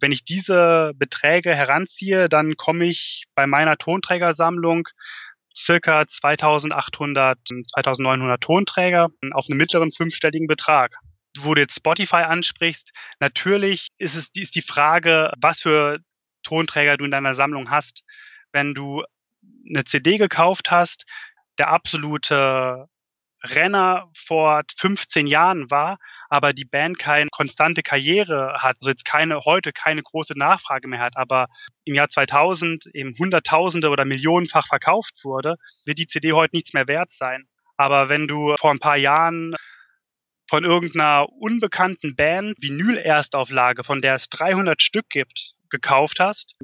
Wenn 0.00 0.12
ich 0.12 0.24
diese 0.24 0.92
Beträge 0.94 1.54
heranziehe, 1.54 2.28
dann 2.28 2.56
komme 2.56 2.86
ich 2.86 3.24
bei 3.34 3.46
meiner 3.46 3.76
Tonträgersammlung 3.76 4.88
circa 5.56 6.06
2800, 6.06 7.38
2900 7.46 8.40
Tonträger 8.40 9.08
auf 9.32 9.46
einen 9.50 9.58
mittleren 9.58 9.92
fünfstelligen 9.92 10.46
Betrag. 10.46 10.96
Wo 11.38 11.54
du 11.54 11.60
jetzt 11.60 11.76
Spotify 11.76 12.16
ansprichst, 12.16 12.90
natürlich 13.20 13.88
ist 13.98 14.16
es 14.16 14.30
ist 14.34 14.54
die 14.54 14.62
Frage, 14.62 15.32
was 15.40 15.60
für 15.60 15.98
Tonträger 16.42 16.96
du 16.96 17.04
in 17.04 17.10
deiner 17.10 17.34
Sammlung 17.34 17.70
hast. 17.70 18.02
Wenn 18.52 18.74
du 18.74 19.04
eine 19.68 19.84
CD 19.84 20.18
gekauft 20.18 20.70
hast, 20.70 21.06
der 21.58 21.68
absolute 21.68 22.88
Renner 23.42 24.10
vor 24.14 24.62
15 24.78 25.26
Jahren 25.26 25.70
war, 25.70 25.98
aber 26.28 26.52
die 26.52 26.64
Band 26.64 26.98
keine 26.98 27.28
konstante 27.30 27.82
Karriere 27.82 28.58
hat, 28.58 28.76
also 28.80 28.90
jetzt 28.90 29.04
keine, 29.04 29.40
heute 29.44 29.72
keine 29.72 30.02
große 30.02 30.38
Nachfrage 30.38 30.88
mehr 30.88 31.00
hat, 31.00 31.16
aber 31.16 31.46
im 31.84 31.94
Jahr 31.94 32.10
2000 32.10 32.86
eben 32.94 33.14
Hunderttausende 33.18 33.88
oder 33.88 34.04
Millionenfach 34.04 34.66
verkauft 34.66 35.14
wurde, 35.24 35.56
wird 35.86 35.98
die 35.98 36.06
CD 36.06 36.32
heute 36.32 36.54
nichts 36.54 36.74
mehr 36.74 36.86
wert 36.86 37.12
sein. 37.12 37.46
Aber 37.76 38.10
wenn 38.10 38.28
du 38.28 38.54
vor 38.58 38.72
ein 38.72 38.78
paar 38.78 38.98
Jahren 38.98 39.54
von 40.50 40.64
irgendeiner 40.64 41.28
unbekannten 41.32 42.16
Band 42.16 42.56
Vinyl-Erstauflage, 42.60 43.84
von 43.84 44.02
der 44.02 44.16
es 44.16 44.28
300 44.30 44.82
Stück 44.82 45.08
gibt, 45.08 45.52
gekauft 45.70 46.18
hast, 46.18 46.56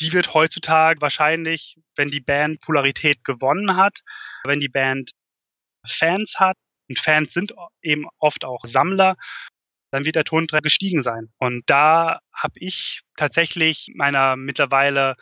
die 0.00 0.12
wird 0.12 0.34
heutzutage 0.34 1.00
wahrscheinlich, 1.00 1.76
wenn 1.94 2.10
die 2.10 2.20
Band 2.20 2.60
Polarität 2.62 3.22
gewonnen 3.22 3.76
hat, 3.76 4.00
wenn 4.44 4.58
die 4.58 4.68
Band 4.68 5.12
Fans 5.86 6.34
hat, 6.38 6.56
und 6.88 6.98
Fans 6.98 7.32
sind 7.32 7.54
eben 7.80 8.06
oft 8.18 8.44
auch 8.44 8.64
Sammler, 8.64 9.14
dann 9.92 10.04
wird 10.04 10.16
der 10.16 10.24
Tonträger 10.24 10.62
gestiegen 10.62 11.00
sein. 11.00 11.28
Und 11.38 11.62
da 11.70 12.18
habe 12.34 12.54
ich 12.56 13.02
tatsächlich 13.16 13.92
meiner 13.94 14.34
mittlerweile 14.34 15.14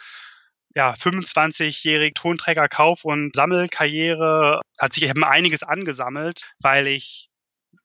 ja, 0.74 0.94
25-jährigen 0.94 2.14
Tonträgerkauf- 2.14 3.04
und 3.04 3.36
Sammelkarriere 3.36 4.62
hat 4.78 4.94
sich 4.94 5.02
eben 5.02 5.22
einiges 5.22 5.62
angesammelt, 5.62 6.50
weil 6.60 6.86
ich 6.86 7.28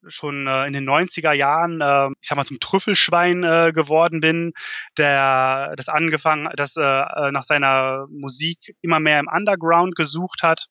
schon 0.08 0.47
äh, 0.47 0.66
in 0.68 0.74
den 0.74 0.88
90er 0.88 1.34
Jahren, 1.34 1.82
äh, 1.82 2.08
ich 2.22 2.28
sag 2.28 2.38
mal, 2.38 2.45
zum 2.45 2.60
Trüffelschwein 2.60 3.43
äh, 3.43 3.72
geworden 3.74 4.22
bin, 4.22 4.53
der 4.97 5.74
das 5.78 5.89
angefangen, 5.89 6.49
das 6.56 6.76
äh, 6.76 6.82
äh, 6.82 7.32
nach 7.32 7.43
seiner 7.43 8.08
Musik 8.10 8.76
immer 8.82 8.99
mehr 8.99 9.20
im 9.20 9.28
Underground 9.28 9.95
gesucht 9.95 10.43
hat. 10.43 10.68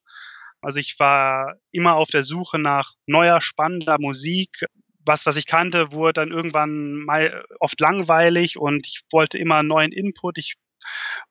Also 0.61 0.78
ich 0.78 0.97
war 0.99 1.55
immer 1.72 1.97
auf 1.97 2.09
der 2.09 2.22
Suche 2.22 2.59
nach 2.59 2.93
neuer, 3.07 3.41
spannender 3.41 3.99
Musik. 3.99 4.64
Was, 5.07 5.26
was 5.26 5.37
ich 5.37 5.47
kannte, 5.47 5.93
wurde 5.93 6.14
dann 6.14 6.30
irgendwann 6.30 6.95
mal 7.05 7.45
oft 7.61 7.78
langweilig 7.80 8.57
und 8.57 8.87
ich 8.87 9.03
wollte 9.12 9.37
immer 9.37 9.62
neuen 9.62 9.93
Input. 9.93 10.39
Ich 10.39 10.55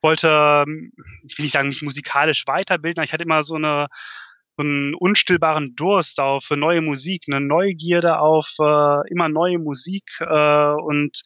wollte, 0.00 0.64
ich 1.26 1.38
will 1.38 1.44
nicht 1.44 1.52
sagen, 1.52 1.68
mich 1.68 1.82
musikalisch 1.82 2.46
weiterbilden. 2.46 3.02
Ich 3.02 3.12
hatte 3.12 3.24
immer 3.24 3.42
so 3.42 3.56
eine 3.56 3.88
einen 4.58 4.94
unstillbaren 4.94 5.74
Durst 5.76 6.20
auf 6.20 6.48
neue 6.50 6.80
Musik, 6.80 7.24
eine 7.28 7.40
Neugierde 7.40 8.18
auf 8.18 8.48
äh, 8.60 9.10
immer 9.10 9.28
neue 9.28 9.58
Musik 9.58 10.04
äh, 10.20 10.74
und 10.74 11.22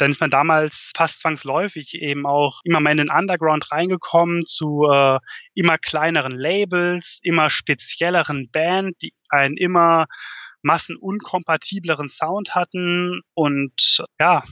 dann 0.00 0.12
ist 0.12 0.20
man 0.20 0.30
damals 0.30 0.92
fast 0.96 1.20
zwangsläufig 1.20 1.94
eben 1.94 2.24
auch 2.24 2.60
immer 2.64 2.80
mehr 2.80 2.92
in 2.92 2.98
den 2.98 3.10
Underground 3.10 3.70
reingekommen 3.70 4.46
zu 4.46 4.88
äh, 4.90 5.18
immer 5.54 5.76
kleineren 5.76 6.32
Labels, 6.32 7.18
immer 7.22 7.50
spezielleren 7.50 8.48
Band, 8.50 8.96
die 9.02 9.12
einen 9.28 9.58
immer 9.58 10.06
massenunkompatibleren 10.62 12.08
Sound 12.08 12.54
hatten. 12.54 13.20
Und 13.34 14.02
ja, 14.18 14.42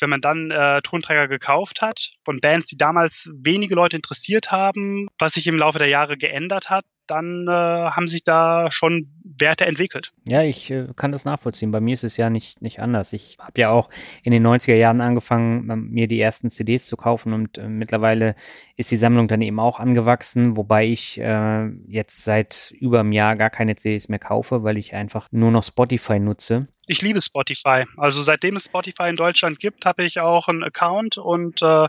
wenn 0.00 0.10
man 0.10 0.20
dann 0.20 0.50
äh, 0.50 0.82
Tonträger 0.82 1.28
gekauft 1.28 1.80
hat 1.80 2.10
von 2.24 2.40
Bands, 2.40 2.66
die 2.66 2.76
damals 2.76 3.30
wenige 3.32 3.74
Leute 3.74 3.96
interessiert 3.96 4.50
haben, 4.50 5.08
was 5.18 5.32
sich 5.32 5.46
im 5.46 5.56
Laufe 5.56 5.78
der 5.78 5.88
Jahre 5.88 6.18
geändert 6.18 6.68
hat, 6.68 6.84
dann 7.10 7.46
äh, 7.48 7.50
haben 7.50 8.08
sich 8.08 8.24
da 8.24 8.70
schon 8.70 9.08
Werte 9.38 9.66
entwickelt. 9.66 10.12
Ja, 10.28 10.42
ich 10.42 10.70
äh, 10.70 10.88
kann 10.94 11.12
das 11.12 11.24
nachvollziehen. 11.24 11.72
Bei 11.72 11.80
mir 11.80 11.94
ist 11.94 12.04
es 12.04 12.16
ja 12.16 12.30
nicht, 12.30 12.62
nicht 12.62 12.80
anders. 12.80 13.12
Ich 13.12 13.36
habe 13.40 13.60
ja 13.60 13.70
auch 13.70 13.88
in 14.22 14.32
den 14.32 14.46
90er 14.46 14.74
Jahren 14.74 15.00
angefangen, 15.00 15.68
ähm, 15.70 15.90
mir 15.90 16.06
die 16.06 16.20
ersten 16.20 16.50
CDs 16.50 16.86
zu 16.86 16.96
kaufen 16.96 17.32
und 17.32 17.58
äh, 17.58 17.68
mittlerweile 17.68 18.36
ist 18.76 18.90
die 18.90 18.96
Sammlung 18.96 19.28
dann 19.28 19.42
eben 19.42 19.58
auch 19.58 19.80
angewachsen, 19.80 20.56
wobei 20.56 20.86
ich 20.86 21.18
äh, 21.18 21.68
jetzt 21.88 22.24
seit 22.24 22.72
über 22.78 23.00
einem 23.00 23.12
Jahr 23.12 23.36
gar 23.36 23.50
keine 23.50 23.76
CDs 23.76 24.08
mehr 24.08 24.18
kaufe, 24.18 24.62
weil 24.62 24.78
ich 24.78 24.94
einfach 24.94 25.28
nur 25.32 25.50
noch 25.50 25.64
Spotify 25.64 26.18
nutze. 26.18 26.68
Ich 26.86 27.02
liebe 27.02 27.22
Spotify. 27.22 27.84
Also 27.96 28.22
seitdem 28.22 28.56
es 28.56 28.64
Spotify 28.64 29.08
in 29.08 29.16
Deutschland 29.16 29.60
gibt, 29.60 29.84
habe 29.84 30.04
ich 30.04 30.18
auch 30.18 30.48
einen 30.48 30.64
Account 30.64 31.18
und 31.18 31.62
äh, 31.62 31.86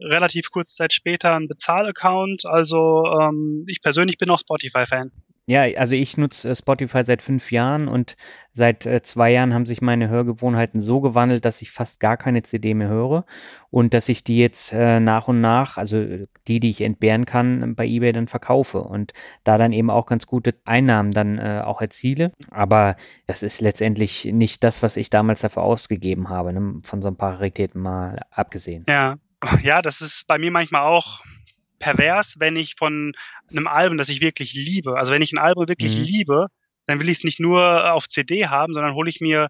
relativ 0.00 0.50
kurz 0.50 0.74
Zeit 0.74 0.92
später 0.92 1.34
einen 1.34 1.48
Bezahlaccount. 1.48 2.46
Also 2.46 3.04
ähm, 3.20 3.64
ich 3.68 3.82
persönlich 3.82 4.18
bin 4.18 4.30
auch 4.30 4.40
Spotify-Fan. 4.40 5.12
Ja, 5.46 5.64
also 5.76 5.94
ich 5.94 6.16
nutze 6.16 6.48
äh, 6.50 6.56
Spotify 6.56 7.02
seit 7.04 7.20
fünf 7.20 7.52
Jahren 7.52 7.86
und 7.86 8.16
seit 8.52 8.86
äh, 8.86 9.02
zwei 9.02 9.30
Jahren 9.30 9.52
haben 9.52 9.66
sich 9.66 9.82
meine 9.82 10.08
Hörgewohnheiten 10.08 10.80
so 10.80 11.02
gewandelt, 11.02 11.44
dass 11.44 11.60
ich 11.60 11.70
fast 11.70 12.00
gar 12.00 12.16
keine 12.16 12.42
CD 12.42 12.72
mehr 12.72 12.88
höre 12.88 13.26
und 13.68 13.92
dass 13.92 14.08
ich 14.08 14.24
die 14.24 14.38
jetzt 14.38 14.72
äh, 14.72 15.00
nach 15.00 15.28
und 15.28 15.42
nach, 15.42 15.76
also 15.76 16.02
die, 16.48 16.60
die 16.60 16.70
ich 16.70 16.80
entbehren 16.80 17.26
kann, 17.26 17.74
bei 17.74 17.86
eBay 17.86 18.12
dann 18.12 18.26
verkaufe 18.26 18.80
und 18.80 19.12
da 19.42 19.58
dann 19.58 19.72
eben 19.72 19.90
auch 19.90 20.06
ganz 20.06 20.26
gute 20.26 20.54
Einnahmen 20.64 21.10
dann 21.10 21.36
äh, 21.36 21.60
auch 21.62 21.82
erziele. 21.82 22.32
Aber 22.50 22.96
das 23.26 23.42
ist 23.42 23.60
letztendlich 23.60 24.24
nicht 24.24 24.64
das, 24.64 24.82
was 24.82 24.96
ich 24.96 25.10
damals 25.10 25.42
dafür 25.42 25.64
ausgegeben 25.64 26.30
habe, 26.30 26.54
ne? 26.54 26.80
von 26.82 27.02
so 27.02 27.08
ein 27.08 27.16
paar 27.16 27.34
Raritäten 27.34 27.82
mal 27.82 28.20
abgesehen. 28.30 28.86
Ja, 28.88 29.18
ja, 29.62 29.82
das 29.82 30.00
ist 30.00 30.26
bei 30.26 30.38
mir 30.38 30.50
manchmal 30.50 30.82
auch 30.82 31.22
pervers, 31.78 32.36
wenn 32.38 32.56
ich 32.56 32.76
von 32.76 33.12
einem 33.50 33.66
Album, 33.66 33.98
das 33.98 34.08
ich 34.08 34.20
wirklich 34.20 34.54
liebe, 34.54 34.96
also 34.98 35.12
wenn 35.12 35.22
ich 35.22 35.32
ein 35.32 35.38
Album 35.38 35.68
wirklich 35.68 35.98
mhm. 35.98 36.04
liebe, 36.04 36.46
dann 36.86 36.98
will 37.00 37.08
ich 37.08 37.18
es 37.18 37.24
nicht 37.24 37.40
nur 37.40 37.92
auf 37.92 38.08
CD 38.08 38.46
haben, 38.46 38.74
sondern 38.74 38.94
hole 38.94 39.10
ich 39.10 39.20
mir 39.20 39.48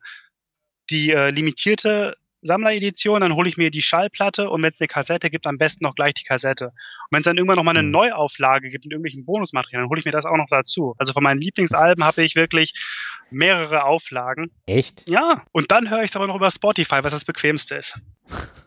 die 0.91 1.11
äh, 1.11 1.31
limitierte 1.31 2.17
Sammleredition, 2.43 3.23
dann 3.23 3.35
hole 3.35 3.49
ich 3.49 3.57
mir 3.57 3.71
die 3.71 3.83
Schallplatte 3.83 4.51
und 4.51 4.63
wenn 4.63 4.73
es 4.73 4.81
eine 4.81 4.89
Kassette 4.89 5.31
gibt, 5.31 5.47
am 5.47 5.57
besten 5.57 5.85
noch 5.85 5.95
gleich 5.95 6.13
die 6.15 6.25
Kassette. 6.25 6.67
Und 6.67 6.75
wenn 7.11 7.21
es 7.21 7.25
dann 7.25 7.39
irgendwann 7.39 7.57
noch 7.57 7.65
mal 7.65 7.71
eine 7.71 7.83
mhm. 7.83 7.91
Neuauflage 7.91 8.69
gibt 8.69 8.85
mit 8.85 8.93
irgendwelchen 8.93 9.25
Bonusmaterialien, 9.25 9.85
dann 9.85 9.91
hole 9.91 10.01
ich 10.01 10.05
mir 10.05 10.13
das 10.13 10.27
auch 10.27 10.37
noch 10.37 10.49
dazu. 10.51 10.95
Also 10.99 11.13
von 11.15 11.23
meinen 11.23 11.39
Lieblingsalben 11.39 12.05
habe 12.05 12.23
ich 12.23 12.37
wirklich 12.37 12.75
mehrere 13.31 13.85
Auflagen. 13.85 14.51
Echt? 14.67 15.09
Ja. 15.09 15.43
Und 15.53 15.73
dann 15.73 15.89
höre 15.89 16.03
ich 16.03 16.11
es 16.11 16.17
aber 16.17 16.27
noch 16.27 16.37
über 16.37 16.51
Spotify, 16.51 17.03
was 17.03 17.15
das 17.15 17.25
bequemste 17.25 17.77
ist. 17.77 17.99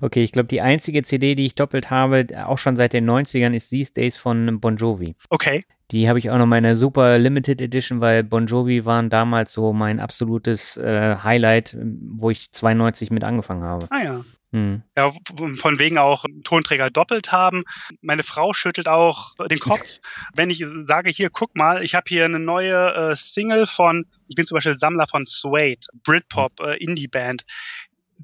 Okay, 0.00 0.22
ich 0.22 0.32
glaube, 0.32 0.48
die 0.48 0.60
einzige 0.60 1.02
CD, 1.02 1.34
die 1.34 1.46
ich 1.46 1.54
doppelt 1.54 1.90
habe, 1.90 2.26
auch 2.46 2.58
schon 2.58 2.76
seit 2.76 2.92
den 2.92 3.08
90ern, 3.08 3.54
ist 3.54 3.70
These 3.70 3.92
Days 3.92 4.16
von 4.16 4.60
Bon 4.60 4.76
Jovi. 4.76 5.14
Okay. 5.30 5.64
Die 5.92 6.08
habe 6.08 6.18
ich 6.18 6.30
auch 6.30 6.38
noch 6.38 6.50
in 6.56 6.64
der 6.64 6.74
super 6.74 7.18
Limited 7.18 7.60
Edition, 7.60 8.00
weil 8.00 8.24
Bon 8.24 8.46
Jovi 8.46 8.84
waren 8.84 9.08
damals 9.08 9.52
so 9.52 9.72
mein 9.72 10.00
absolutes 10.00 10.76
äh, 10.76 11.16
Highlight, 11.22 11.76
wo 11.80 12.30
ich 12.30 12.50
92 12.50 13.10
mit 13.10 13.24
angefangen 13.24 13.62
habe. 13.62 13.86
Ah 13.90 14.02
ja. 14.02 14.24
Hm. 14.52 14.82
Ja, 14.96 15.12
von 15.56 15.78
wegen 15.78 15.98
auch 15.98 16.24
Tonträger 16.44 16.88
doppelt 16.90 17.30
haben. 17.32 17.64
Meine 18.00 18.22
Frau 18.22 18.52
schüttelt 18.52 18.88
auch 18.88 19.34
den 19.50 19.58
Kopf, 19.58 19.82
wenn 20.34 20.50
ich 20.50 20.64
sage, 20.84 21.10
hier, 21.10 21.30
guck 21.30 21.54
mal, 21.56 21.82
ich 21.82 21.94
habe 21.94 22.04
hier 22.08 22.24
eine 22.24 22.38
neue 22.38 22.94
äh, 22.94 23.16
Single 23.16 23.66
von, 23.66 24.06
ich 24.28 24.36
bin 24.36 24.46
zum 24.46 24.56
Beispiel 24.56 24.76
Sammler 24.76 25.08
von 25.08 25.24
Suede, 25.26 25.86
Britpop, 26.04 26.60
äh, 26.60 26.76
Indie-Band. 26.82 27.44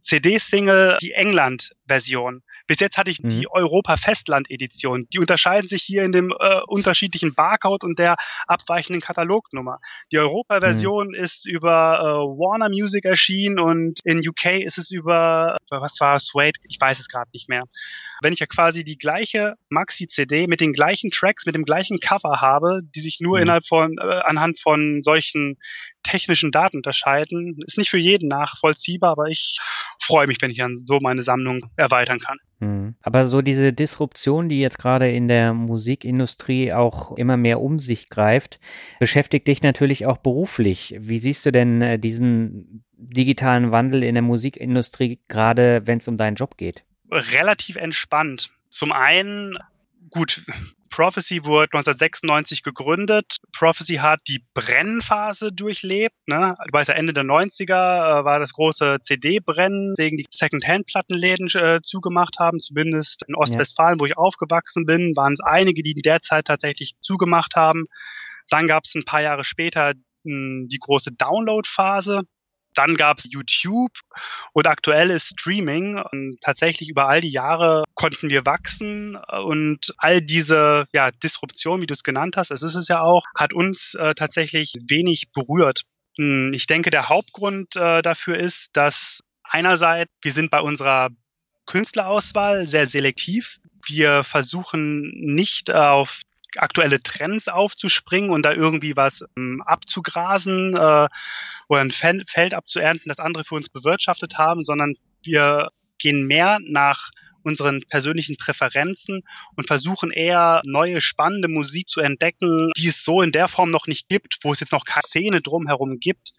CD-Single, 0.01 0.97
die 1.01 1.12
England-Version. 1.12 2.43
Bis 2.73 2.81
jetzt 2.81 2.97
hatte 2.97 3.11
ich 3.11 3.23
mhm. 3.23 3.29
die 3.29 3.51
Europa-Festland-Edition. 3.51 5.07
Die 5.12 5.18
unterscheiden 5.18 5.68
sich 5.68 5.83
hier 5.83 6.05
in 6.05 6.12
dem 6.12 6.31
äh, 6.31 6.61
unterschiedlichen 6.66 7.35
Barcode 7.35 7.85
und 7.85 7.99
der 7.99 8.16
abweichenden 8.47 9.03
Katalognummer. 9.03 9.79
Die 10.11 10.16
Europa-Version 10.16 11.09
mhm. 11.09 11.14
ist 11.14 11.47
über 11.47 11.99
äh, 12.01 12.39
Warner 12.39 12.70
Music 12.70 13.05
erschienen 13.05 13.59
und 13.59 14.01
in 14.05 14.27
UK 14.27 14.62
ist 14.64 14.79
es 14.79 14.91
über, 14.91 15.59
was 15.68 16.01
war 16.01 16.18
Suede? 16.18 16.59
Ich 16.66 16.81
weiß 16.81 16.99
es 16.99 17.09
gerade 17.09 17.29
nicht 17.35 17.51
mehr. 17.51 17.64
Wenn 18.23 18.33
ich 18.33 18.41
ja 18.41 18.47
quasi 18.47 18.85
die 18.85 18.97
gleiche 18.97 19.57
Maxi-CD 19.68 20.47
mit 20.47 20.62
den 20.62 20.73
gleichen 20.73 21.11
Tracks, 21.11 21.45
mit 21.45 21.55
dem 21.55 21.64
gleichen 21.64 21.99
Cover 21.99 22.41
habe, 22.41 22.81
die 22.95 23.01
sich 23.01 23.18
nur 23.20 23.37
mhm. 23.37 23.43
innerhalb 23.43 23.66
von, 23.66 23.99
äh, 23.99 24.20
anhand 24.25 24.61
von 24.61 25.03
solchen 25.03 25.59
technischen 26.03 26.51
Daten 26.51 26.79
unterscheiden. 26.79 27.59
Ist 27.66 27.79
nicht 27.79 27.91
für 27.91 27.99
jeden 27.99 28.29
nachvollziehbar, 28.29 29.12
aber 29.12 29.27
ich 29.27 29.59
freue 30.01 30.27
mich, 30.27 30.39
wenn 30.41 30.51
ich 30.51 30.59
dann 30.59 30.85
so 30.87 30.99
meine 31.01 31.23
Sammlung 31.23 31.70
erweitern 31.77 32.18
kann. 32.18 32.39
Mhm. 32.62 32.94
Aber 33.02 33.26
so 33.26 33.42
diese 33.42 33.72
Disruption, 33.72 34.48
die 34.48 34.60
jetzt 34.60 34.78
gerade 34.78 35.10
in 35.10 35.26
der 35.26 35.52
Musikindustrie 35.52 36.72
auch 36.72 37.16
immer 37.16 37.36
mehr 37.36 37.60
um 37.60 37.80
sich 37.80 38.08
greift, 38.08 38.60
beschäftigt 39.00 39.48
dich 39.48 39.62
natürlich 39.62 40.06
auch 40.06 40.18
beruflich. 40.18 40.94
Wie 41.00 41.18
siehst 41.18 41.44
du 41.44 41.50
denn 41.50 41.82
äh, 41.82 41.98
diesen 41.98 42.84
digitalen 42.92 43.72
Wandel 43.72 44.04
in 44.04 44.14
der 44.14 44.22
Musikindustrie, 44.22 45.18
gerade 45.26 45.82
wenn 45.86 45.98
es 45.98 46.06
um 46.06 46.16
deinen 46.16 46.36
Job 46.36 46.56
geht? 46.56 46.84
Relativ 47.10 47.74
entspannt. 47.74 48.52
Zum 48.68 48.92
einen, 48.92 49.58
gut, 50.10 50.44
Prophecy 50.93 51.45
wurde 51.45 51.70
1996 51.72 52.62
gegründet. 52.62 53.38
Prophecy 53.57 53.97
hat 53.97 54.20
die 54.28 54.45
Brennphase 54.53 55.51
durchlebt. 55.51 56.14
Ne? 56.26 56.55
Du 56.66 56.72
weißt 56.72 56.90
ja, 56.90 56.95
Ende 56.95 57.14
der 57.14 57.24
90er 57.24 58.20
äh, 58.20 58.24
war 58.24 58.38
das 58.38 58.53
große 58.53 58.99
CD-Brennen, 59.03 59.95
wegen 59.97 60.18
die 60.18 60.26
Second-Hand-Plattenläden 60.30 61.49
äh, 61.55 61.80
zugemacht 61.82 62.38
haben. 62.38 62.61
Zumindest 62.61 63.24
in 63.26 63.34
Ostwestfalen, 63.34 63.99
ja. 63.99 64.01
wo 64.01 64.07
ich 64.07 64.18
aufgewachsen 64.18 64.84
bin, 64.84 65.16
waren 65.16 65.32
es 65.32 65.40
einige, 65.40 65.82
die 65.82 65.93
in 65.93 66.03
der 66.03 66.20
Zeit 66.20 66.45
tatsächlich 66.45 66.95
zugemacht 67.01 67.57
haben. 67.57 67.86
Dann 68.51 68.68
gab 68.68 68.84
es 68.84 68.95
ein 68.95 69.07
paar 69.07 69.22
Jahre 69.22 69.45
später 69.45 69.95
mh, 70.24 70.66
die 70.70 70.78
große 70.78 71.12
Download-Phase. 71.12 72.20
Dann 72.75 72.97
gab 72.97 73.18
es 73.18 73.29
YouTube 73.31 73.93
und 74.53 74.66
aktuell 74.66 75.11
ist 75.11 75.39
Streaming. 75.39 75.99
Und 75.99 76.39
tatsächlich 76.41 76.89
über 76.89 77.09
all 77.09 77.20
die 77.20 77.31
Jahre 77.33 77.85
konnten 77.95 78.31
wir 78.31 78.47
wachsen 78.47 79.16
und 79.16 79.95
all 79.99 80.20
diese 80.23 80.87
ja, 80.93 81.11
Disruption, 81.11 81.81
wie 81.81 81.87
du 81.87 81.95
es 81.95 82.03
genannt 82.03 82.37
hast, 82.37 82.51
es 82.51 82.62
ist 82.62 82.77
es 82.77 82.89
ja 82.89 83.01
auch, 83.01 83.25
hat 83.37 83.53
uns 83.53 83.95
äh, 83.95 84.14
tatsächlich 84.14 84.75
wenig 84.89 85.33
berührt. 85.33 85.83
Hm, 86.18 86.53
ich 86.53 86.66
denke, 86.66 86.91
der 86.91 87.09
Hauptgrund 87.09 87.77
äh, 87.77 88.03
dafür 88.03 88.39
ist, 88.39 88.77
dass 88.77 89.20
einerseits 89.43 90.12
wir 90.23 90.33
sind 90.33 90.51
bei 90.51 90.61
unserer 90.61 91.11
Künstlerauswahl 91.66 92.66
sehr 92.66 92.87
selektiv. 92.87 93.59
Wir 93.87 94.25
versuchen 94.25 95.11
nicht 95.12 95.73
auf 95.73 96.20
aktuelle 96.57 97.01
Trends 97.01 97.49
aufzuspringen 97.49 98.31
und 98.31 98.43
da 98.43 98.53
irgendwie 98.53 98.97
was 98.97 99.25
ähm, 99.37 99.62
abzugrasen 99.64 100.77
äh, 100.77 101.09
oder 101.73 101.81
ein 101.81 102.25
Feld 102.27 102.55
abzuernten, 102.55 103.09
das 103.09 103.18
andere 103.18 103.45
für 103.45 103.55
uns 103.55 103.70
bewirtschaftet 103.70 104.37
haben, 104.37 104.64
sondern 104.64 104.95
wir 105.23 105.70
gehen 105.99 106.27
mehr 106.27 106.59
nach 106.62 107.11
unseren 107.45 107.83
persönlichen 107.89 108.37
Präferenzen 108.37 109.23
und 109.57 109.66
versuchen 109.66 110.11
eher 110.11 110.61
neue 110.66 111.01
spannende 111.01 111.49
Musik 111.49 111.89
zu 111.89 112.01
entdecken, 112.01 112.70
die 112.77 112.89
es 112.89 113.03
so 113.03 113.23
in 113.23 113.33
der 113.33 113.49
Form 113.49 113.70
noch 113.70 113.87
nicht 113.87 114.09
gibt, 114.09 114.39
wo 114.43 114.53
es 114.53 114.61
jetzt 114.61 114.73
noch 114.73 114.85
keine 114.85 115.03
Szene 115.03 115.41
drumherum 115.41 115.99
gibt, 115.99 116.33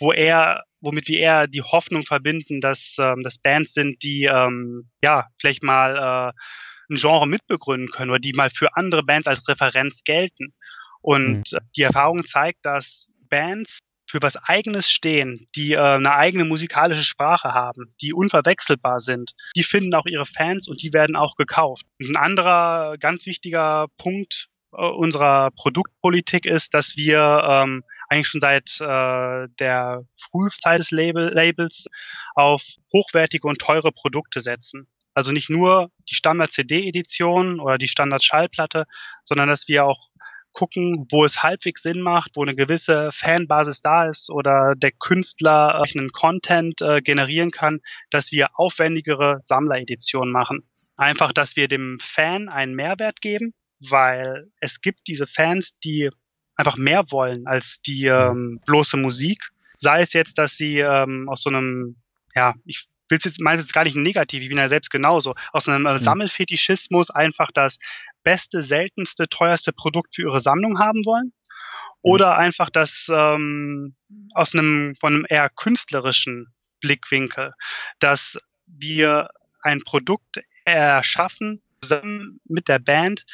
wo 0.00 0.12
er, 0.12 0.64
womit 0.80 1.08
wir 1.08 1.18
eher 1.18 1.46
die 1.46 1.62
Hoffnung 1.62 2.04
verbinden, 2.04 2.62
dass 2.62 2.96
ähm, 2.98 3.22
das 3.22 3.36
Bands 3.36 3.74
sind, 3.74 4.02
die 4.02 4.24
ähm, 4.24 4.88
ja 5.02 5.26
vielleicht 5.38 5.62
mal 5.62 6.32
äh, 6.32 6.92
ein 6.92 6.96
Genre 6.96 7.28
mitbegründen 7.28 7.90
können 7.90 8.10
oder 8.10 8.18
die 8.18 8.32
mal 8.32 8.50
für 8.50 8.76
andere 8.76 9.02
Bands 9.02 9.28
als 9.28 9.46
Referenz 9.46 10.02
gelten. 10.04 10.54
Und 11.02 11.52
mhm. 11.52 11.58
die 11.76 11.82
Erfahrung 11.82 12.24
zeigt, 12.24 12.64
dass 12.64 13.08
Bands 13.28 13.78
für 14.10 14.22
was 14.22 14.36
Eigenes 14.36 14.90
stehen, 14.90 15.48
die 15.54 15.72
äh, 15.72 15.78
eine 15.78 16.14
eigene 16.14 16.44
musikalische 16.44 17.04
Sprache 17.04 17.54
haben, 17.54 17.92
die 18.00 18.12
unverwechselbar 18.12 19.00
sind, 19.00 19.32
die 19.56 19.62
finden 19.62 19.94
auch 19.94 20.06
ihre 20.06 20.26
Fans 20.26 20.68
und 20.68 20.82
die 20.82 20.92
werden 20.92 21.16
auch 21.16 21.36
gekauft. 21.36 21.84
Und 21.98 22.10
ein 22.10 22.16
anderer 22.16 22.96
ganz 22.98 23.26
wichtiger 23.26 23.86
Punkt 23.96 24.48
äh, 24.72 24.82
unserer 24.82 25.50
Produktpolitik 25.52 26.46
ist, 26.46 26.74
dass 26.74 26.96
wir 26.96 27.42
ähm, 27.48 27.84
eigentlich 28.08 28.28
schon 28.28 28.40
seit 28.40 28.80
äh, 28.80 29.48
der 29.58 30.04
Frühzeit 30.30 30.80
des 30.80 30.90
Label 30.90 31.32
Labels 31.32 31.86
auf 32.34 32.62
hochwertige 32.92 33.46
und 33.46 33.60
teure 33.60 33.92
Produkte 33.92 34.40
setzen. 34.40 34.88
Also 35.14 35.32
nicht 35.32 35.50
nur 35.50 35.90
die 36.08 36.14
Standard-CD-Edition 36.14 37.60
oder 37.60 37.78
die 37.78 37.88
Standard-Schallplatte, 37.88 38.86
sondern 39.24 39.48
dass 39.48 39.68
wir 39.68 39.84
auch 39.84 40.08
gucken, 40.52 41.06
wo 41.10 41.24
es 41.24 41.42
halbwegs 41.42 41.82
Sinn 41.82 42.00
macht, 42.00 42.32
wo 42.34 42.42
eine 42.42 42.54
gewisse 42.54 43.10
Fanbasis 43.12 43.80
da 43.80 44.06
ist 44.08 44.30
oder 44.30 44.74
der 44.74 44.92
Künstler 44.92 45.82
äh, 45.84 45.98
einen 45.98 46.10
Content 46.10 46.80
äh, 46.80 47.00
generieren 47.00 47.50
kann, 47.50 47.80
dass 48.10 48.32
wir 48.32 48.58
aufwendigere 48.58 49.38
Sammlereditionen 49.42 50.32
machen. 50.32 50.64
Einfach, 50.96 51.32
dass 51.32 51.56
wir 51.56 51.68
dem 51.68 51.98
Fan 52.00 52.48
einen 52.48 52.74
Mehrwert 52.74 53.20
geben, 53.20 53.54
weil 53.80 54.48
es 54.60 54.80
gibt 54.80 55.00
diese 55.06 55.26
Fans, 55.26 55.78
die 55.82 56.10
einfach 56.56 56.76
mehr 56.76 57.10
wollen 57.10 57.46
als 57.46 57.80
die 57.80 58.06
ähm, 58.06 58.60
bloße 58.66 58.96
Musik. 58.96 59.50
Sei 59.78 60.02
es 60.02 60.12
jetzt, 60.12 60.36
dass 60.36 60.56
sie 60.56 60.78
ähm, 60.78 61.28
aus 61.28 61.42
so 61.42 61.50
einem, 61.50 61.96
ja, 62.34 62.54
ich 62.66 62.86
will 63.08 63.18
es 63.18 63.24
jetzt, 63.24 63.40
meine 63.40 63.60
jetzt 63.60 63.72
gar 63.72 63.84
nicht 63.84 63.96
negativ, 63.96 64.42
ich 64.42 64.48
bin 64.48 64.58
ja 64.58 64.68
selbst 64.68 64.90
genauso, 64.90 65.34
aus 65.52 65.68
einem 65.68 65.86
äh, 65.86 65.92
mhm. 65.92 65.98
Sammelfetischismus 65.98 67.10
einfach 67.10 67.50
das 67.52 67.78
beste, 68.22 68.62
seltenste, 68.62 69.28
teuerste 69.28 69.72
Produkt 69.72 70.14
für 70.14 70.22
ihre 70.22 70.40
Sammlung 70.40 70.78
haben 70.78 71.04
wollen. 71.04 71.26
Mhm. 71.26 71.32
Oder 72.02 72.36
einfach 72.36 72.70
das 72.70 73.08
ähm, 73.12 73.96
aus 74.34 74.54
einem, 74.54 74.94
von 74.96 75.14
einem 75.14 75.26
eher 75.28 75.50
künstlerischen 75.50 76.46
Blickwinkel, 76.80 77.52
dass 77.98 78.38
wir 78.66 79.28
ein 79.62 79.80
Produkt 79.84 80.40
erschaffen, 80.64 81.62
zusammen 81.82 82.40
mit 82.44 82.68
der 82.68 82.78
Band, 82.78 83.24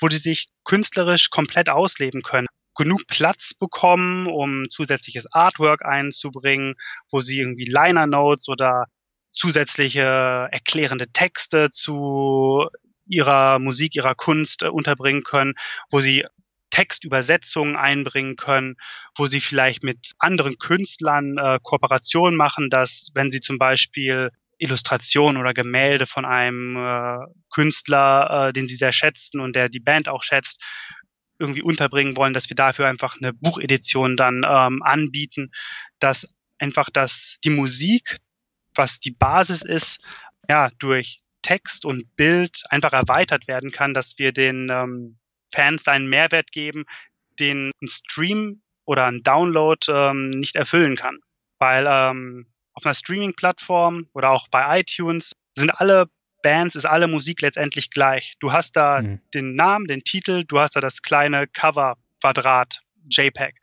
wo 0.00 0.08
sie 0.08 0.18
sich 0.18 0.50
künstlerisch 0.64 1.30
komplett 1.30 1.68
ausleben 1.68 2.22
können 2.22 2.48
genug 2.74 3.06
Platz 3.06 3.54
bekommen, 3.54 4.26
um 4.26 4.68
zusätzliches 4.70 5.30
Artwork 5.32 5.84
einzubringen, 5.84 6.74
wo 7.10 7.20
sie 7.20 7.38
irgendwie 7.38 7.66
Liner 7.66 8.06
Notes 8.06 8.48
oder 8.48 8.86
zusätzliche 9.32 10.48
erklärende 10.50 11.08
Texte 11.08 11.70
zu 11.70 12.68
ihrer 13.12 13.58
Musik, 13.58 13.94
ihrer 13.94 14.14
Kunst 14.14 14.62
äh, 14.62 14.68
unterbringen 14.68 15.22
können, 15.22 15.54
wo 15.90 16.00
sie 16.00 16.24
Textübersetzungen 16.70 17.76
einbringen 17.76 18.36
können, 18.36 18.76
wo 19.16 19.26
sie 19.26 19.40
vielleicht 19.40 19.82
mit 19.82 20.12
anderen 20.18 20.58
Künstlern 20.58 21.36
äh, 21.36 21.58
Kooperationen 21.62 22.36
machen, 22.36 22.70
dass 22.70 23.10
wenn 23.14 23.30
sie 23.30 23.40
zum 23.40 23.58
Beispiel 23.58 24.30
Illustrationen 24.58 25.40
oder 25.40 25.52
Gemälde 25.52 26.06
von 26.06 26.24
einem 26.24 26.76
äh, 26.76 27.26
Künstler, 27.52 28.48
äh, 28.48 28.52
den 28.52 28.66
sie 28.66 28.76
sehr 28.76 28.92
schätzen 28.92 29.40
und 29.40 29.54
der 29.54 29.68
die 29.68 29.80
Band 29.80 30.08
auch 30.08 30.22
schätzt, 30.22 30.64
irgendwie 31.38 31.62
unterbringen 31.62 32.16
wollen, 32.16 32.32
dass 32.32 32.48
wir 32.48 32.56
dafür 32.56 32.86
einfach 32.86 33.16
eine 33.20 33.32
Buchedition 33.32 34.16
dann 34.16 34.46
ähm, 34.48 34.82
anbieten, 34.82 35.50
dass 35.98 36.28
einfach, 36.58 36.88
dass 36.90 37.38
die 37.44 37.50
Musik 37.50 38.20
was 38.74 39.00
die 39.00 39.10
Basis 39.10 39.62
ist, 39.62 40.00
ja, 40.48 40.70
durch 40.78 41.20
Text 41.42 41.84
und 41.84 42.16
Bild 42.16 42.62
einfach 42.70 42.92
erweitert 42.92 43.48
werden 43.48 43.70
kann, 43.70 43.94
dass 43.94 44.18
wir 44.18 44.32
den 44.32 44.68
ähm, 44.70 45.18
Fans 45.54 45.86
einen 45.86 46.08
Mehrwert 46.08 46.52
geben, 46.52 46.84
den 47.38 47.70
ein 47.82 47.88
Stream 47.88 48.62
oder 48.84 49.06
ein 49.06 49.22
Download 49.22 49.80
ähm, 49.90 50.30
nicht 50.30 50.56
erfüllen 50.56 50.96
kann. 50.96 51.18
Weil 51.58 51.86
ähm, 51.88 52.46
auf 52.74 52.84
einer 52.84 52.94
Streaming-Plattform 52.94 54.08
oder 54.14 54.30
auch 54.30 54.48
bei 54.48 54.80
iTunes, 54.80 55.32
sind 55.54 55.70
alle 55.70 56.08
Bands, 56.42 56.74
ist 56.74 56.86
alle 56.86 57.06
Musik 57.06 57.40
letztendlich 57.40 57.90
gleich. 57.90 58.34
Du 58.40 58.52
hast 58.52 58.72
da 58.76 59.00
mhm. 59.00 59.20
den 59.34 59.54
Namen, 59.54 59.86
den 59.86 60.00
Titel, 60.00 60.44
du 60.44 60.58
hast 60.58 60.76
da 60.76 60.80
das 60.80 61.02
kleine 61.02 61.46
Cover-Quadrat, 61.46 62.82
JPEG. 63.08 63.54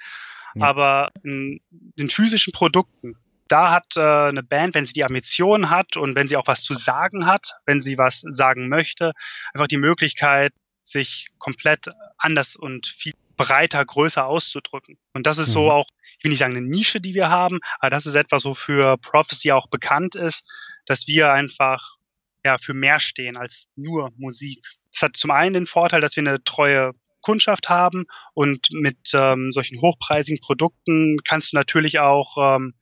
Ja. 0.56 0.68
Aber 0.68 1.10
in 1.24 1.62
den 1.72 2.10
physischen 2.10 2.54
Produkten, 2.54 3.16
da 3.50 3.72
hat 3.72 3.98
äh, 3.98 4.00
eine 4.00 4.44
Band, 4.44 4.76
wenn 4.76 4.86
sie 4.86 4.94
die 4.94 5.04
Ambition 5.04 5.70
hat 5.70 5.98
und 5.98 6.16
wenn 6.16 6.28
sie 6.28 6.38
auch 6.38 6.48
was 6.48 6.62
zu 6.62 6.74
sagen 6.74 7.26
hat, 7.26 7.56
wenn 7.66 7.82
sie 7.82 7.98
was 7.98 8.22
sagen 8.22 8.70
möchte, 8.70 9.14
einfach 9.54 9.68
die 9.68 9.78
Möglichkeit, 9.78 10.54
sich 10.84 11.28
komplett 11.38 11.88
anders 12.18 12.56
und 12.56 12.88
viel 12.88 13.14
breiter, 13.38 13.84
größer 13.84 14.26
auszudrücken. 14.26 14.98
Und 15.14 15.28
das 15.28 15.38
ist 15.38 15.50
mhm. 15.50 15.54
so 15.54 15.72
auch, 15.72 15.88
ich 16.18 16.24
will 16.24 16.32
nicht 16.32 16.40
sagen 16.40 16.56
eine 16.56 16.66
Nische, 16.66 17.02
die 17.02 17.14
wir 17.14 17.30
haben, 17.30 17.60
aber 17.80 17.90
das 17.90 18.06
ist 18.06 18.16
etwas, 18.16 18.46
wofür 18.46 18.98
Prophecy 18.98 19.52
auch 19.52 19.68
bekannt 19.68 20.16
ist, 20.16 20.48
dass 20.86 21.08
wir 21.08 21.32
einfach 21.32 21.96
ja 22.44 22.58
für 22.58 22.74
mehr 22.74 23.00
stehen 23.00 23.38
als 23.38 23.68
nur 23.76 24.12
Musik. 24.18 24.66
Das 24.92 25.04
hat 25.04 25.18
zum 25.18 25.32
einen 25.32 25.54
den 25.54 25.66
Vorteil, 25.66 26.02
dass 26.02 26.16
wir 26.16 26.22
eine 26.22 26.44
treue 26.44 26.94
Kundschaft 27.22 27.70
haben 27.70 28.06
und 28.34 28.68
mit 28.72 29.12
ähm, 29.14 29.52
solchen 29.52 29.82
hochpreisigen 29.82 30.40
Produkten 30.42 31.18
kannst 31.26 31.52
du 31.54 31.58
natürlich 31.58 32.00
auch, 32.00 32.56
ähm, 32.56 32.76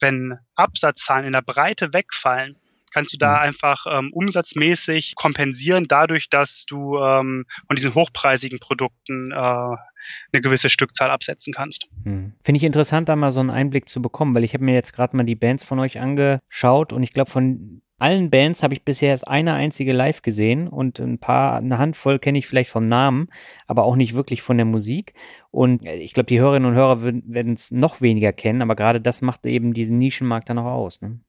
wenn 0.00 0.38
Absatzzahlen 0.54 1.26
in 1.26 1.32
der 1.32 1.42
Breite 1.42 1.92
wegfallen, 1.92 2.56
kannst 2.92 3.12
du 3.12 3.18
da 3.18 3.36
mhm. 3.36 3.42
einfach 3.42 3.86
ähm, 3.88 4.12
umsatzmäßig 4.12 5.14
kompensieren, 5.14 5.86
dadurch, 5.88 6.28
dass 6.28 6.64
du 6.66 6.98
ähm, 6.98 7.46
von 7.66 7.76
diesen 7.76 7.94
hochpreisigen 7.94 8.58
Produkten 8.58 9.30
äh, 9.32 9.34
eine 9.34 10.42
gewisse 10.42 10.68
Stückzahl 10.68 11.10
absetzen 11.10 11.52
kannst. 11.52 11.88
Hm. 12.04 12.32
Finde 12.44 12.56
ich 12.56 12.64
interessant, 12.64 13.08
da 13.08 13.16
mal 13.16 13.32
so 13.32 13.40
einen 13.40 13.50
Einblick 13.50 13.88
zu 13.88 14.02
bekommen, 14.02 14.34
weil 14.34 14.44
ich 14.44 14.54
habe 14.54 14.64
mir 14.64 14.74
jetzt 14.74 14.92
gerade 14.92 15.16
mal 15.16 15.24
die 15.24 15.34
Bands 15.34 15.62
von 15.62 15.78
euch 15.78 16.00
angeschaut 16.00 16.92
und 16.92 17.02
ich 17.02 17.12
glaube, 17.12 17.30
von 17.30 17.82
allen 18.00 18.30
Bands 18.30 18.62
habe 18.62 18.74
ich 18.74 18.84
bisher 18.84 19.10
erst 19.10 19.28
eine 19.28 19.54
einzige 19.54 19.92
live 19.92 20.22
gesehen 20.22 20.68
und 20.68 20.98
ein 20.98 21.18
paar, 21.18 21.56
eine 21.56 21.78
Handvoll 21.78 22.18
kenne 22.18 22.38
ich 22.38 22.46
vielleicht 22.46 22.70
vom 22.70 22.88
Namen, 22.88 23.28
aber 23.66 23.84
auch 23.84 23.96
nicht 23.96 24.14
wirklich 24.14 24.42
von 24.42 24.56
der 24.56 24.66
Musik. 24.66 25.14
Und 25.50 25.84
äh, 25.84 25.96
ich 25.96 26.12
glaube, 26.12 26.26
die 26.26 26.40
Hörerinnen 26.40 26.70
und 26.70 26.76
Hörer 26.76 27.02
werden 27.02 27.54
es 27.54 27.70
noch 27.70 28.00
weniger 28.00 28.32
kennen, 28.32 28.62
aber 28.62 28.76
gerade 28.76 29.00
das 29.00 29.22
macht 29.22 29.44
eben 29.46 29.74
diesen 29.74 29.98
Nischenmarkt 29.98 30.48
dann 30.48 30.58
auch 30.58 30.64
aus. 30.64 31.02
Ne? 31.02 31.20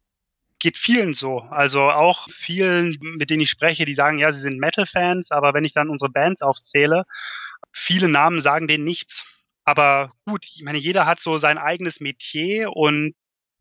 Geht 0.60 0.78
vielen 0.78 1.14
so. 1.14 1.40
Also 1.40 1.82
auch 1.82 2.30
vielen, 2.30 2.98
mit 3.02 3.30
denen 3.30 3.42
ich 3.42 3.50
spreche, 3.50 3.86
die 3.86 3.96
sagen, 3.96 4.20
ja, 4.20 4.32
sie 4.32 4.42
sind 4.42 4.60
Metal-Fans, 4.60 5.32
aber 5.32 5.54
wenn 5.54 5.66
ich 5.66 5.74
dann 5.74 5.90
unsere 5.90 6.12
Bands 6.12 6.42
aufzähle, 6.42 7.04
viele 7.72 8.08
Namen 8.08 8.40
sagen 8.40 8.68
denen 8.68 8.84
nichts. 8.84 9.26
Aber 9.64 10.12
gut, 10.26 10.46
ich 10.46 10.64
meine, 10.64 10.78
jeder 10.78 11.06
hat 11.06 11.22
so 11.22 11.38
sein 11.38 11.58
eigenes 11.58 12.00
Metier 12.00 12.72
und 12.76 13.14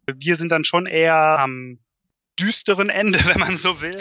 wir 0.06 0.36
sind 0.36 0.50
dann 0.50 0.64
schon 0.64 0.86
eher 0.86 1.38
am 1.38 1.78
düsteren 2.40 2.88
Ende, 2.88 3.18
wenn 3.26 3.40
man 3.40 3.56
so 3.56 3.80
will. 3.80 3.96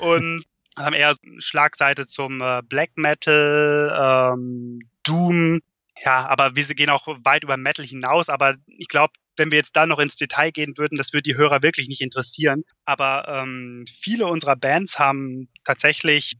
Und 0.00 0.44
haben 0.76 0.94
eher 0.94 1.14
Schlagseite 1.38 2.06
zum 2.06 2.40
äh, 2.40 2.62
Black 2.62 2.90
Metal, 2.96 4.32
ähm, 4.34 4.80
Doom. 5.02 5.60
Ja, 6.04 6.26
aber 6.26 6.56
wir 6.56 6.64
gehen 6.74 6.90
auch 6.90 7.06
weit 7.06 7.44
über 7.44 7.56
Metal 7.56 7.84
hinaus. 7.84 8.28
Aber 8.28 8.56
ich 8.66 8.88
glaube, 8.88 9.12
wenn 9.36 9.50
wir 9.50 9.58
jetzt 9.58 9.76
da 9.76 9.86
noch 9.86 9.98
ins 9.98 10.16
Detail 10.16 10.50
gehen 10.50 10.76
würden, 10.76 10.98
das 10.98 11.12
würde 11.12 11.22
die 11.22 11.36
Hörer 11.36 11.62
wirklich 11.62 11.88
nicht 11.88 12.00
interessieren. 12.00 12.64
Aber 12.84 13.26
ähm, 13.28 13.84
viele 14.00 14.26
unserer 14.26 14.56
Bands 14.56 14.98
haben 14.98 15.48
tatsächlich 15.64 16.36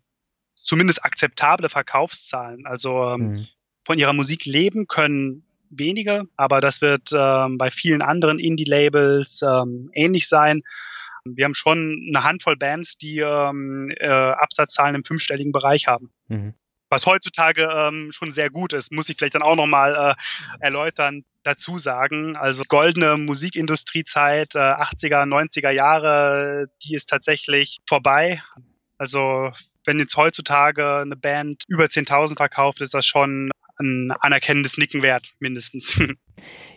zumindest 0.65 1.05
akzeptable 1.05 1.69
Verkaufszahlen. 1.69 2.67
Also 2.67 3.11
ähm, 3.11 3.21
mhm. 3.21 3.47
von 3.85 3.99
ihrer 3.99 4.13
Musik 4.13 4.47
leben 4.47 4.87
können 4.87 5.45
wenige, 5.73 6.25
aber 6.37 6.61
das 6.61 6.83
wird 6.83 7.11
ähm, 7.15 7.59
bei 7.59 7.71
vielen 7.71 8.03
anderen 8.03 8.39
Indie-Labels 8.39 9.43
ähm, 9.43 9.91
ähnlich 9.95 10.29
sein. 10.29 10.63
Wir 11.25 11.45
haben 11.45 11.55
schon 11.55 12.05
eine 12.09 12.25
Handvoll 12.25 12.57
Bands, 12.57 12.97
die 12.99 13.21
ähm, 13.21 13.93
äh, 13.97 14.09
Absatzzahlen 14.09 14.97
im 14.97 15.05
fünfstelligen 15.05 15.53
Bereich 15.53 15.87
haben. 15.87 16.11
Mhm. 16.29 16.55
Was 16.91 17.07
heutzutage 17.07 17.63
ähm, 17.63 18.13
schon 18.13 18.33
sehr 18.33 18.51
gut 18.51 18.75
ist, 18.75 18.93
muss 18.93 19.09
ich 19.09 19.17
vielleicht 19.17 19.35
dann 19.35 19.43
auch 19.43 19.57
nochmal 19.57 19.95
äh, 19.95 20.15
erläutern, 20.63 21.25
dazu 21.43 21.79
sagen. 21.79 22.37
Also 22.37 22.65
goldene 22.65 23.17
Musikindustriezeit, 23.17 24.55
äh, 24.55 24.59
80er, 24.59 25.25
90er 25.25 25.71
Jahre, 25.71 26.67
die 26.85 26.95
ist 26.95 27.09
tatsächlich 27.09 27.79
vorbei. 27.89 28.43
Also 28.99 29.53
wenn 29.87 29.99
jetzt 29.99 30.17
heutzutage 30.17 30.99
eine 30.99 31.17
Band 31.17 31.65
über 31.67 31.85
10.000 31.85 32.37
verkauft, 32.37 32.81
ist 32.81 32.95
das 32.95 33.07
schon 33.07 33.51
ein 33.79 34.13
anerkennendes 34.21 34.77
Nicken 34.79 35.03
wert, 35.03 35.35
mindestens. 35.39 35.99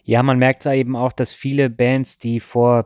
Ja, 0.07 0.21
man 0.21 0.37
merkt 0.37 0.63
da 0.67 0.73
eben 0.73 0.95
auch, 0.95 1.11
dass 1.11 1.33
viele 1.33 1.71
Bands, 1.71 2.19
die 2.19 2.39
vor 2.39 2.85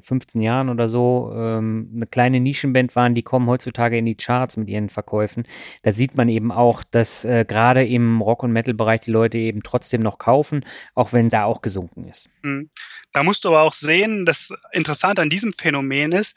15 0.00 0.40
äh, 0.40 0.44
Jahren 0.44 0.70
oder 0.70 0.88
so 0.88 1.30
ähm, 1.34 1.90
eine 1.94 2.06
kleine 2.06 2.40
Nischenband 2.40 2.96
waren, 2.96 3.14
die 3.14 3.22
kommen 3.22 3.48
heutzutage 3.48 3.98
in 3.98 4.06
die 4.06 4.14
Charts 4.14 4.56
mit 4.56 4.70
ihren 4.70 4.88
Verkäufen. 4.88 5.46
Da 5.82 5.92
sieht 5.92 6.16
man 6.16 6.30
eben 6.30 6.50
auch, 6.50 6.82
dass 6.82 7.26
äh, 7.26 7.44
gerade 7.46 7.84
im 7.84 8.22
Rock- 8.22 8.44
und 8.44 8.52
Metal-Bereich 8.52 9.02
die 9.02 9.10
Leute 9.10 9.36
eben 9.36 9.62
trotzdem 9.62 10.00
noch 10.00 10.16
kaufen, 10.16 10.64
auch 10.94 11.12
wenn 11.12 11.28
da 11.28 11.44
auch 11.44 11.60
gesunken 11.60 12.08
ist. 12.08 12.30
Hm. 12.42 12.70
Da 13.12 13.22
musst 13.22 13.44
du 13.44 13.48
aber 13.48 13.62
auch 13.62 13.74
sehen, 13.74 14.24
das 14.24 14.50
Interessante 14.72 15.20
an 15.20 15.28
diesem 15.28 15.52
Phänomen 15.52 16.12
ist, 16.12 16.34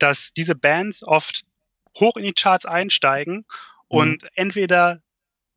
dass 0.00 0.32
diese 0.32 0.56
Bands 0.56 1.04
oft 1.04 1.44
hoch 2.00 2.16
in 2.16 2.24
die 2.24 2.32
Charts 2.32 2.66
einsteigen 2.66 3.44
und 3.86 4.22
mhm. 4.22 4.28
entweder 4.34 5.02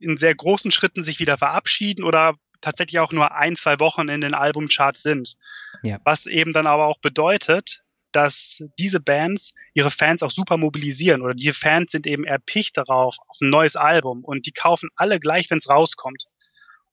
in 0.02 0.18
sehr 0.18 0.36
großen 0.36 0.72
Schritten 0.72 1.04
sich 1.04 1.20
wieder 1.20 1.38
verabschieden 1.38 2.04
oder 2.04 2.36
tatsächlich 2.62 3.00
auch 3.00 3.12
nur 3.12 3.34
ein, 3.34 3.56
zwei 3.56 3.80
Wochen 3.80 4.08
in 4.10 4.22
den 4.22 4.34
Albumcharts 4.34 5.04
sind. 5.04 5.36
Ja. 5.84 6.00
Was 6.04 6.26
eben 6.26 6.54
dann 6.54 6.68
aber 6.68 6.86
auch 6.86 7.00
bedeutet, 7.00 7.82
dass 8.12 8.62
diese 8.78 9.00
Bands 9.00 9.54
ihre 9.74 9.92
Fans 9.92 10.22
auch 10.22 10.32
super 10.32 10.58
mobilisieren 10.58 11.22
oder 11.22 11.34
die 11.34 11.54
Fans 11.54 11.92
sind 11.92 12.06
eben 12.06 12.26
erpicht 12.26 12.78
darauf, 12.78 13.16
auf 13.28 13.38
ein 13.42 13.50
neues 13.50 13.76
Album 13.76 14.24
und 14.24 14.46
die 14.46 14.52
kaufen 14.52 14.90
alle 14.96 15.20
gleich, 15.20 15.50
wenn 15.50 15.60
es 15.60 15.70
rauskommt. 15.70 16.26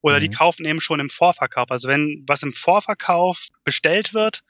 Oder 0.01 0.19
mhm. 0.19 0.21
die 0.21 0.31
kaufen 0.31 0.65
eben 0.65 0.81
schon 0.81 1.01
im 1.01 1.09
Vorverkauf. 1.09 1.73
Also 1.73 1.89
wenn 1.89 2.25
was 2.29 2.45
im 2.45 2.53
Vorverkauf 2.53 3.49
bestellt 3.65 4.15
wird 4.15 4.43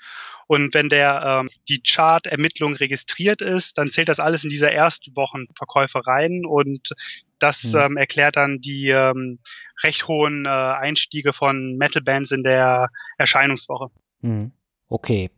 und 0.47 0.75
wenn 0.75 0.91
der 0.91 1.23
ähm, 1.25 1.51
die 1.69 1.81
Chart-Ermittlung 1.83 2.75
registriert 2.75 3.41
ist, 3.41 3.79
dann 3.79 3.89
zählt 3.89 4.11
das 4.11 4.21
alles 4.21 4.45
in 4.45 4.51
diese 4.51 4.69
Erstwochenverkäufe 4.69 6.07
rein 6.07 6.45
und 6.45 6.91
das 7.39 7.65
mhm. 7.65 7.79
ähm, 7.79 7.97
erklärt 7.97 8.37
dann 8.37 8.61
die 8.61 8.89
ähm, 8.89 9.39
recht 9.83 10.09
hohen 10.09 10.45
äh, 10.47 10.49
Einstiege 10.49 11.33
von 11.33 11.77
Metal-Bands 11.77 12.33
in 12.33 12.43
der 12.43 12.89
Erscheinungswoche. 13.17 13.89
Mhm. 14.21 14.53
Okay. 14.89 15.31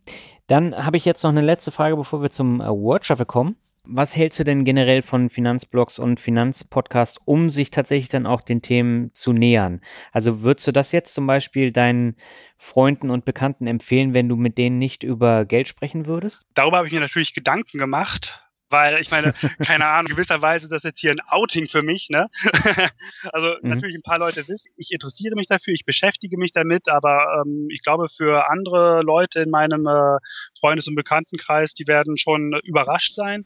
Dann 0.47 0.85
habe 0.85 0.97
ich 0.97 1.05
jetzt 1.05 1.23
noch 1.23 1.31
eine 1.31 1.41
letzte 1.41 1.71
Frage, 1.71 1.95
bevor 1.95 2.21
wir 2.21 2.29
zum 2.29 2.61
äh, 2.61 2.67
Word 2.69 3.05
Shuffle 3.05 3.25
kommen. 3.25 3.55
Was 3.83 4.15
hältst 4.15 4.39
du 4.39 4.43
denn 4.43 4.63
generell 4.63 5.01
von 5.01 5.29
Finanzblogs 5.29 5.97
und 5.97 6.19
Finanzpodcasts, 6.19 7.19
um 7.25 7.49
sich 7.49 7.71
tatsächlich 7.71 8.09
dann 8.09 8.27
auch 8.27 8.41
den 8.41 8.61
Themen 8.61 9.11
zu 9.13 9.33
nähern? 9.33 9.81
Also 10.11 10.43
würdest 10.43 10.67
du 10.67 10.71
das 10.71 10.91
jetzt 10.91 11.15
zum 11.15 11.25
Beispiel 11.25 11.71
deinen 11.71 12.15
Freunden 12.57 13.09
und 13.09 13.25
Bekannten 13.25 13.65
empfehlen, 13.65 14.13
wenn 14.13 14.29
du 14.29 14.35
mit 14.35 14.59
denen 14.59 14.77
nicht 14.77 15.01
über 15.01 15.45
Geld 15.45 15.67
sprechen 15.67 16.05
würdest? 16.05 16.43
Darüber 16.53 16.77
habe 16.77 16.87
ich 16.87 16.93
mir 16.93 16.99
natürlich 16.99 17.33
Gedanken 17.33 17.79
gemacht, 17.79 18.43
weil 18.71 18.99
ich 18.99 19.11
meine, 19.11 19.33
keine 19.65 19.85
Ahnung, 19.87 20.11
gewisserweise 20.11 20.65
ist 20.65 20.71
das 20.71 20.83
jetzt 20.83 20.99
hier 20.99 21.11
ein 21.11 21.21
Outing 21.27 21.67
für 21.67 21.81
mich, 21.81 22.09
ne? 22.09 22.27
also 23.33 23.55
mhm. 23.61 23.69
natürlich 23.69 23.95
ein 23.95 24.01
paar 24.01 24.19
Leute 24.19 24.47
wissen, 24.47 24.71
ich 24.77 24.91
interessiere 24.91 25.35
mich 25.35 25.47
dafür, 25.47 25.73
ich 25.73 25.85
beschäftige 25.85 26.37
mich 26.37 26.51
damit, 26.51 26.89
aber 26.89 27.43
ähm, 27.45 27.67
ich 27.71 27.83
glaube 27.83 28.07
für 28.09 28.49
andere 28.49 29.01
Leute 29.03 29.41
in 29.41 29.49
meinem 29.49 29.85
äh, 29.87 30.17
Freundes- 30.59 30.87
und 30.87 30.95
Bekanntenkreis, 30.95 31.73
die 31.73 31.87
werden 31.87 32.17
schon 32.17 32.59
überrascht 32.63 33.13
sein. 33.13 33.45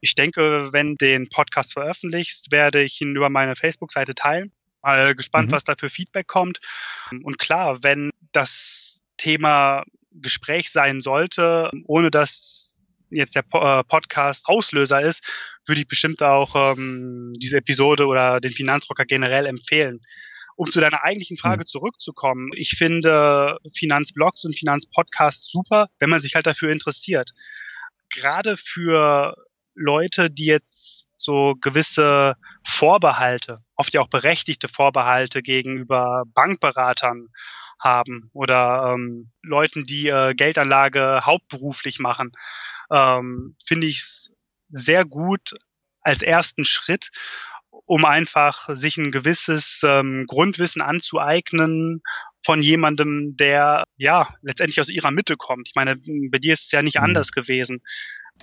Ich 0.00 0.14
denke, 0.14 0.72
wenn 0.72 0.94
den 0.94 1.28
Podcast 1.28 1.74
veröffentlichst, 1.74 2.50
werde 2.50 2.82
ich 2.82 3.00
ihn 3.00 3.14
über 3.14 3.28
meine 3.28 3.54
Facebook-Seite 3.54 4.14
teilen. 4.14 4.52
Mal 4.82 5.14
gespannt, 5.14 5.48
mhm. 5.48 5.52
was 5.52 5.64
da 5.64 5.74
für 5.78 5.90
Feedback 5.90 6.26
kommt. 6.26 6.60
Und 7.22 7.38
klar, 7.38 7.82
wenn 7.82 8.10
das 8.32 9.02
Thema 9.18 9.84
Gespräch 10.12 10.70
sein 10.72 11.02
sollte, 11.02 11.70
ohne 11.86 12.10
dass 12.10 12.69
jetzt 13.10 13.34
der 13.34 13.44
äh, 13.52 13.84
Podcast 13.84 14.46
Auslöser 14.46 15.02
ist, 15.02 15.24
würde 15.66 15.80
ich 15.80 15.88
bestimmt 15.88 16.22
auch 16.22 16.54
ähm, 16.54 17.32
diese 17.36 17.58
Episode 17.58 18.06
oder 18.06 18.40
den 18.40 18.52
Finanzrocker 18.52 19.04
generell 19.04 19.46
empfehlen. 19.46 20.00
Um 20.56 20.70
zu 20.70 20.80
deiner 20.80 21.02
eigentlichen 21.04 21.38
Frage 21.38 21.62
mhm. 21.62 21.66
zurückzukommen, 21.66 22.50
ich 22.54 22.74
finde 22.76 23.56
Finanzblogs 23.74 24.44
und 24.44 24.58
Finanzpodcasts 24.58 25.50
super, 25.50 25.88
wenn 25.98 26.10
man 26.10 26.20
sich 26.20 26.34
halt 26.34 26.46
dafür 26.46 26.70
interessiert. 26.70 27.30
Gerade 28.14 28.56
für 28.56 29.36
Leute, 29.74 30.30
die 30.30 30.46
jetzt 30.46 31.06
so 31.16 31.54
gewisse 31.60 32.34
Vorbehalte, 32.66 33.60
oft 33.76 33.94
ja 33.94 34.00
auch 34.00 34.08
berechtigte 34.08 34.68
Vorbehalte 34.68 35.42
gegenüber 35.42 36.24
Bankberatern 36.34 37.28
haben 37.78 38.30
oder 38.32 38.92
ähm, 38.94 39.30
Leuten, 39.42 39.84
die 39.84 40.08
äh, 40.08 40.34
Geldanlage 40.34 41.22
hauptberuflich 41.24 41.98
machen 41.98 42.32
ähm, 42.90 43.56
finde 43.66 43.86
ich 43.86 44.04
sehr 44.70 45.04
gut 45.04 45.54
als 46.02 46.22
ersten 46.22 46.64
Schritt, 46.64 47.10
um 47.86 48.04
einfach 48.04 48.68
sich 48.74 48.96
ein 48.96 49.12
gewisses 49.12 49.80
ähm, 49.84 50.26
Grundwissen 50.26 50.82
anzueignen 50.82 52.02
von 52.44 52.62
jemandem, 52.62 53.36
der 53.36 53.84
ja 53.96 54.28
letztendlich 54.42 54.80
aus 54.80 54.88
ihrer 54.88 55.10
Mitte 55.10 55.36
kommt. 55.36 55.68
Ich 55.68 55.74
meine, 55.74 55.96
bei 56.30 56.38
dir 56.38 56.54
ist 56.54 56.66
es 56.66 56.72
ja 56.72 56.82
nicht 56.82 56.98
mhm. 56.98 57.04
anders 57.04 57.32
gewesen. 57.32 57.82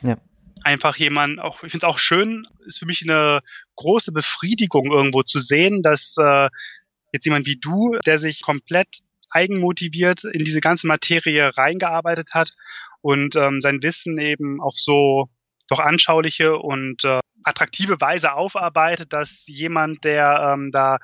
Ja. 0.01 0.17
Einfach 0.63 0.95
jemand, 0.97 1.39
auch 1.39 1.63
ich 1.63 1.71
finde 1.71 1.85
es 1.85 1.89
auch 1.89 1.99
schön, 1.99 2.47
ist 2.65 2.79
für 2.79 2.85
mich 2.85 3.01
eine 3.03 3.41
große 3.75 4.11
Befriedigung 4.11 4.91
irgendwo 4.91 5.23
zu 5.23 5.39
sehen, 5.39 5.81
dass 5.81 6.15
äh, 6.19 6.49
jetzt 7.11 7.25
jemand 7.25 7.45
wie 7.45 7.57
du, 7.57 7.97
der 8.05 8.19
sich 8.19 8.41
komplett 8.41 8.99
eigenmotiviert 9.29 10.23
in 10.23 10.45
diese 10.45 10.61
ganze 10.61 10.87
Materie 10.87 11.55
reingearbeitet 11.57 12.29
hat 12.33 12.53
und 13.07 13.37
ähm, 13.37 13.61
sein 13.61 13.81
Wissen 13.83 14.17
eben 14.17 14.59
auf 14.59 14.73
so 14.75 15.29
doch 15.69 15.79
anschauliche 15.79 16.57
und 16.57 17.05
äh, 17.05 17.21
attraktive 17.43 18.01
Weise 18.01 18.33
aufarbeitet, 18.33 19.13
dass 19.13 19.45
jemand, 19.47 20.03
der 20.03 20.53
ähm, 20.53 20.71
da 20.73 20.97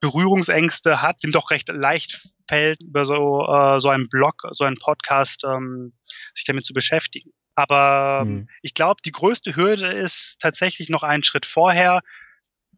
Berührungsängste 0.00 1.02
hat, 1.02 1.22
dem 1.22 1.32
doch 1.32 1.50
recht 1.50 1.68
leicht 1.68 2.26
fällt, 2.48 2.82
über 2.82 3.04
so, 3.04 3.46
äh, 3.46 3.78
so 3.78 3.90
einen 3.90 4.08
Blog, 4.08 4.36
so 4.52 4.64
einen 4.64 4.78
Podcast 4.78 5.44
ähm, 5.44 5.92
sich 6.34 6.44
damit 6.46 6.64
zu 6.64 6.72
beschäftigen. 6.72 7.30
Aber 7.56 8.22
ähm, 8.22 8.32
mhm. 8.32 8.48
ich 8.62 8.72
glaube, 8.72 9.02
die 9.04 9.12
größte 9.12 9.54
Hürde 9.54 9.92
ist 9.92 10.38
tatsächlich 10.40 10.88
noch 10.88 11.02
einen 11.02 11.24
Schritt 11.24 11.44
vorher, 11.44 12.00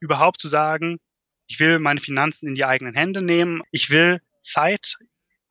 überhaupt 0.01 0.41
zu 0.41 0.49
sagen, 0.49 0.99
ich 1.47 1.61
will 1.61 1.79
meine 1.79 2.01
Finanzen 2.01 2.49
in 2.49 2.57
die 2.57 2.65
eigenen 2.65 2.95
Hände 2.95 3.23
nehmen, 3.23 3.63
ich 3.71 3.91
will 3.91 4.21
Zeit, 4.41 4.97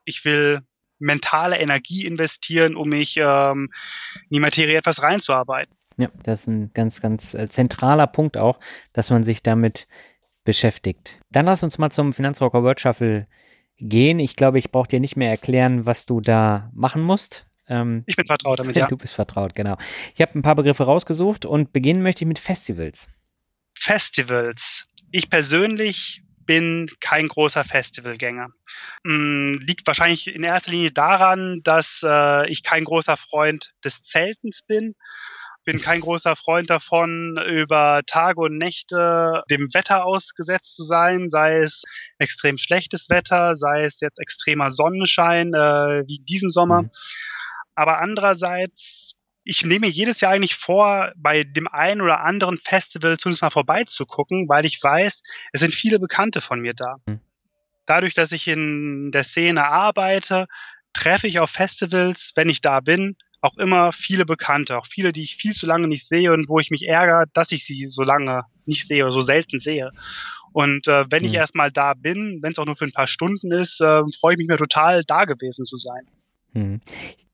ich 0.03 0.25
will 0.25 0.63
mentale 1.01 1.59
Energie 1.59 2.05
investieren, 2.05 2.75
um 2.75 2.89
mich 2.89 3.17
ähm, 3.17 3.69
in 4.29 4.35
die 4.35 4.39
Materie 4.39 4.77
etwas 4.77 5.01
reinzuarbeiten. 5.01 5.75
Ja, 5.97 6.09
das 6.23 6.41
ist 6.41 6.47
ein 6.47 6.71
ganz, 6.73 7.01
ganz 7.01 7.33
äh, 7.33 7.49
zentraler 7.49 8.07
Punkt 8.07 8.37
auch, 8.37 8.59
dass 8.93 9.09
man 9.09 9.23
sich 9.23 9.43
damit 9.43 9.87
beschäftigt. 10.43 11.19
Dann 11.29 11.45
lass 11.45 11.63
uns 11.63 11.77
mal 11.77 11.91
zum 11.91 12.13
Finanzrocker 12.13 12.63
World 12.63 12.79
Shuffle 12.79 13.27
gehen. 13.77 14.19
Ich 14.19 14.35
glaube, 14.35 14.59
ich 14.59 14.71
brauche 14.71 14.87
dir 14.87 14.99
nicht 14.99 15.15
mehr 15.15 15.29
erklären, 15.29 15.85
was 15.85 16.05
du 16.05 16.21
da 16.21 16.71
machen 16.73 17.01
musst. 17.01 17.45
Ähm, 17.67 18.03
ich 18.05 18.15
bin 18.15 18.25
vertraut 18.25 18.59
damit, 18.59 18.75
ja. 18.77 18.87
Du 18.87 18.97
bist 18.97 19.13
vertraut, 19.13 19.55
genau. 19.55 19.77
Ich 20.15 20.21
habe 20.21 20.37
ein 20.37 20.41
paar 20.41 20.55
Begriffe 20.55 20.83
rausgesucht 20.83 21.45
und 21.45 21.73
beginnen 21.73 22.01
möchte 22.01 22.23
ich 22.23 22.27
mit 22.27 22.39
Festivals. 22.39 23.09
Festivals. 23.75 24.87
Ich 25.11 25.29
persönlich 25.29 26.23
bin 26.51 26.89
kein 26.99 27.29
großer 27.29 27.63
Festivalgänger. 27.63 28.49
Hm, 29.05 29.61
liegt 29.65 29.87
wahrscheinlich 29.87 30.27
in 30.27 30.43
erster 30.43 30.71
Linie 30.71 30.91
daran, 30.91 31.61
dass 31.63 32.01
äh, 32.03 32.49
ich 32.49 32.61
kein 32.61 32.83
großer 32.83 33.15
Freund 33.15 33.71
des 33.85 34.03
Zeltens 34.03 34.61
bin 34.67 34.95
bin 35.63 35.79
kein 35.79 36.01
großer 36.01 36.35
Freund 36.35 36.69
davon, 36.69 37.37
über 37.37 38.01
Tage 38.07 38.41
und 38.41 38.57
Nächte 38.57 39.43
dem 39.49 39.67
Wetter 39.73 40.03
ausgesetzt 40.05 40.75
zu 40.75 40.83
sein, 40.83 41.29
sei 41.29 41.59
es 41.59 41.83
extrem 42.17 42.57
schlechtes 42.57 43.09
Wetter, 43.09 43.55
sei 43.55 43.85
es 43.85 43.99
jetzt 43.99 44.19
extremer 44.19 44.71
Sonnenschein 44.71 45.53
äh, 45.53 46.03
wie 46.07 46.17
diesen 46.27 46.49
Sommer. 46.49 46.81
Mhm. 46.81 46.89
Aber 47.75 47.99
andererseits, 47.99 49.13
ich 49.43 49.63
nehme 49.63 49.87
mir 49.87 49.91
jedes 49.91 50.21
Jahr 50.21 50.31
eigentlich 50.31 50.55
vor, 50.55 51.11
bei 51.15 51.43
dem 51.43 51.67
einen 51.67 52.01
oder 52.01 52.21
anderen 52.21 52.57
Festival 52.57 53.17
zumindest 53.17 53.41
mal 53.41 53.49
vorbeizugucken, 53.49 54.47
weil 54.47 54.65
ich 54.65 54.81
weiß, 54.81 55.23
es 55.51 55.61
sind 55.61 55.73
viele 55.73 55.99
Bekannte 55.99 56.41
von 56.41 56.59
mir 56.59 56.73
da. 56.73 56.97
Mhm. 57.05 57.21
Dadurch, 57.87 58.13
dass 58.13 58.31
ich 58.31 58.47
in 58.47 59.11
der 59.11 59.23
Szene 59.23 59.65
arbeite, 59.65 60.47
treffe 60.93 61.27
ich 61.27 61.39
auf 61.39 61.49
Festivals, 61.49 62.33
wenn 62.35 62.49
ich 62.49 62.61
da 62.61 62.79
bin, 62.79 63.15
auch 63.41 63.57
immer 63.57 63.91
viele 63.91 64.25
Bekannte, 64.25 64.77
auch 64.77 64.85
viele, 64.85 65.11
die 65.11 65.23
ich 65.23 65.35
viel 65.35 65.53
zu 65.53 65.65
lange 65.65 65.87
nicht 65.87 66.07
sehe 66.07 66.31
und 66.31 66.47
wo 66.47 66.59
ich 66.59 66.69
mich 66.69 66.87
ärgere, 66.87 67.25
dass 67.33 67.51
ich 67.51 67.65
sie 67.65 67.87
so 67.87 68.03
lange 68.03 68.43
nicht 68.67 68.87
sehe 68.87 69.03
oder 69.03 69.11
so 69.13 69.21
selten 69.21 69.57
sehe. 69.59 69.89
Und 70.53 70.87
äh, 70.87 71.05
wenn 71.09 71.23
mhm. 71.23 71.29
ich 71.29 71.33
erstmal 71.33 71.71
da 71.71 71.95
bin, 71.95 72.39
wenn 72.43 72.51
es 72.51 72.59
auch 72.59 72.65
nur 72.65 72.75
für 72.75 72.85
ein 72.85 72.91
paar 72.91 73.07
Stunden 73.07 73.51
ist, 73.51 73.81
äh, 73.81 74.03
freue 74.19 74.33
ich 74.33 74.37
mich 74.37 74.47
mir 74.47 74.57
total, 74.57 75.03
da 75.05 75.25
gewesen 75.25 75.65
zu 75.65 75.77
sein. 75.77 76.07
Mhm 76.53 76.81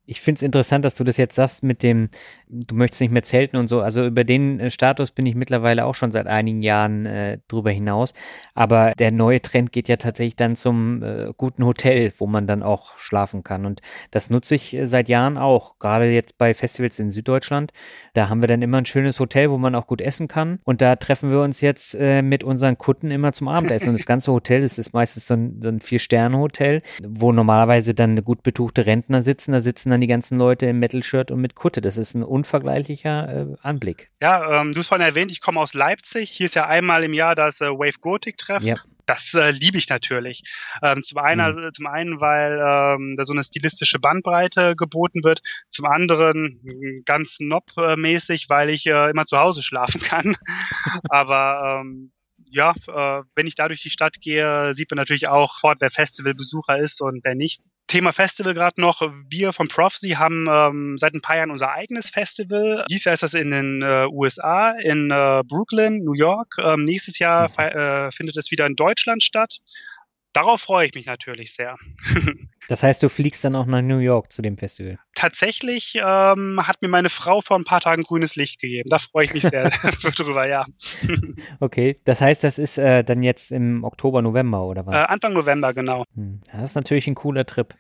ich 0.08 0.22
finde 0.22 0.40
es 0.40 0.42
interessant, 0.42 0.86
dass 0.86 0.96
du 0.96 1.04
das 1.04 1.18
jetzt 1.18 1.36
sagst 1.36 1.64
mit 1.64 1.84
dem, 1.84 2.10
du 2.48 2.76
möchtest 2.76 3.02
nicht 3.02 3.12
mehr 3.12 3.24
zelten 3.24 3.58
und 3.58 3.68
so. 3.68 3.82
Also 3.82 4.06
über 4.06 4.24
den 4.24 4.60
äh, 4.60 4.72
Status 4.72 5.12
bin 5.12 5.26
ich 5.26 5.36
mittlerweile 5.36 5.86
auch 5.86 5.96
schon 5.96 6.12
seit 6.12 6.28
einigen 6.28 6.62
Jahren 6.62 7.06
äh, 7.06 7.40
drüber 7.50 7.72
hinaus. 7.72 8.14
Aber 8.56 8.94
der 8.98 9.12
neue 9.12 9.42
Trend 9.42 9.74
geht 9.74 9.90
ja 9.90 9.98
tatsächlich 9.98 10.38
dann 10.38 10.56
zum 10.56 11.04
äh, 11.04 11.34
guten 11.36 11.66
Hotel, 11.66 12.14
wo 12.18 12.26
man 12.26 12.48
dann 12.48 12.64
auch 12.64 12.98
schlafen 12.98 13.44
kann. 13.44 13.66
Und 13.66 13.82
das 14.12 14.30
nutze 14.30 14.56
ich 14.56 14.74
äh, 14.74 14.86
seit 14.86 15.10
Jahren 15.10 15.38
auch. 15.38 15.78
Gerade 15.78 16.10
jetzt 16.10 16.38
bei 16.38 16.54
Festivals 16.54 16.98
in 17.00 17.12
Süddeutschland. 17.12 17.74
Da 18.14 18.30
haben 18.30 18.42
wir 18.42 18.48
dann 18.48 18.62
immer 18.62 18.78
ein 18.78 18.86
schönes 18.86 19.20
Hotel, 19.20 19.52
wo 19.52 19.58
man 19.58 19.76
auch 19.76 19.88
gut 19.88 20.00
essen 20.00 20.30
kann. 20.30 20.60
Und 20.64 20.82
da 20.82 20.96
treffen 20.96 21.32
wir 21.32 21.42
uns 21.42 21.60
jetzt 21.60 21.96
äh, 21.96 22.22
mit 22.22 22.46
unseren 22.46 22.78
Kunden 22.78 23.12
immer 23.12 23.34
zum 23.34 23.50
Abendessen. 23.50 23.90
Und 23.90 24.00
das 24.00 24.06
ganze 24.06 24.32
Hotel, 24.32 24.62
das 24.62 24.78
ist 24.78 24.94
meistens 24.94 25.28
so 25.28 25.34
ein, 25.34 25.60
so 25.62 25.68
ein 25.68 25.82
Vier-Sterne-Hotel, 25.82 26.82
wo 27.06 27.34
normalerweise 27.34 27.94
dann 27.94 28.24
gut 28.24 28.42
betuchte 28.42 28.86
Rentner 28.86 29.22
sitzen. 29.22 29.52
Da 29.52 29.60
sitzen 29.60 29.90
dann 29.90 29.97
dann 29.98 30.02
die 30.02 30.08
ganzen 30.08 30.38
Leute 30.38 30.68
im 30.68 30.80
Metal-Shirt 30.80 31.32
und 31.32 31.42
mit 31.42 31.56
Kutte. 31.56 31.82
Das 31.82 31.98
ist 31.98 32.14
ein 32.14 32.24
unvergleichlicher 32.24 33.30
äh, 33.30 33.56
Anblick. 33.62 34.10
Ja, 34.22 34.62
ähm, 34.62 34.74
du 34.74 34.80
hast 34.80 34.88
vorhin 34.88 35.06
erwähnt, 35.06 35.32
ich 35.32 35.42
komme 35.42 35.60
aus 35.60 35.74
Leipzig. 35.74 36.30
Hier 36.30 36.46
ist 36.46 36.56
ja 36.56 36.68
einmal 36.68 37.04
im 37.04 37.14
Jahr 37.14 37.34
das 37.34 37.62
äh, 37.62 37.66
Wave 37.66 38.00
Gothic-Treffen. 38.00 38.68
Ja. 38.68 38.76
Das 39.08 39.34
äh, 39.34 39.52
liebe 39.52 39.78
ich 39.78 39.90
natürlich. 39.90 40.44
Ähm, 40.84 41.02
zum, 41.02 41.18
einen, 41.20 41.56
mhm. 41.56 41.74
zum 41.74 41.88
einen, 41.88 42.22
weil 42.22 42.60
ähm, 42.60 43.16
da 43.18 43.26
so 43.26 43.34
eine 43.34 43.44
stilistische 43.44 44.00
Bandbreite 44.00 44.76
geboten 44.76 45.24
wird. 45.24 45.42
Zum 45.70 45.86
anderen 45.86 47.02
ganz 47.06 47.38
nob-mäßig, 47.40 48.50
weil 48.50 48.70
ich 48.70 48.86
äh, 48.86 49.10
immer 49.10 49.26
zu 49.26 49.38
Hause 49.38 49.64
schlafen 49.64 50.02
kann. 50.02 50.36
Aber 51.10 51.82
ähm, 51.82 52.12
ja, 52.50 52.72
äh, 52.88 53.24
wenn 53.36 53.48
ich 53.48 53.56
da 53.56 53.68
durch 53.68 53.82
die 53.82 53.90
Stadt 53.90 54.20
gehe, 54.22 54.74
sieht 54.74 54.92
man 54.92 54.98
natürlich 54.98 55.28
auch 55.28 55.60
fort, 55.60 55.78
wer 55.80 55.92
Festivalbesucher 55.92 56.80
ist 56.80 57.02
und 57.02 57.24
wer 57.24 57.36
nicht. 57.36 57.62
Thema 57.88 58.12
Festival 58.12 58.54
gerade 58.54 58.82
noch. 58.82 59.02
Wir 59.30 59.54
von 59.54 59.70
Prophecy 59.70 60.12
haben 60.12 60.46
ähm, 60.50 60.98
seit 60.98 61.14
ein 61.14 61.22
paar 61.22 61.38
Jahren 61.38 61.52
unser 61.52 61.72
eigenes 61.72 62.10
Festival. 62.10 62.86
Dies 62.90 63.06
Jahr 63.06 63.14
ist 63.14 63.24
das 63.24 63.34
in 63.34 63.52
den 63.52 63.82
äh, 63.82 64.08
USA, 64.12 64.72
in 64.72 65.10
äh, 65.10 65.42
Brooklyn, 65.48 66.04
New 66.04 66.14
York. 66.14 66.56
Ähm, 66.62 66.84
nächstes 66.84 67.18
Jahr 67.20 67.50
äh, 67.58 68.12
findet 68.12 68.36
es 68.36 68.52
wieder 68.52 68.66
in 68.66 68.76
Deutschland 68.76 69.24
statt. 69.24 69.60
Darauf 70.34 70.62
freue 70.62 70.88
ich 70.88 70.94
mich 70.94 71.06
natürlich 71.06 71.54
sehr. 71.54 71.78
Das 72.68 72.84
heißt, 72.84 73.02
du 73.02 73.10
fliegst 73.10 73.44
dann 73.44 73.56
auch 73.56 73.66
nach 73.66 73.82
New 73.82 74.00
York 74.00 74.32
zu 74.32 74.42
dem 74.42 74.58
Festival? 74.58 75.00
Tatsächlich 75.16 75.96
ähm, 75.96 76.60
hat 76.68 76.82
mir 76.82 76.90
meine 76.90 77.10
Frau 77.10 77.42
vor 77.42 77.58
ein 77.58 77.64
paar 77.64 77.82
Tagen 77.82 78.04
grünes 78.04 78.36
Licht 78.36 78.60
gegeben. 78.60 78.90
Da 78.90 79.00
freue 79.00 79.26
ich 79.26 79.34
mich 79.34 79.44
sehr 79.44 79.70
drüber, 80.18 80.48
ja. 80.48 80.66
Okay, 81.60 82.02
das 82.04 82.20
heißt, 82.20 82.44
das 82.44 82.60
ist 82.60 82.78
äh, 82.78 83.04
dann 83.04 83.24
jetzt 83.24 83.52
im 83.52 83.84
Oktober, 83.84 84.22
November 84.22 84.66
oder 84.66 84.86
was? 84.86 84.94
Äh, 84.94 84.98
Anfang 84.98 85.34
November, 85.34 85.74
genau. 85.74 86.04
Hm. 86.16 86.42
Das 86.52 86.64
ist 86.72 86.76
natürlich 86.76 87.08
ein 87.08 87.16
cooler 87.16 87.46
Trip. 87.46 87.74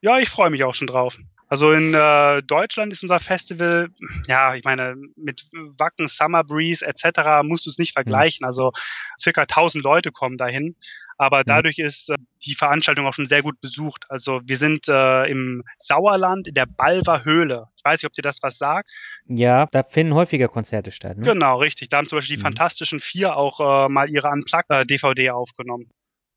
Ja, 0.00 0.18
ich 0.18 0.28
freue 0.28 0.50
mich 0.50 0.64
auch 0.64 0.74
schon 0.74 0.86
drauf. 0.86 1.18
Also 1.50 1.72
in 1.72 1.92
äh, 1.94 2.42
Deutschland 2.44 2.92
ist 2.92 3.02
unser 3.02 3.18
Festival, 3.18 3.88
ja, 4.28 4.54
ich 4.54 4.62
meine, 4.62 4.94
mit 5.16 5.48
Wacken, 5.78 6.06
Summer 6.06 6.44
Breeze 6.44 6.86
etc. 6.86 7.42
musst 7.42 7.66
du 7.66 7.70
es 7.70 7.78
nicht 7.78 7.92
vergleichen. 7.92 8.46
Also 8.46 8.70
circa 9.18 9.42
1000 9.42 9.82
Leute 9.82 10.12
kommen 10.12 10.38
dahin. 10.38 10.76
Aber 11.18 11.42
dadurch 11.44 11.78
ist 11.78 12.08
äh, 12.08 12.16
die 12.46 12.54
Veranstaltung 12.54 13.04
auch 13.04 13.14
schon 13.14 13.26
sehr 13.26 13.42
gut 13.42 13.60
besucht. 13.60 14.06
Also 14.08 14.40
wir 14.44 14.56
sind 14.56 14.88
äh, 14.88 15.24
im 15.24 15.64
Sauerland 15.76 16.46
in 16.46 16.54
der 16.54 16.66
Balver 16.66 17.24
Höhle. 17.24 17.66
Ich 17.76 17.84
weiß 17.84 18.00
nicht, 18.00 18.06
ob 18.06 18.14
dir 18.14 18.22
das 18.22 18.38
was 18.42 18.56
sagt. 18.56 18.88
Ja, 19.26 19.66
da 19.66 19.82
finden 19.82 20.14
häufiger 20.14 20.48
Konzerte 20.48 20.92
statt. 20.92 21.18
Ne? 21.18 21.24
Genau, 21.24 21.58
richtig. 21.58 21.88
Da 21.88 21.98
haben 21.98 22.06
zum 22.06 22.18
Beispiel 22.18 22.36
die 22.36 22.40
mhm. 22.40 22.46
Fantastischen 22.46 23.00
Vier 23.00 23.36
auch 23.36 23.58
äh, 23.58 23.88
mal 23.88 24.08
ihre 24.08 24.28
Unplugged-DVD 24.28 25.26
äh, 25.26 25.30
aufgenommen. 25.30 25.90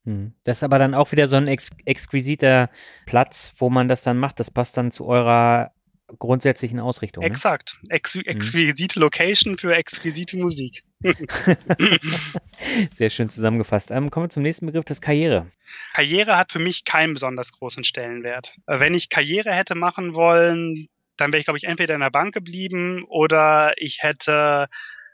Hm. 0.04 0.34
Das 0.44 0.58
ist 0.58 0.62
aber 0.64 0.78
dann 0.78 0.94
auch 0.94 1.12
wieder 1.12 1.28
so 1.28 1.36
ein 1.36 1.48
ex 1.48 1.70
exquisiter 1.84 2.70
Platz, 3.06 3.54
wo 3.56 3.70
man 3.70 3.88
das 3.88 4.02
dann 4.02 4.18
macht. 4.18 4.38
Das 4.40 4.50
passt 4.50 4.76
dann 4.76 4.90
zu 4.90 5.06
eurer 5.06 5.72
grundsätzlichen 6.18 6.78
Ausrichtung. 6.78 7.24
Ne? 7.24 7.30
Exakt. 7.30 7.78
Ex 7.88 8.14
hm. 8.14 8.22
exquisite 8.26 9.00
Location 9.00 9.58
für 9.58 9.74
exquisite 9.74 10.36
Musik. 10.36 10.84
Sehr 12.92 13.10
schön 13.10 13.28
zusammengefasst. 13.28 13.90
Ähm, 13.90 14.10
kommen 14.10 14.26
wir 14.26 14.30
zum 14.30 14.42
nächsten 14.42 14.66
Begriff, 14.66 14.84
das 14.84 15.00
Karriere. 15.00 15.50
Karriere 15.94 16.36
hat 16.36 16.52
für 16.52 16.58
mich 16.58 16.84
keinen 16.84 17.14
besonders 17.14 17.52
großen 17.52 17.84
Stellenwert. 17.84 18.54
Äh, 18.66 18.80
wenn 18.80 18.94
ich 18.94 19.08
Karriere 19.08 19.52
hätte 19.52 19.74
machen 19.74 20.14
wollen, 20.14 20.88
dann 21.16 21.32
wäre 21.32 21.40
ich, 21.40 21.46
glaube 21.46 21.58
ich, 21.58 21.64
entweder 21.64 21.94
in 21.94 22.00
der 22.00 22.10
Bank 22.10 22.34
geblieben 22.34 23.04
oder 23.08 23.72
ich 23.76 24.02
hätte 24.02 24.68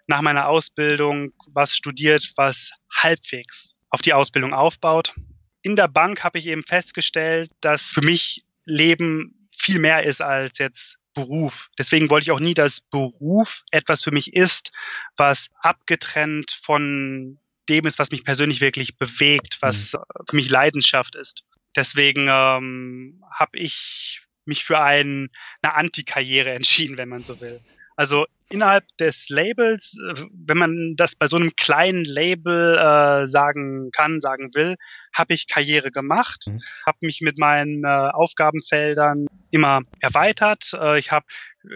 nach 0.06 0.22
meiner 0.22 0.48
Ausbildung 0.48 1.32
was 1.46 1.74
studiert, 1.74 2.32
was 2.36 2.72
halbwegs 2.92 3.74
auf 3.90 4.02
die 4.02 4.14
Ausbildung 4.14 4.54
aufbaut. 4.54 5.14
In 5.62 5.76
der 5.76 5.88
Bank 5.88 6.24
habe 6.24 6.38
ich 6.38 6.46
eben 6.46 6.62
festgestellt, 6.62 7.50
dass 7.60 7.82
für 7.82 8.02
mich 8.02 8.44
Leben 8.64 9.48
viel 9.56 9.78
mehr 9.78 10.04
ist 10.04 10.22
als 10.22 10.58
jetzt 10.58 10.96
Beruf. 11.12 11.68
Deswegen 11.78 12.08
wollte 12.08 12.24
ich 12.24 12.30
auch 12.30 12.40
nie, 12.40 12.54
dass 12.54 12.80
Beruf 12.80 13.62
etwas 13.70 14.02
für 14.02 14.12
mich 14.12 14.32
ist, 14.32 14.72
was 15.16 15.50
abgetrennt 15.60 16.58
von 16.62 17.38
dem 17.68 17.86
ist, 17.86 17.98
was 17.98 18.10
mich 18.10 18.24
persönlich 18.24 18.60
wirklich 18.60 18.96
bewegt, 18.96 19.58
was 19.60 19.92
mhm. 19.92 19.98
für 20.28 20.36
mich 20.36 20.48
Leidenschaft 20.48 21.16
ist. 21.16 21.42
Deswegen 21.76 22.28
ähm, 22.28 23.22
habe 23.32 23.58
ich 23.58 24.22
mich 24.44 24.64
für 24.64 24.80
ein, 24.80 25.30
eine 25.62 25.74
Antikarriere 25.74 26.50
entschieden, 26.50 26.96
wenn 26.96 27.08
man 27.08 27.20
so 27.20 27.40
will. 27.40 27.60
Also 28.00 28.24
innerhalb 28.48 28.86
des 28.96 29.28
Labels, 29.28 29.94
äh, 29.94 30.24
wenn 30.32 30.56
man 30.56 30.94
das 30.96 31.16
bei 31.16 31.26
so 31.26 31.36
einem 31.36 31.52
kleinen 31.54 32.06
Label 32.06 32.78
äh, 32.78 33.28
sagen 33.28 33.90
kann, 33.92 34.20
sagen 34.20 34.54
will, 34.54 34.76
habe 35.12 35.34
ich 35.34 35.48
Karriere 35.48 35.90
gemacht, 35.90 36.44
mhm. 36.46 36.62
habe 36.86 36.96
mich 37.02 37.20
mit 37.20 37.36
meinen 37.36 37.84
äh, 37.84 37.88
Aufgabenfeldern 37.88 39.26
immer 39.50 39.82
erweitert. 40.00 40.72
Äh, 40.72 40.98
ich 40.98 41.12
habe 41.12 41.26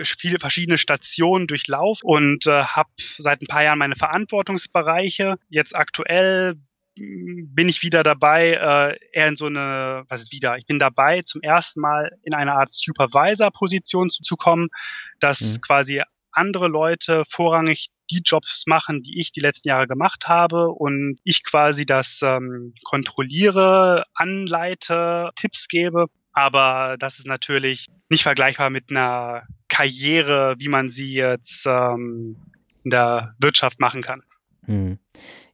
viele 0.03 0.39
verschiedene 0.41 0.79
Stationen 0.79 1.47
durchlaufen 1.47 2.09
und 2.09 2.47
äh, 2.47 2.63
habe 2.63 2.89
seit 3.19 3.43
ein 3.43 3.47
paar 3.47 3.63
Jahren 3.63 3.79
meine 3.79 3.97
Verantwortungsbereiche. 3.97 5.37
Jetzt 5.51 5.77
aktuell 5.77 6.57
bin 6.97 7.69
ich 7.69 7.83
wieder 7.83 8.03
dabei, 8.03 8.53
äh, 8.53 8.99
eher 9.13 9.29
in 9.29 9.37
so 9.37 9.47
eine, 9.47 10.05
was 10.09 10.23
ist 10.23 10.33
wieder? 10.33 10.57
Ich 10.59 10.67
bin 10.67 10.79
dabei, 10.79 11.23
zum 11.23 11.43
ersten 11.43 11.81
Mal 11.81 12.17
in 12.23 12.35
eine 12.35 12.53
Art 12.53 12.71
Supervisor-Position 12.71 14.11
zu, 14.11 14.23
zu, 14.23 14.37
kommen, 14.37 14.69
dass 15.21 15.41
mhm. 15.41 15.61
quasi 15.61 16.03
andere 16.35 16.69
Leute 16.69 17.25
vorrangig 17.29 17.91
die 18.11 18.23
Jobs 18.25 18.65
machen, 18.67 19.03
die 19.03 19.19
ich 19.21 19.33
die 19.33 19.41
letzten 19.41 19.69
Jahre 19.69 19.87
gemacht 19.87 20.27
habe 20.27 20.69
und 20.69 21.19
ich 21.25 21.43
quasi 21.45 21.87
das 21.87 22.21
ähm, 22.23 22.75
kontrolliere, 22.85 24.05
anleite, 24.15 25.31
Tipps 25.37 25.69
gebe. 25.69 26.07
Aber 26.33 26.97
das 26.99 27.19
ist 27.19 27.27
natürlich 27.27 27.87
nicht 28.09 28.25
vergleichbar 28.25 28.69
mit 28.69 28.91
einer 28.91 29.45
Karriere, 29.69 30.57
wie 30.59 30.69
man 30.69 30.91
sie 30.91 31.15
jetzt 31.15 31.65
ähm, 31.67 32.37
in 32.83 32.91
der 32.91 33.35
Wirtschaft 33.39 33.81
machen 33.81 34.03
kann. 34.03 34.23
Hm. 34.67 34.99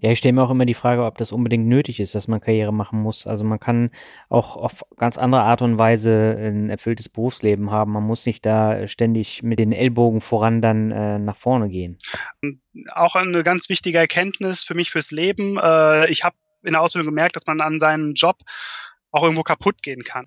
Ja, 0.00 0.10
ich 0.10 0.18
stelle 0.18 0.32
mir 0.32 0.42
auch 0.42 0.50
immer 0.50 0.64
die 0.64 0.74
Frage, 0.74 1.04
ob 1.04 1.18
das 1.18 1.30
unbedingt 1.30 1.66
nötig 1.66 2.00
ist, 2.00 2.14
dass 2.14 2.26
man 2.26 2.40
Karriere 2.40 2.72
machen 2.72 3.00
muss. 3.02 3.26
Also 3.26 3.44
man 3.44 3.60
kann 3.60 3.90
auch 4.28 4.56
auf 4.56 4.84
ganz 4.96 5.18
andere 5.18 5.42
Art 5.42 5.60
und 5.60 5.78
Weise 5.78 6.36
ein 6.38 6.70
erfülltes 6.70 7.08
Berufsleben 7.08 7.70
haben. 7.70 7.92
Man 7.92 8.04
muss 8.04 8.24
nicht 8.24 8.44
da 8.46 8.88
ständig 8.88 9.42
mit 9.42 9.58
den 9.58 9.72
Ellbogen 9.72 10.20
voran 10.20 10.62
dann 10.62 10.90
äh, 10.90 11.18
nach 11.18 11.36
vorne 11.36 11.68
gehen. 11.68 11.98
Auch 12.94 13.14
eine 13.14 13.42
ganz 13.42 13.68
wichtige 13.68 13.98
Erkenntnis 13.98 14.64
für 14.64 14.74
mich 14.74 14.90
fürs 14.90 15.10
Leben. 15.10 15.58
Äh, 15.58 16.10
ich 16.10 16.24
habe 16.24 16.36
in 16.62 16.72
der 16.72 16.80
Ausbildung 16.80 17.10
gemerkt, 17.10 17.36
dass 17.36 17.46
man 17.46 17.60
an 17.60 17.78
seinem 17.78 18.14
Job 18.14 18.38
auch 19.12 19.22
irgendwo 19.22 19.42
kaputt 19.42 19.82
gehen 19.82 20.02
kann. 20.04 20.26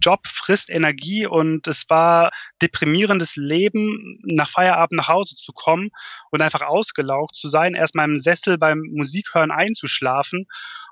Job 0.00 0.20
frisst 0.26 0.70
Energie 0.70 1.26
und 1.26 1.66
es 1.66 1.84
war 1.88 2.30
deprimierendes 2.62 3.36
Leben, 3.36 4.20
nach 4.22 4.50
Feierabend 4.50 4.98
nach 4.98 5.08
Hause 5.08 5.36
zu 5.36 5.52
kommen 5.52 5.90
und 6.30 6.42
einfach 6.42 6.62
ausgelaugt 6.62 7.34
zu 7.34 7.48
sein, 7.48 7.74
erstmal 7.74 8.08
im 8.08 8.18
Sessel 8.18 8.58
beim 8.58 8.80
Musikhören 8.92 9.50
einzuschlafen 9.50 10.46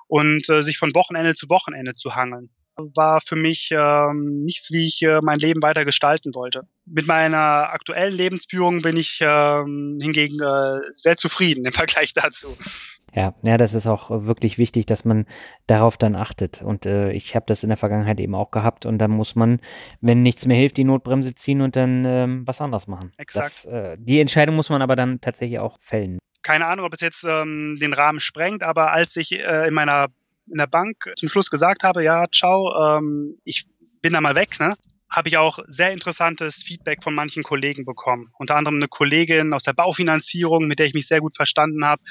und 0.09 0.49
äh, 0.51 0.63
sich 0.63 0.79
von 0.79 0.95
Wochenende 0.95 1.35
zu 1.35 1.49
Wochenende 1.49 1.95
zu 1.95 2.15
hangeln. 2.15 2.51
War 2.77 3.21
für 3.21 3.37
mich 3.37 3.71
ähm, 3.71 4.45
nichts, 4.45 4.71
wie 4.73 4.87
ich 4.87 5.03
äh, 5.03 5.21
mein 5.23 5.39
Leben 5.39 5.63
weiter 5.63 5.85
gestalten 5.85 6.35
wollte. 6.35 6.63
Mit 6.87 7.07
meiner 7.07 7.71
aktuellen 7.71 8.15
Lebensführung 8.15 8.83
bin 8.83 8.97
ich 8.97 9.19
ähm, 9.21 9.99
hingegen 10.01 10.41
äh, 10.41 10.81
sehr 10.97 11.19
zufrieden 11.19 11.67
im 11.67 11.73
Vergleich 11.73 12.15
dazu. 12.15 12.57
Ja, 13.15 13.35
ja, 13.43 13.59
das 13.59 13.75
ist 13.75 13.87
auch 13.87 14.11
wirklich 14.27 14.57
wichtig, 14.57 14.87
dass 14.87 15.05
man 15.05 15.27
darauf 15.67 15.99
dann 15.99 16.17
achtet. 16.17 16.63
Und 16.63 16.87
äh, 16.87 17.13
ich 17.13 17.35
habe 17.37 17.45
das 17.47 17.63
in 17.63 17.69
der 17.69 17.77
Vergangenheit 17.77 18.19
eben 18.21 18.35
auch 18.35 18.51
gehabt 18.51 18.87
und 18.87 18.99
dann 18.99 19.11
muss 19.11 19.35
man, 19.35 19.61
wenn 20.01 20.23
nichts 20.23 20.47
mehr 20.47 20.57
hilft, 20.57 20.79
die 20.79 20.85
Notbremse 20.85 21.35
ziehen 21.35 21.61
und 21.61 21.77
dann 21.77 22.05
ähm, 22.07 22.47
was 22.47 22.61
anderes 22.61 22.87
machen. 22.87 23.13
Exakt. 23.19 23.47
Das, 23.47 23.65
äh, 23.67 23.97
die 23.99 24.21
Entscheidung 24.21 24.57
muss 24.57 24.71
man 24.71 24.81
aber 24.81 24.97
dann 24.97 25.21
tatsächlich 25.21 25.59
auch 25.59 25.79
fällen. 25.81 26.19
Keine 26.43 26.67
Ahnung, 26.67 26.87
ob 26.87 26.95
es 26.95 27.01
jetzt 27.01 27.25
ähm, 27.25 27.77
den 27.81 27.93
Rahmen 27.93 28.19
sprengt, 28.19 28.63
aber 28.63 28.93
als 28.93 29.15
ich 29.17 29.33
äh, 29.33 29.69
in 29.69 29.75
meiner 29.75 30.09
in 30.51 30.59
der 30.59 30.67
Bank 30.67 31.13
zum 31.17 31.29
Schluss 31.29 31.51
gesagt 31.51 31.85
habe, 31.85 32.03
ja, 32.03 32.25
ciao, 32.33 32.99
ähm, 32.99 33.39
ich 33.45 33.67
bin 34.01 34.13
da 34.13 34.21
mal 34.21 34.35
weg, 34.35 34.59
ne? 34.59 34.71
habe 35.13 35.29
ich 35.29 35.37
auch 35.37 35.59
sehr 35.69 35.93
interessantes 35.93 36.63
Feedback 36.63 37.03
von 37.03 37.15
manchen 37.15 37.43
Kollegen 37.43 37.85
bekommen. 37.85 38.31
Unter 38.39 38.57
anderem 38.57 38.77
eine 38.77 38.89
Kollegin 38.89 39.53
aus 39.53 39.63
der 39.63 39.75
Baufinanzierung, 39.75 40.67
mit 40.67 40.79
der 40.79 40.87
ich 40.87 40.95
mich 40.95 41.07
sehr 41.07 41.21
gut 41.21 41.37
verstanden 41.37 41.85
habe, 41.85 42.03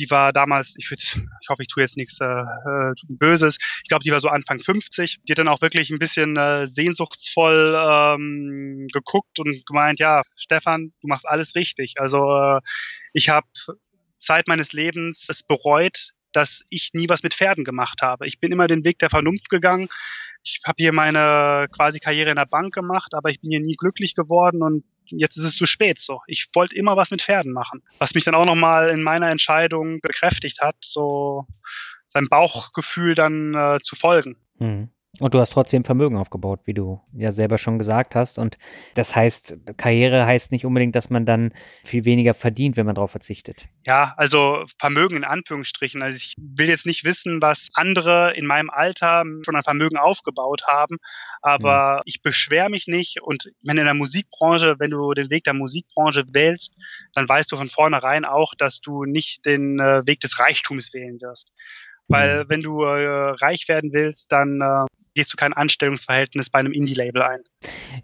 die 0.00 0.10
war 0.10 0.32
damals, 0.32 0.74
ich, 0.76 0.90
würd, 0.90 1.00
ich 1.42 1.48
hoffe, 1.48 1.62
ich 1.62 1.68
tue 1.68 1.82
jetzt 1.82 1.96
nichts 1.96 2.20
äh, 2.20 2.24
äh 2.24 2.94
Böses, 3.08 3.58
ich 3.82 3.88
glaube, 3.88 4.02
die 4.02 4.10
war 4.10 4.20
so 4.20 4.28
Anfang 4.28 4.58
50. 4.58 5.20
Die 5.24 5.32
hat 5.32 5.38
dann 5.38 5.48
auch 5.48 5.60
wirklich 5.60 5.90
ein 5.90 5.98
bisschen 5.98 6.36
äh, 6.36 6.66
sehnsuchtsvoll 6.66 7.76
ähm, 7.78 8.88
geguckt 8.92 9.38
und 9.38 9.66
gemeint, 9.66 10.00
ja, 10.00 10.22
Stefan, 10.36 10.92
du 11.02 11.08
machst 11.08 11.28
alles 11.28 11.54
richtig. 11.54 11.94
Also 11.98 12.18
äh, 12.34 12.60
ich 13.12 13.28
habe 13.28 13.46
Zeit 14.18 14.48
meines 14.48 14.72
Lebens 14.72 15.26
es 15.28 15.42
bereut, 15.42 16.12
dass 16.32 16.62
ich 16.70 16.90
nie 16.92 17.08
was 17.08 17.22
mit 17.22 17.34
Pferden 17.34 17.64
gemacht 17.64 18.02
habe. 18.02 18.26
Ich 18.26 18.40
bin 18.40 18.52
immer 18.52 18.68
den 18.68 18.84
Weg 18.84 18.98
der 18.98 19.10
Vernunft 19.10 19.50
gegangen. 19.50 19.88
Ich 20.42 20.60
habe 20.64 20.76
hier 20.78 20.92
meine 20.92 21.66
quasi 21.70 21.98
Karriere 21.98 22.30
in 22.30 22.36
der 22.36 22.46
Bank 22.46 22.72
gemacht, 22.72 23.12
aber 23.14 23.28
ich 23.28 23.40
bin 23.40 23.50
hier 23.50 23.60
nie 23.60 23.76
glücklich 23.76 24.14
geworden 24.14 24.62
und 24.62 24.84
jetzt 25.10 25.36
ist 25.36 25.44
es 25.44 25.56
zu 25.56 25.66
spät 25.66 26.00
so. 26.00 26.20
Ich 26.26 26.48
wollte 26.54 26.74
immer 26.74 26.96
was 26.96 27.10
mit 27.10 27.22
Pferden 27.22 27.52
machen. 27.52 27.82
Was 27.98 28.14
mich 28.14 28.24
dann 28.24 28.34
auch 28.34 28.44
nochmal 28.44 28.90
in 28.90 29.02
meiner 29.02 29.30
Entscheidung 29.30 30.00
bekräftigt 30.00 30.60
hat, 30.60 30.76
so 30.80 31.46
sein 32.08 32.28
Bauchgefühl 32.28 33.14
dann 33.14 33.54
äh, 33.54 33.78
zu 33.82 33.96
folgen. 33.96 34.36
Mhm. 34.58 34.90
Und 35.18 35.34
du 35.34 35.40
hast 35.40 35.50
trotzdem 35.50 35.84
Vermögen 35.84 36.16
aufgebaut, 36.16 36.60
wie 36.66 36.74
du 36.74 37.00
ja 37.12 37.32
selber 37.32 37.58
schon 37.58 37.78
gesagt 37.78 38.14
hast. 38.14 38.38
Und 38.38 38.58
das 38.94 39.16
heißt, 39.16 39.56
Karriere 39.76 40.24
heißt 40.24 40.52
nicht 40.52 40.64
unbedingt, 40.64 40.94
dass 40.94 41.10
man 41.10 41.26
dann 41.26 41.52
viel 41.84 42.04
weniger 42.04 42.32
verdient, 42.32 42.76
wenn 42.76 42.86
man 42.86 42.94
darauf 42.94 43.10
verzichtet. 43.10 43.66
Ja, 43.84 44.14
also 44.16 44.64
Vermögen 44.78 45.16
in 45.16 45.24
Anführungsstrichen. 45.24 46.00
Also 46.02 46.16
ich 46.16 46.36
will 46.38 46.68
jetzt 46.68 46.86
nicht 46.86 47.02
wissen, 47.02 47.42
was 47.42 47.68
andere 47.74 48.34
in 48.36 48.46
meinem 48.46 48.70
Alter 48.70 49.24
schon 49.44 49.56
an 49.56 49.62
Vermögen 49.62 49.98
aufgebaut 49.98 50.62
haben, 50.68 50.98
aber 51.42 51.96
mhm. 51.96 52.02
ich 52.04 52.22
beschwere 52.22 52.70
mich 52.70 52.86
nicht. 52.86 53.20
Und 53.20 53.50
wenn 53.62 53.78
in 53.78 53.86
der 53.86 53.94
Musikbranche, 53.94 54.76
wenn 54.78 54.90
du 54.90 55.12
den 55.14 55.28
Weg 55.28 55.42
der 55.42 55.54
Musikbranche 55.54 56.24
wählst, 56.30 56.76
dann 57.14 57.28
weißt 57.28 57.50
du 57.50 57.56
von 57.56 57.68
vornherein 57.68 58.24
auch, 58.24 58.54
dass 58.56 58.80
du 58.80 59.04
nicht 59.04 59.44
den 59.44 59.80
äh, 59.80 60.06
Weg 60.06 60.20
des 60.20 60.38
Reichtums 60.38 60.94
wählen 60.94 61.20
wirst. 61.20 61.52
Weil 62.10 62.44
mhm. 62.44 62.48
wenn 62.48 62.60
du 62.60 62.82
äh, 62.82 63.30
reich 63.40 63.68
werden 63.68 63.92
willst, 63.92 64.32
dann 64.32 64.60
äh, 64.60 64.86
gehst 65.14 65.32
du 65.32 65.36
kein 65.36 65.52
Anstellungsverhältnis 65.52 66.50
bei 66.50 66.58
einem 66.58 66.72
Indie-Label 66.72 67.22
ein. 67.22 67.40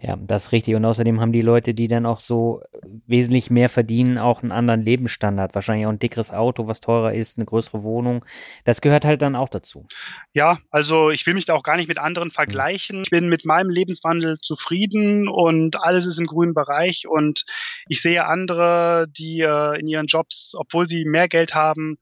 Ja, 0.01 0.17
das 0.19 0.47
ist 0.47 0.51
richtig. 0.51 0.75
Und 0.75 0.85
außerdem 0.85 1.19
haben 1.19 1.31
die 1.31 1.41
Leute, 1.41 1.73
die 1.73 1.87
dann 1.87 2.05
auch 2.05 2.19
so 2.19 2.61
wesentlich 3.05 3.49
mehr 3.49 3.69
verdienen, 3.69 4.17
auch 4.17 4.43
einen 4.43 4.51
anderen 4.51 4.81
Lebensstandard. 4.81 5.55
Wahrscheinlich 5.55 5.85
auch 5.87 5.91
ein 5.91 5.99
dickeres 5.99 6.31
Auto, 6.31 6.67
was 6.67 6.81
teurer 6.81 7.13
ist, 7.13 7.37
eine 7.37 7.45
größere 7.45 7.83
Wohnung. 7.83 8.25
Das 8.65 8.81
gehört 8.81 9.05
halt 9.05 9.21
dann 9.21 9.35
auch 9.35 9.49
dazu. 9.49 9.87
Ja, 10.33 10.59
also 10.69 11.09
ich 11.09 11.25
will 11.25 11.33
mich 11.33 11.45
da 11.45 11.53
auch 11.53 11.63
gar 11.63 11.77
nicht 11.77 11.87
mit 11.87 11.99
anderen 11.99 12.29
vergleichen. 12.29 13.01
Ich 13.03 13.09
bin 13.09 13.29
mit 13.29 13.45
meinem 13.45 13.69
Lebenswandel 13.69 14.37
zufrieden 14.41 15.27
und 15.27 15.81
alles 15.81 16.05
ist 16.05 16.19
im 16.19 16.27
grünen 16.27 16.53
Bereich. 16.53 17.07
Und 17.07 17.45
ich 17.87 18.01
sehe 18.01 18.25
andere, 18.25 19.07
die 19.09 19.41
äh, 19.41 19.79
in 19.79 19.87
ihren 19.87 20.07
Jobs, 20.07 20.53
obwohl 20.55 20.87
sie 20.87 21.05
mehr 21.05 21.27
Geld 21.27 21.55
haben, 21.55 21.97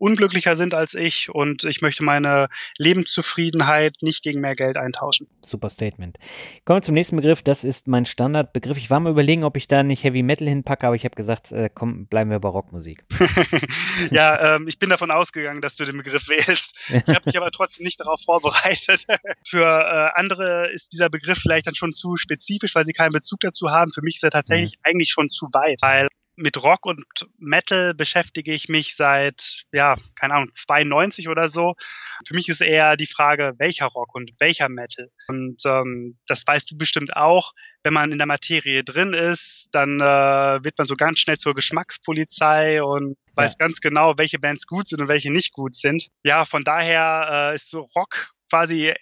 unglücklicher 0.00 0.56
sind 0.56 0.74
als 0.74 0.94
ich 0.94 1.28
und 1.30 1.64
ich 1.64 1.82
möchte 1.82 2.02
meine 2.02 2.48
Lebenszufriedenheit 2.78 3.96
nicht 4.00 4.22
gegen 4.22 4.40
mehr 4.40 4.56
Geld 4.56 4.76
eintauschen. 4.76 5.28
Super 5.42 5.68
Statement. 5.68 6.18
Kommen 6.64 6.78
wir 6.78 6.82
zum 6.82 6.94
nächsten 6.94 7.16
Begriff. 7.16 7.42
Das 7.42 7.64
ist 7.64 7.86
mein 7.86 8.06
Standardbegriff. 8.06 8.78
Ich 8.78 8.90
war 8.90 9.00
mal 9.00 9.10
überlegen, 9.10 9.44
ob 9.44 9.56
ich 9.56 9.68
da 9.68 9.82
nicht 9.82 10.02
Heavy 10.02 10.22
Metal 10.22 10.48
hinpacke, 10.48 10.86
aber 10.86 10.96
ich 10.96 11.04
habe 11.04 11.14
gesagt, 11.14 11.52
äh, 11.52 11.68
komm, 11.72 12.06
bleiben 12.06 12.30
wir 12.30 12.40
bei 12.40 12.48
Rockmusik. 12.48 13.04
ja, 14.10 14.56
ähm, 14.56 14.68
ich 14.68 14.78
bin 14.78 14.90
davon 14.90 15.10
ausgegangen, 15.10 15.60
dass 15.60 15.76
du 15.76 15.84
den 15.84 15.98
Begriff 15.98 16.28
wählst. 16.28 16.76
Ich 16.88 17.14
habe 17.14 17.22
mich 17.26 17.36
aber 17.36 17.50
trotzdem 17.50 17.84
nicht 17.84 18.00
darauf 18.00 18.20
vorbereitet. 18.22 19.06
Für 19.46 19.66
äh, 19.66 20.18
andere 20.18 20.70
ist 20.72 20.92
dieser 20.92 21.10
Begriff 21.10 21.38
vielleicht 21.38 21.66
dann 21.66 21.74
schon 21.74 21.92
zu 21.92 22.16
spezifisch, 22.16 22.74
weil 22.74 22.86
sie 22.86 22.92
keinen 22.92 23.12
Bezug 23.12 23.40
dazu 23.40 23.70
haben. 23.70 23.92
Für 23.92 24.02
mich 24.02 24.16
ist 24.16 24.24
er 24.24 24.30
tatsächlich 24.30 24.76
mhm. 24.78 24.82
eigentlich 24.84 25.10
schon 25.10 25.28
zu 25.28 25.46
weit, 25.52 25.82
weil 25.82 26.08
mit 26.40 26.62
Rock 26.62 26.86
und 26.86 27.04
Metal 27.38 27.94
beschäftige 27.94 28.52
ich 28.52 28.68
mich 28.68 28.96
seit, 28.96 29.64
ja, 29.72 29.96
keine 30.18 30.34
Ahnung, 30.34 30.50
92 30.54 31.28
oder 31.28 31.48
so. 31.48 31.74
Für 32.26 32.34
mich 32.34 32.48
ist 32.48 32.60
eher 32.60 32.96
die 32.96 33.06
Frage, 33.06 33.54
welcher 33.58 33.86
Rock 33.86 34.14
und 34.14 34.32
welcher 34.38 34.68
Metal. 34.68 35.10
Und 35.28 35.62
ähm, 35.64 36.18
das 36.26 36.42
weißt 36.46 36.70
du 36.70 36.78
bestimmt 36.78 37.14
auch. 37.14 37.52
Wenn 37.82 37.92
man 37.92 38.12
in 38.12 38.18
der 38.18 38.26
Materie 38.26 38.82
drin 38.84 39.12
ist, 39.12 39.68
dann 39.72 40.00
äh, 40.00 40.64
wird 40.64 40.76
man 40.78 40.86
so 40.86 40.96
ganz 40.96 41.18
schnell 41.18 41.38
zur 41.38 41.54
Geschmackspolizei 41.54 42.82
und 42.82 43.16
weiß 43.34 43.56
ja. 43.58 43.66
ganz 43.66 43.80
genau, 43.80 44.18
welche 44.18 44.38
Bands 44.38 44.66
gut 44.66 44.88
sind 44.88 45.00
und 45.00 45.08
welche 45.08 45.30
nicht 45.30 45.52
gut 45.52 45.74
sind. 45.74 46.08
Ja, 46.22 46.44
von 46.44 46.64
daher 46.64 47.50
äh, 47.52 47.54
ist 47.54 47.70
so 47.70 47.88
Rock 47.94 48.32
quasi 48.50 48.94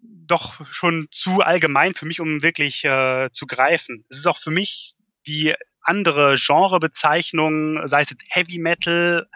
doch 0.00 0.64
schon 0.72 1.08
zu 1.10 1.40
allgemein 1.40 1.94
für 1.94 2.06
mich, 2.06 2.20
um 2.20 2.42
wirklich 2.42 2.84
äh, 2.84 3.30
zu 3.32 3.46
greifen. 3.46 4.04
Es 4.08 4.18
ist 4.18 4.26
auch 4.26 4.38
für 4.38 4.50
mich 4.50 4.94
wie 5.24 5.54
andere 5.86 6.36
Genrebezeichnungen, 6.36 7.86
sei 7.88 8.02
es 8.02 8.10
jetzt 8.10 8.24
Heavy 8.28 8.58
Metal, 8.58 9.26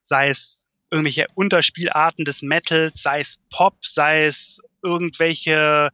sei 0.00 0.30
es 0.30 0.66
irgendwelche 0.90 1.26
Unterspielarten 1.34 2.24
des 2.24 2.42
Metals, 2.42 3.02
sei 3.02 3.20
es 3.20 3.38
Pop, 3.50 3.84
sei 3.84 4.26
es 4.26 4.60
irgendwelche 4.82 5.90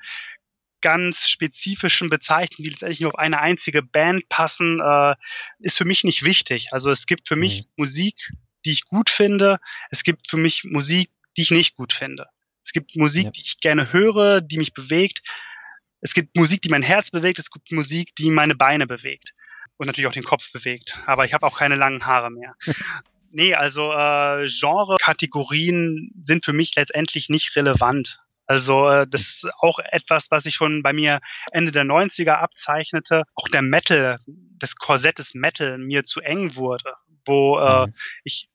ganz 0.81 1.29
spezifischen 1.29 2.11
Bezeichnungen, 2.11 2.65
die 2.65 2.71
letztendlich 2.71 3.01
nur 3.01 3.15
auf 3.15 3.19
eine 3.19 3.41
einzige 3.41 3.83
Band 3.83 4.29
passen, 4.29 4.81
äh, 4.81 5.15
ist 5.61 5.79
für 5.79 5.85
mich 5.85 6.05
nicht 6.05 6.25
wichtig. 6.25 6.69
Also 6.73 6.91
es 6.91 7.07
gibt 7.07 7.29
für 7.29 7.37
mhm. 7.37 7.41
mich 7.41 7.65
Musik, 7.77 8.15
die 8.65 8.73
ich 8.73 8.85
gut 8.85 9.11
finde. 9.11 9.59
Es 9.91 10.03
gibt 10.03 10.29
für 10.29 10.37
mich 10.37 10.65
Musik, 10.65 11.11
die 11.37 11.43
ich 11.43 11.51
nicht 11.51 11.77
gut 11.77 11.93
finde. 11.93 12.27
Es 12.65 12.73
gibt 12.73 12.97
Musik, 12.97 13.25
ja. 13.25 13.31
die 13.31 13.41
ich 13.41 13.61
gerne 13.61 13.93
höre, 13.93 14.41
die 14.41 14.59
mich 14.59 14.75
bewegt. 14.75 15.23
Es 16.01 16.13
gibt 16.13 16.37
Musik, 16.37 16.63
die 16.63 16.69
mein 16.69 16.83
Herz 16.83 17.11
bewegt. 17.11 17.39
Es 17.39 17.51
gibt 17.51 17.73
Musik, 17.73 18.15
die 18.17 18.31
meine 18.31 18.55
Beine 18.55 18.87
bewegt 18.87 19.33
und 19.79 19.87
natürlich 19.87 20.07
auch 20.09 20.13
den 20.13 20.25
Kopf 20.25 20.53
bewegt. 20.53 20.99
Aber 21.07 21.25
ich 21.25 21.33
habe 21.33 21.47
auch 21.47 21.59
keine 21.59 21.77
langen 21.77 22.05
Haare 22.05 22.31
mehr. 22.31 22.55
nee, 23.31 23.55
also 23.55 23.93
äh, 23.93 24.47
Genre-Kategorien 24.49 26.11
sind 26.27 26.45
für 26.45 26.53
mich 26.53 26.75
letztendlich 26.77 27.29
nicht 27.31 27.57
relevant. 27.57 28.21
Also 28.47 28.89
äh, 28.89 29.07
das 29.07 29.23
ist 29.23 29.49
auch 29.61 29.79
etwas, 29.79 30.31
was 30.31 30.45
sich 30.45 30.55
schon 30.55 30.83
bei 30.83 30.93
mir 30.93 31.21
Ende 31.53 31.71
der 31.71 31.85
90er 31.85 32.33
abzeichnete. 32.33 33.23
Auch 33.35 33.49
der 33.49 33.63
Metal, 33.63 34.19
das 34.59 34.75
Korsett 34.77 35.19
des 35.19 35.35
Metal 35.35 35.79
mir 35.79 36.05
zu 36.05 36.21
eng 36.21 36.57
wurde, 36.57 36.95
wo 37.25 37.59
äh, 37.59 37.87
mhm. 37.87 37.95
ich 38.25 38.49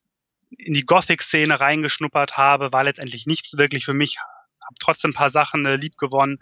in 0.58 0.74
die 0.74 0.86
Gothic-Szene 0.86 1.60
reingeschnuppert 1.60 2.38
habe, 2.38 2.72
war 2.72 2.84
letztendlich 2.84 3.26
nichts 3.26 3.58
wirklich 3.58 3.86
für 3.86 3.94
mich. 3.94 4.18
Habe 4.66 4.76
trotzdem 4.80 5.12
ein 5.12 5.16
paar 5.16 5.30
Sachen 5.30 5.66
äh, 5.66 5.76
lieb 5.76 5.98
gewonnen, 5.98 6.40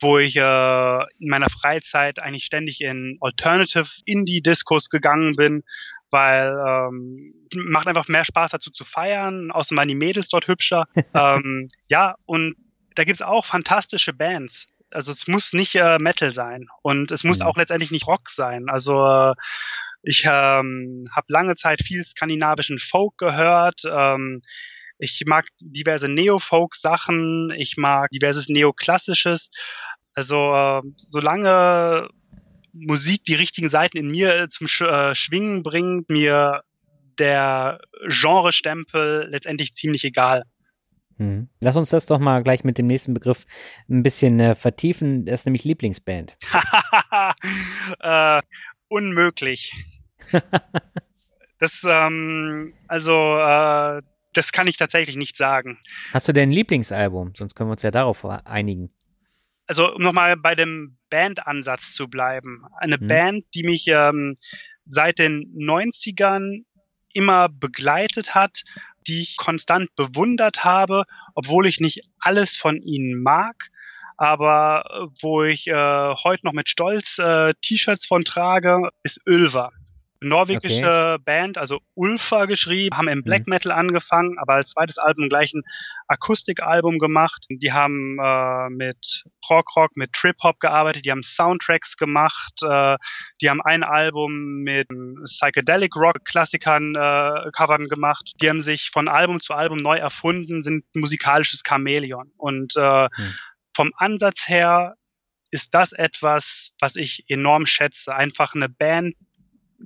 wo 0.00 0.18
ich 0.18 0.36
äh, 0.36 0.98
in 1.18 1.28
meiner 1.28 1.50
Freizeit 1.50 2.18
eigentlich 2.18 2.44
ständig 2.44 2.80
in 2.80 3.18
Alternative 3.20 3.88
Indie-Discos 4.04 4.90
gegangen 4.90 5.36
bin, 5.36 5.62
weil 6.10 6.56
ähm, 6.66 7.34
macht 7.54 7.88
einfach 7.88 8.08
mehr 8.08 8.24
Spaß 8.24 8.52
dazu 8.52 8.70
zu 8.70 8.84
feiern. 8.84 9.50
Außerdem 9.50 9.78
waren 9.78 9.88
die 9.88 9.94
Mädels 9.94 10.28
dort 10.28 10.48
hübscher. 10.48 10.86
ähm, 11.14 11.68
ja, 11.88 12.14
und 12.26 12.56
da 12.94 13.04
gibt's 13.04 13.22
auch 13.22 13.46
fantastische 13.46 14.12
Bands. 14.12 14.66
Also 14.90 15.10
es 15.10 15.26
muss 15.26 15.52
nicht 15.52 15.74
äh, 15.74 15.98
Metal 15.98 16.32
sein 16.32 16.68
und 16.82 17.10
es 17.10 17.24
muss 17.24 17.40
mhm. 17.40 17.46
auch 17.46 17.56
letztendlich 17.56 17.90
nicht 17.90 18.06
Rock 18.06 18.30
sein. 18.30 18.68
Also 18.68 19.04
äh, 19.04 19.34
ich 20.04 20.24
ähm, 20.24 21.08
habe 21.10 21.26
lange 21.28 21.56
Zeit 21.56 21.82
viel 21.82 22.04
skandinavischen 22.04 22.78
Folk 22.78 23.18
gehört. 23.18 23.82
Ähm, 23.90 24.42
ich 24.98 25.22
mag 25.26 25.46
diverse 25.60 26.08
Neo-Folk-Sachen. 26.08 27.52
Ich 27.56 27.76
mag 27.76 28.10
diverses 28.10 28.48
Neoklassisches. 28.48 29.50
Also 30.14 30.36
äh, 30.54 30.82
solange 30.96 32.08
Musik 32.72 33.24
die 33.24 33.34
richtigen 33.34 33.68
Seiten 33.68 33.96
in 33.96 34.10
mir 34.10 34.48
zum 34.50 34.66
Sch 34.68 34.82
äh, 34.82 35.14
Schwingen 35.14 35.62
bringt, 35.62 36.08
mir 36.08 36.62
der 37.18 37.80
Genre-Stempel 38.08 39.28
letztendlich 39.30 39.74
ziemlich 39.74 40.04
egal. 40.04 40.44
Hm. 41.18 41.48
Lass 41.60 41.76
uns 41.76 41.90
das 41.90 42.06
doch 42.06 42.18
mal 42.18 42.42
gleich 42.42 42.64
mit 42.64 42.76
dem 42.76 42.88
nächsten 42.88 43.14
Begriff 43.14 43.46
ein 43.88 44.02
bisschen 44.02 44.40
äh, 44.40 44.54
vertiefen. 44.56 45.24
Das 45.26 45.40
ist 45.40 45.44
nämlich 45.46 45.64
Lieblingsband. 45.64 46.36
äh, 48.00 48.42
unmöglich. 48.88 49.72
das, 51.60 51.82
ähm, 51.86 52.74
also, 52.88 53.12
äh, 53.12 54.02
das 54.36 54.52
kann 54.52 54.66
ich 54.66 54.76
tatsächlich 54.76 55.16
nicht 55.16 55.36
sagen. 55.36 55.78
Hast 56.12 56.28
du 56.28 56.32
denn 56.32 56.50
ein 56.50 56.52
Lieblingsalbum? 56.52 57.32
Sonst 57.36 57.54
können 57.54 57.68
wir 57.68 57.72
uns 57.72 57.82
ja 57.82 57.90
darauf 57.90 58.24
einigen. 58.24 58.90
Also, 59.66 59.94
um 59.94 60.02
nochmal 60.02 60.36
bei 60.36 60.54
dem 60.54 60.98
Bandansatz 61.08 61.94
zu 61.94 62.08
bleiben. 62.08 62.64
Eine 62.78 62.96
hm. 62.96 63.08
Band, 63.08 63.44
die 63.54 63.64
mich 63.64 63.86
ähm, 63.88 64.36
seit 64.84 65.18
den 65.18 65.54
90ern 65.56 66.64
immer 67.12 67.48
begleitet 67.48 68.34
hat, 68.34 68.62
die 69.06 69.22
ich 69.22 69.36
konstant 69.36 69.94
bewundert 69.96 70.64
habe, 70.64 71.04
obwohl 71.34 71.66
ich 71.66 71.80
nicht 71.80 72.02
alles 72.18 72.56
von 72.56 72.80
ihnen 72.82 73.22
mag, 73.22 73.70
aber 74.16 74.84
äh, 74.86 75.22
wo 75.22 75.44
ich 75.44 75.66
äh, 75.68 76.14
heute 76.24 76.44
noch 76.44 76.52
mit 76.52 76.68
Stolz 76.68 77.18
äh, 77.18 77.54
T-Shirts 77.62 78.06
von 78.06 78.22
trage, 78.22 78.90
ist 79.02 79.20
Ölver 79.26 79.72
norwegische 80.24 81.14
okay. 81.14 81.22
Band, 81.24 81.58
also 81.58 81.80
Ulfa 81.94 82.46
geschrieben, 82.46 82.96
haben 82.96 83.08
im 83.08 83.22
Black 83.22 83.46
mhm. 83.46 83.50
Metal 83.50 83.72
angefangen, 83.72 84.38
aber 84.38 84.54
als 84.54 84.70
zweites 84.70 84.98
Album 84.98 85.28
gleich 85.28 85.52
ein 85.52 85.62
Akustikalbum 86.08 86.98
gemacht. 86.98 87.46
Die 87.48 87.72
haben 87.72 88.18
äh, 88.18 88.70
mit 88.70 89.24
Prog 89.42 89.76
Rock, 89.76 89.96
mit 89.96 90.12
Trip 90.12 90.36
Hop 90.42 90.60
gearbeitet, 90.60 91.04
die 91.04 91.10
haben 91.10 91.22
Soundtracks 91.22 91.96
gemacht, 91.96 92.54
äh, 92.62 92.96
die 93.40 93.50
haben 93.50 93.62
ein 93.62 93.82
Album 93.82 94.62
mit 94.62 94.88
Psychedelic 95.24 95.94
Rock 95.96 96.24
Klassikern 96.24 96.94
äh, 96.94 97.50
Covern 97.52 97.86
gemacht. 97.88 98.32
Die 98.40 98.48
haben 98.48 98.60
sich 98.60 98.90
von 98.92 99.08
Album 99.08 99.40
zu 99.40 99.54
Album 99.54 99.78
neu 99.78 99.98
erfunden, 99.98 100.62
sind 100.62 100.84
ein 100.94 101.00
musikalisches 101.00 101.62
Chamäleon 101.66 102.32
und 102.36 102.74
äh, 102.76 103.04
mhm. 103.04 103.34
vom 103.74 103.92
Ansatz 103.96 104.48
her 104.48 104.96
ist 105.54 105.72
das 105.72 105.92
etwas, 105.92 106.72
was 106.80 106.96
ich 106.96 107.24
enorm 107.28 107.64
schätze. 107.64 108.12
Einfach 108.12 108.56
eine 108.56 108.68
Band, 108.68 109.14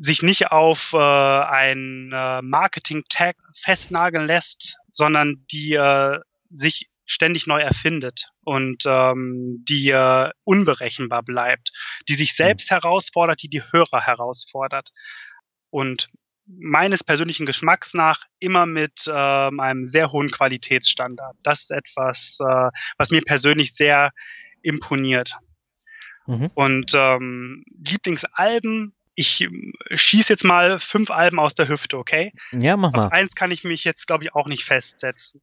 sich 0.00 0.22
nicht 0.22 0.50
auf 0.52 0.92
äh, 0.92 0.98
ein 0.98 2.10
äh, 2.12 2.42
Marketing-Tag 2.42 3.36
festnageln 3.60 4.26
lässt, 4.26 4.76
sondern 4.90 5.44
die 5.50 5.74
äh, 5.74 6.20
sich 6.50 6.88
ständig 7.04 7.46
neu 7.46 7.60
erfindet 7.60 8.28
und 8.44 8.84
ähm, 8.86 9.64
die 9.66 9.90
äh, 9.90 10.30
unberechenbar 10.44 11.22
bleibt, 11.22 11.72
die 12.08 12.14
sich 12.14 12.30
hm. 12.30 12.36
selbst 12.36 12.70
herausfordert, 12.70 13.42
die 13.42 13.48
die 13.48 13.62
Hörer 13.62 14.02
herausfordert 14.02 14.90
und 15.70 16.08
meines 16.46 17.04
persönlichen 17.04 17.46
Geschmacks 17.46 17.92
nach 17.94 18.22
immer 18.38 18.66
mit 18.66 19.06
äh, 19.06 19.10
einem 19.10 19.84
sehr 19.84 20.12
hohen 20.12 20.30
Qualitätsstandard. 20.30 21.36
Das 21.42 21.62
ist 21.62 21.70
etwas, 21.70 22.38
äh, 22.40 22.70
was 22.96 23.10
mir 23.10 23.22
persönlich 23.22 23.74
sehr 23.74 24.12
imponiert. 24.62 25.32
Mhm. 26.26 26.50
Und 26.54 26.92
ähm, 26.94 27.64
Lieblingsalben 27.86 28.94
ich 29.18 29.40
ähm, 29.40 29.72
schieße 29.90 30.32
jetzt 30.32 30.44
mal 30.44 30.78
fünf 30.78 31.10
Alben 31.10 31.40
aus 31.40 31.54
der 31.56 31.68
Hüfte, 31.68 31.98
okay? 31.98 32.32
Ja, 32.52 32.76
mach 32.76 32.92
mal. 32.92 33.06
Auf 33.06 33.12
eins 33.12 33.34
kann 33.34 33.50
ich 33.50 33.64
mich 33.64 33.82
jetzt, 33.82 34.06
glaube 34.06 34.22
ich, 34.24 34.34
auch 34.34 34.46
nicht 34.46 34.64
festsetzen. 34.64 35.42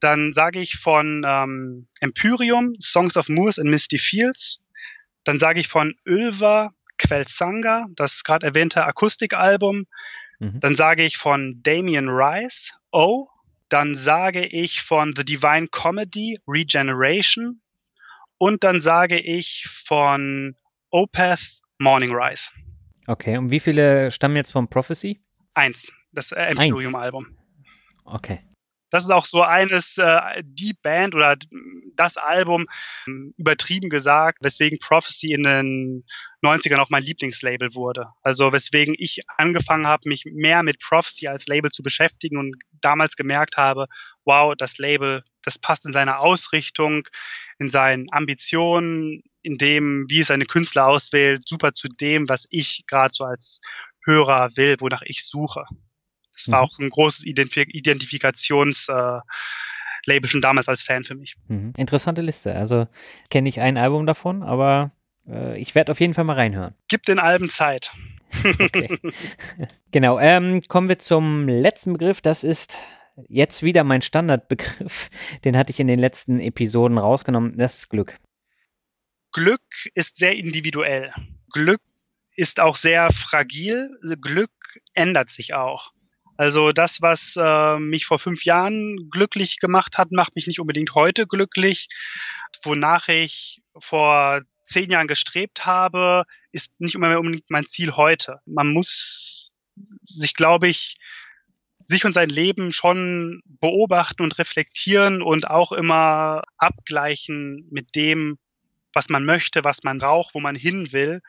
Dann 0.00 0.32
sage 0.32 0.60
ich 0.60 0.76
von 0.76 1.22
ähm, 1.26 1.88
Empyrium, 2.00 2.74
Songs 2.80 3.18
of 3.18 3.28
Moors 3.28 3.58
and 3.58 3.68
Misty 3.68 3.98
Fields. 3.98 4.62
Dann 5.24 5.38
sage 5.38 5.60
ich 5.60 5.68
von 5.68 5.94
Ölver, 6.06 6.72
Quelzanga, 6.96 7.86
das 7.94 8.24
gerade 8.24 8.46
erwähnte 8.46 8.84
Akustikalbum. 8.84 9.86
Mhm. 10.38 10.60
Dann 10.60 10.76
sage 10.76 11.04
ich 11.04 11.18
von 11.18 11.60
Damien 11.62 12.08
Rice, 12.08 12.72
Oh. 12.92 13.28
Dann 13.68 13.94
sage 13.94 14.44
ich 14.46 14.82
von 14.82 15.14
The 15.16 15.24
Divine 15.24 15.66
Comedy, 15.70 16.38
Regeneration. 16.46 17.60
Und 18.38 18.64
dann 18.64 18.80
sage 18.80 19.18
ich 19.18 19.66
von 19.86 20.56
Opeth, 20.90 21.60
Morning 21.78 22.14
Rise. 22.14 22.50
Okay, 23.06 23.36
und 23.36 23.50
wie 23.50 23.60
viele 23.60 24.10
stammen 24.10 24.36
jetzt 24.36 24.52
von 24.52 24.68
Prophecy? 24.68 25.20
Eins, 25.54 25.92
das 26.12 26.32
äh, 26.32 26.40
Empyreum-Album. 26.40 27.26
Okay. 28.04 28.40
Das 28.92 29.04
ist 29.04 29.10
auch 29.10 29.24
so 29.24 29.42
eines, 29.42 29.96
äh, 29.96 30.20
die 30.44 30.74
Band 30.74 31.14
oder 31.14 31.36
das 31.96 32.18
Album, 32.18 32.66
übertrieben 33.38 33.88
gesagt, 33.88 34.38
weswegen 34.42 34.78
Prophecy 34.80 35.32
in 35.32 35.42
den 35.44 36.04
90ern 36.44 36.78
auch 36.78 36.90
mein 36.90 37.02
Lieblingslabel 37.02 37.74
wurde. 37.74 38.08
Also 38.22 38.52
weswegen 38.52 38.94
ich 38.98 39.22
angefangen 39.38 39.86
habe, 39.86 40.08
mich 40.08 40.24
mehr 40.26 40.62
mit 40.62 40.78
Prophecy 40.78 41.26
als 41.26 41.46
Label 41.46 41.70
zu 41.70 41.82
beschäftigen 41.82 42.36
und 42.36 42.54
damals 42.82 43.16
gemerkt 43.16 43.56
habe, 43.56 43.86
wow, 44.24 44.54
das 44.56 44.78
Label, 44.78 45.24
das 45.44 45.58
passt 45.58 45.86
in 45.86 45.92
seiner 45.92 46.20
Ausrichtung, 46.20 47.08
in 47.58 47.70
seinen 47.70 48.12
Ambitionen, 48.12 49.22
in 49.42 49.58
dem, 49.58 50.06
wie 50.08 50.20
es 50.20 50.28
seine 50.28 50.46
Künstler 50.46 50.86
auswählt, 50.86 51.46
super 51.46 51.72
zu 51.72 51.88
dem, 51.88 52.28
was 52.28 52.46
ich 52.50 52.84
gerade 52.86 53.12
so 53.12 53.24
als 53.24 53.60
Hörer 54.04 54.50
will, 54.56 54.76
wonach 54.80 55.02
ich 55.04 55.24
suche. 55.24 55.64
Das 56.34 56.48
war 56.48 56.60
mhm. 56.60 56.64
auch 56.64 56.78
ein 56.78 56.90
großes 56.90 57.24
Identif 57.24 57.68
Identifikationslabel 57.68 59.22
äh, 60.06 60.26
schon 60.26 60.40
damals 60.40 60.68
als 60.68 60.82
Fan 60.82 61.04
für 61.04 61.14
mich. 61.14 61.36
Mhm. 61.48 61.72
Interessante 61.76 62.22
Liste. 62.22 62.54
Also 62.54 62.88
kenne 63.30 63.48
ich 63.48 63.60
ein 63.60 63.76
Album 63.76 64.06
davon, 64.06 64.42
aber 64.42 64.92
äh, 65.28 65.58
ich 65.60 65.74
werde 65.74 65.92
auf 65.92 66.00
jeden 66.00 66.14
Fall 66.14 66.24
mal 66.24 66.36
reinhören. 66.36 66.74
Gib 66.88 67.04
den 67.04 67.18
Alben 67.18 67.48
Zeit. 67.48 67.92
Okay. 68.44 68.98
genau. 69.90 70.18
Ähm, 70.18 70.62
kommen 70.66 70.88
wir 70.88 70.98
zum 70.98 71.46
letzten 71.48 71.92
Begriff. 71.92 72.22
Das 72.22 72.44
ist 72.44 72.78
jetzt 73.28 73.62
wieder 73.62 73.84
mein 73.84 74.02
Standardbegriff. 74.02 75.10
Den 75.44 75.56
hatte 75.56 75.70
ich 75.70 75.80
in 75.80 75.88
den 75.88 75.98
letzten 75.98 76.40
Episoden 76.40 76.98
rausgenommen. 76.98 77.56
Das 77.56 77.78
ist 77.78 77.88
Glück. 77.88 78.18
Glück 79.32 79.62
ist 79.94 80.18
sehr 80.18 80.34
individuell. 80.34 81.12
Glück 81.52 81.80
ist 82.36 82.60
auch 82.60 82.76
sehr 82.76 83.10
fragil. 83.12 83.90
Glück 84.20 84.50
ändert 84.94 85.30
sich 85.30 85.54
auch. 85.54 85.92
Also 86.36 86.72
das, 86.72 87.02
was 87.02 87.34
äh, 87.36 87.78
mich 87.78 88.06
vor 88.06 88.18
fünf 88.18 88.44
Jahren 88.44 89.10
glücklich 89.10 89.58
gemacht 89.58 89.98
hat, 89.98 90.12
macht 90.12 90.34
mich 90.34 90.46
nicht 90.46 90.60
unbedingt 90.60 90.94
heute 90.94 91.26
glücklich. 91.26 91.88
Wonach 92.62 93.08
ich 93.08 93.62
vor 93.78 94.40
zehn 94.66 94.90
Jahren 94.90 95.08
gestrebt 95.08 95.66
habe, 95.66 96.24
ist 96.50 96.72
nicht 96.80 96.96
unbedingt 96.96 97.50
mein 97.50 97.66
Ziel 97.66 97.92
heute. 97.92 98.40
Man 98.46 98.72
muss 98.72 99.50
sich, 100.02 100.34
glaube 100.34 100.68
ich, 100.68 100.96
sich 101.84 102.04
und 102.04 102.12
sein 102.12 102.28
Leben 102.28 102.72
schon 102.72 103.42
beobachten 103.44 104.22
und 104.22 104.38
reflektieren 104.38 105.22
und 105.22 105.48
auch 105.48 105.72
immer 105.72 106.42
abgleichen 106.56 107.66
mit 107.70 107.94
dem, 107.94 108.38
was 108.92 109.08
man 109.08 109.24
möchte, 109.24 109.64
was 109.64 109.82
man 109.82 109.98
braucht, 109.98 110.34
wo 110.34 110.40
man 110.40 110.54
hin 110.54 110.92
will. 110.92 111.20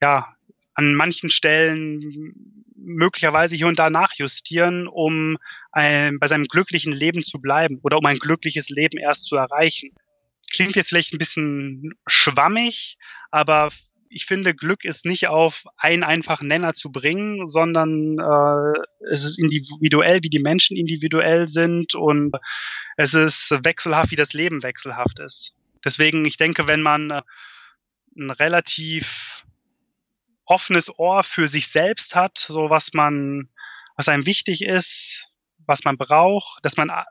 Ja, 0.00 0.36
an 0.74 0.94
manchen 0.94 1.30
Stellen 1.30 2.34
möglicherweise 2.76 3.56
hier 3.56 3.66
und 3.66 3.78
da 3.78 3.88
nachjustieren, 3.90 4.86
um 4.86 5.38
ein, 5.72 6.18
bei 6.18 6.28
seinem 6.28 6.44
glücklichen 6.44 6.92
Leben 6.92 7.24
zu 7.24 7.40
bleiben 7.40 7.80
oder 7.82 7.98
um 7.98 8.06
ein 8.06 8.18
glückliches 8.18 8.68
Leben 8.68 8.98
erst 8.98 9.26
zu 9.26 9.36
erreichen. 9.36 9.90
Klingt 10.52 10.76
jetzt 10.76 10.88
vielleicht 10.88 11.12
ein 11.12 11.18
bisschen 11.18 11.94
schwammig, 12.06 12.98
aber 13.30 13.70
ich 14.08 14.26
finde, 14.26 14.54
Glück 14.54 14.84
ist 14.84 15.04
nicht 15.04 15.28
auf 15.28 15.64
einen 15.76 16.02
einfachen 16.02 16.48
Nenner 16.48 16.74
zu 16.74 16.90
bringen, 16.90 17.48
sondern 17.48 18.18
äh, 18.18 19.12
es 19.12 19.24
ist 19.24 19.38
individuell, 19.38 20.22
wie 20.22 20.30
die 20.30 20.38
Menschen 20.38 20.76
individuell 20.76 21.48
sind 21.48 21.94
und 21.94 22.36
es 22.96 23.14
ist 23.14 23.50
wechselhaft, 23.62 24.10
wie 24.10 24.16
das 24.16 24.32
Leben 24.32 24.62
wechselhaft 24.62 25.18
ist. 25.18 25.54
Deswegen, 25.84 26.24
ich 26.24 26.36
denke, 26.36 26.66
wenn 26.66 26.82
man 26.82 27.10
äh, 27.10 27.22
ein 28.16 28.30
relativ 28.30 29.44
offenes 30.44 30.96
Ohr 30.98 31.24
für 31.24 31.48
sich 31.48 31.68
selbst 31.68 32.14
hat, 32.14 32.38
so 32.48 32.70
was 32.70 32.92
man, 32.94 33.48
was 33.96 34.08
einem 34.08 34.26
wichtig 34.26 34.62
ist, 34.62 35.26
was 35.66 35.84
man 35.84 35.98
braucht, 35.98 36.64
dass 36.64 36.76
man 36.76 36.88
äh, 36.88 37.04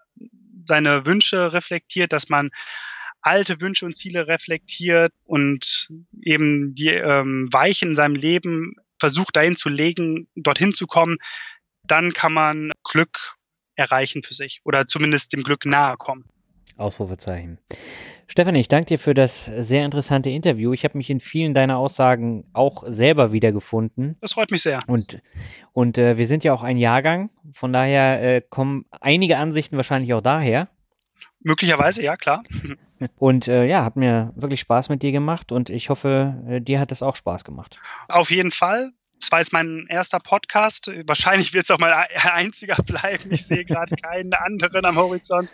seine 0.66 1.06
Wünsche 1.06 1.54
reflektiert, 1.54 2.12
dass 2.14 2.30
man 2.30 2.52
alte 3.26 3.60
Wünsche 3.60 3.86
und 3.86 3.98
Ziele 3.98 4.28
reflektiert 4.28 5.12
und 5.26 5.90
eben 6.22 6.76
die 6.76 6.90
ähm, 6.90 7.50
Weichen 7.52 7.90
in 7.90 7.96
seinem 7.96 8.16
Leben 8.16 8.76
versucht 9.00 9.36
dahin 9.36 9.56
zu 9.56 9.68
legen, 9.68 10.28
dorthin 10.36 10.72
zu 10.72 10.86
kommen, 10.86 11.18
dann 11.84 12.14
kann 12.14 12.34
man 12.34 12.72
Glück 12.84 13.36
erreichen 13.76 14.24
für 14.24 14.36
sich 14.36 14.62
oder 14.64 14.86
zumindest 14.88 15.34
dem 15.34 15.44
Glück 15.44 15.66
nahe 15.66 15.98
kommen. 15.98 16.26
Ausrufezeichen. 16.78 17.58
Stefanie, 18.28 18.60
ich 18.60 18.68
danke 18.68 18.88
dir 18.88 19.00
für 19.00 19.14
das 19.14 19.46
sehr 19.46 19.86
interessante 19.86 20.30
Interview. 20.30 20.74
Ich 20.74 20.84
habe 20.84 20.98
mich 20.98 21.10
in 21.10 21.20
vielen 21.20 21.54
deiner 21.54 21.78
Aussagen 21.78 22.46
auch 22.54 22.84
selber 22.88 23.32
wiedergefunden. 23.32 24.18
Das 24.22 24.34
freut 24.34 24.52
mich 24.52 24.62
sehr. 24.62 24.80
Und, 24.88 25.22
und 25.74 25.98
äh, 25.98 26.18
wir 26.18 26.28
sind 26.28 26.44
ja 26.44 26.54
auch 26.54 26.64
ein 26.64 26.78
Jahrgang, 26.78 27.32
von 27.54 27.74
daher 27.74 28.22
äh, 28.22 28.42
kommen 28.42 28.86
einige 28.92 29.38
Ansichten 29.38 29.78
wahrscheinlich 29.78 30.14
auch 30.14 30.22
daher. 30.22 30.70
Möglicherweise, 31.40 32.04
ja, 32.04 32.18
klar. 32.18 32.44
Und 33.18 33.48
äh, 33.48 33.66
ja, 33.66 33.84
hat 33.84 33.96
mir 33.96 34.32
wirklich 34.36 34.62
Spaß 34.62 34.90
mit 34.90 35.02
dir 35.02 35.12
gemacht 35.12 35.52
und 35.52 35.70
ich 35.70 35.90
hoffe, 35.90 36.42
äh, 36.48 36.62
dir 36.62 36.80
hat 36.80 36.92
es 36.92 37.04
auch 37.04 37.16
Spaß 37.16 37.44
gemacht. 37.44 37.80
Auf 38.08 38.32
jeden 38.32 38.52
Fall. 38.52 38.92
Es 39.22 39.32
war 39.32 39.40
jetzt 39.40 39.54
mein 39.54 39.86
erster 39.90 40.20
Podcast. 40.20 40.92
Wahrscheinlich 41.06 41.54
wird 41.54 41.66
es 41.66 41.72
auch 41.72 41.80
mein 41.80 41.94
einziger 41.94 42.76
bleiben. 42.84 43.32
Ich 43.32 43.48
sehe 43.48 43.66
gerade 43.66 43.96
keinen 44.02 44.34
anderen 44.34 44.86
am 44.86 44.98
Horizont. 44.98 45.54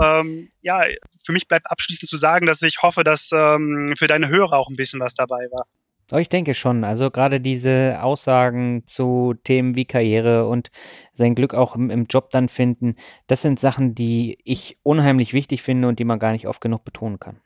Ähm, 0.00 0.50
ja, 0.60 0.82
für 1.24 1.32
mich 1.32 1.48
bleibt 1.48 1.70
abschließend 1.70 2.08
zu 2.08 2.16
sagen, 2.16 2.46
dass 2.46 2.62
ich 2.62 2.82
hoffe, 2.82 3.04
dass 3.04 3.30
ähm, 3.32 3.94
für 3.98 4.06
deine 4.06 4.28
Hörer 4.28 4.54
auch 4.54 4.68
ein 4.68 4.76
bisschen 4.76 5.00
was 5.00 5.14
dabei 5.14 5.48
war. 5.50 5.66
Oh, 6.10 6.16
ich 6.16 6.28
denke 6.28 6.54
schon. 6.54 6.84
Also 6.84 7.10
gerade 7.10 7.40
diese 7.40 7.98
Aussagen 8.02 8.84
zu 8.86 9.34
Themen 9.44 9.76
wie 9.76 9.84
Karriere 9.84 10.48
und 10.48 10.70
sein 11.12 11.34
Glück 11.34 11.54
auch 11.54 11.74
im, 11.74 11.90
im, 11.90 12.06
Job 12.06 12.30
dann 12.30 12.48
finden, 12.48 12.96
das 13.26 13.42
sind 13.42 13.60
Sachen, 13.60 13.94
die 13.94 14.38
ich 14.44 14.78
unheimlich 14.82 15.34
wichtig 15.34 15.62
finde 15.62 15.88
und 15.88 15.98
die 15.98 16.04
man 16.04 16.18
gar 16.18 16.32
nicht 16.32 16.48
oft 16.48 16.60
genug 16.60 16.84
betonen 16.84 17.20
kann. 17.20 17.40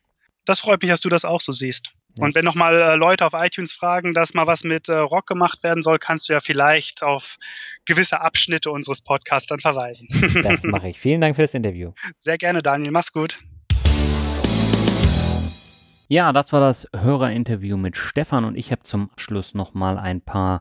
Das 0.45 0.61
freut 0.61 0.83
mich, 0.83 0.91
dass 0.91 1.01
du 1.01 1.09
das 1.09 1.25
auch 1.25 1.41
so 1.41 1.53
siehst. 1.53 1.93
Ja. 2.19 2.25
Und 2.25 2.35
wenn 2.35 2.45
nochmal 2.45 2.81
äh, 2.81 2.95
Leute 2.97 3.25
auf 3.25 3.33
iTunes 3.35 3.73
fragen, 3.73 4.13
dass 4.13 4.35
mal 4.35 4.47
was 4.47 4.65
mit 4.65 4.89
äh, 4.89 4.97
Rock 4.97 5.27
gemacht 5.27 5.63
werden 5.63 5.83
soll, 5.83 5.99
kannst 5.99 6.29
du 6.29 6.35
ja 6.35 6.41
vielleicht 6.41 7.03
auf 7.03 7.37
gewisse 7.87 8.21
Abschnitte 8.21 8.71
unseres 8.71 9.03
Podcasts 9.03 9.49
dann 9.49 9.61
verweisen. 9.61 10.09
Das 10.43 10.63
mache 10.65 10.89
ich. 10.89 11.01
Vielen 11.01 11.21
Dank 11.21 11.37
für 11.37 11.43
das 11.43 11.55
Interview. 11.55 11.93
Sehr 12.19 12.39
gerne, 12.39 12.63
Daniel. 12.63 12.91
Mach's 12.93 13.13
gut. 13.13 13.39
Ja, 16.13 16.35
das 16.35 16.53
war 16.53 16.61
das 16.61 16.87
Hörerinterview 16.95 17.79
mit 17.79 17.97
Stefan 17.97 18.45
und 18.45 18.55
ich 18.55 18.71
habe 18.71 18.83
zum 18.83 19.09
Schluss 19.17 19.55
nochmal 19.55 19.97
ein 19.97 20.21
paar 20.21 20.61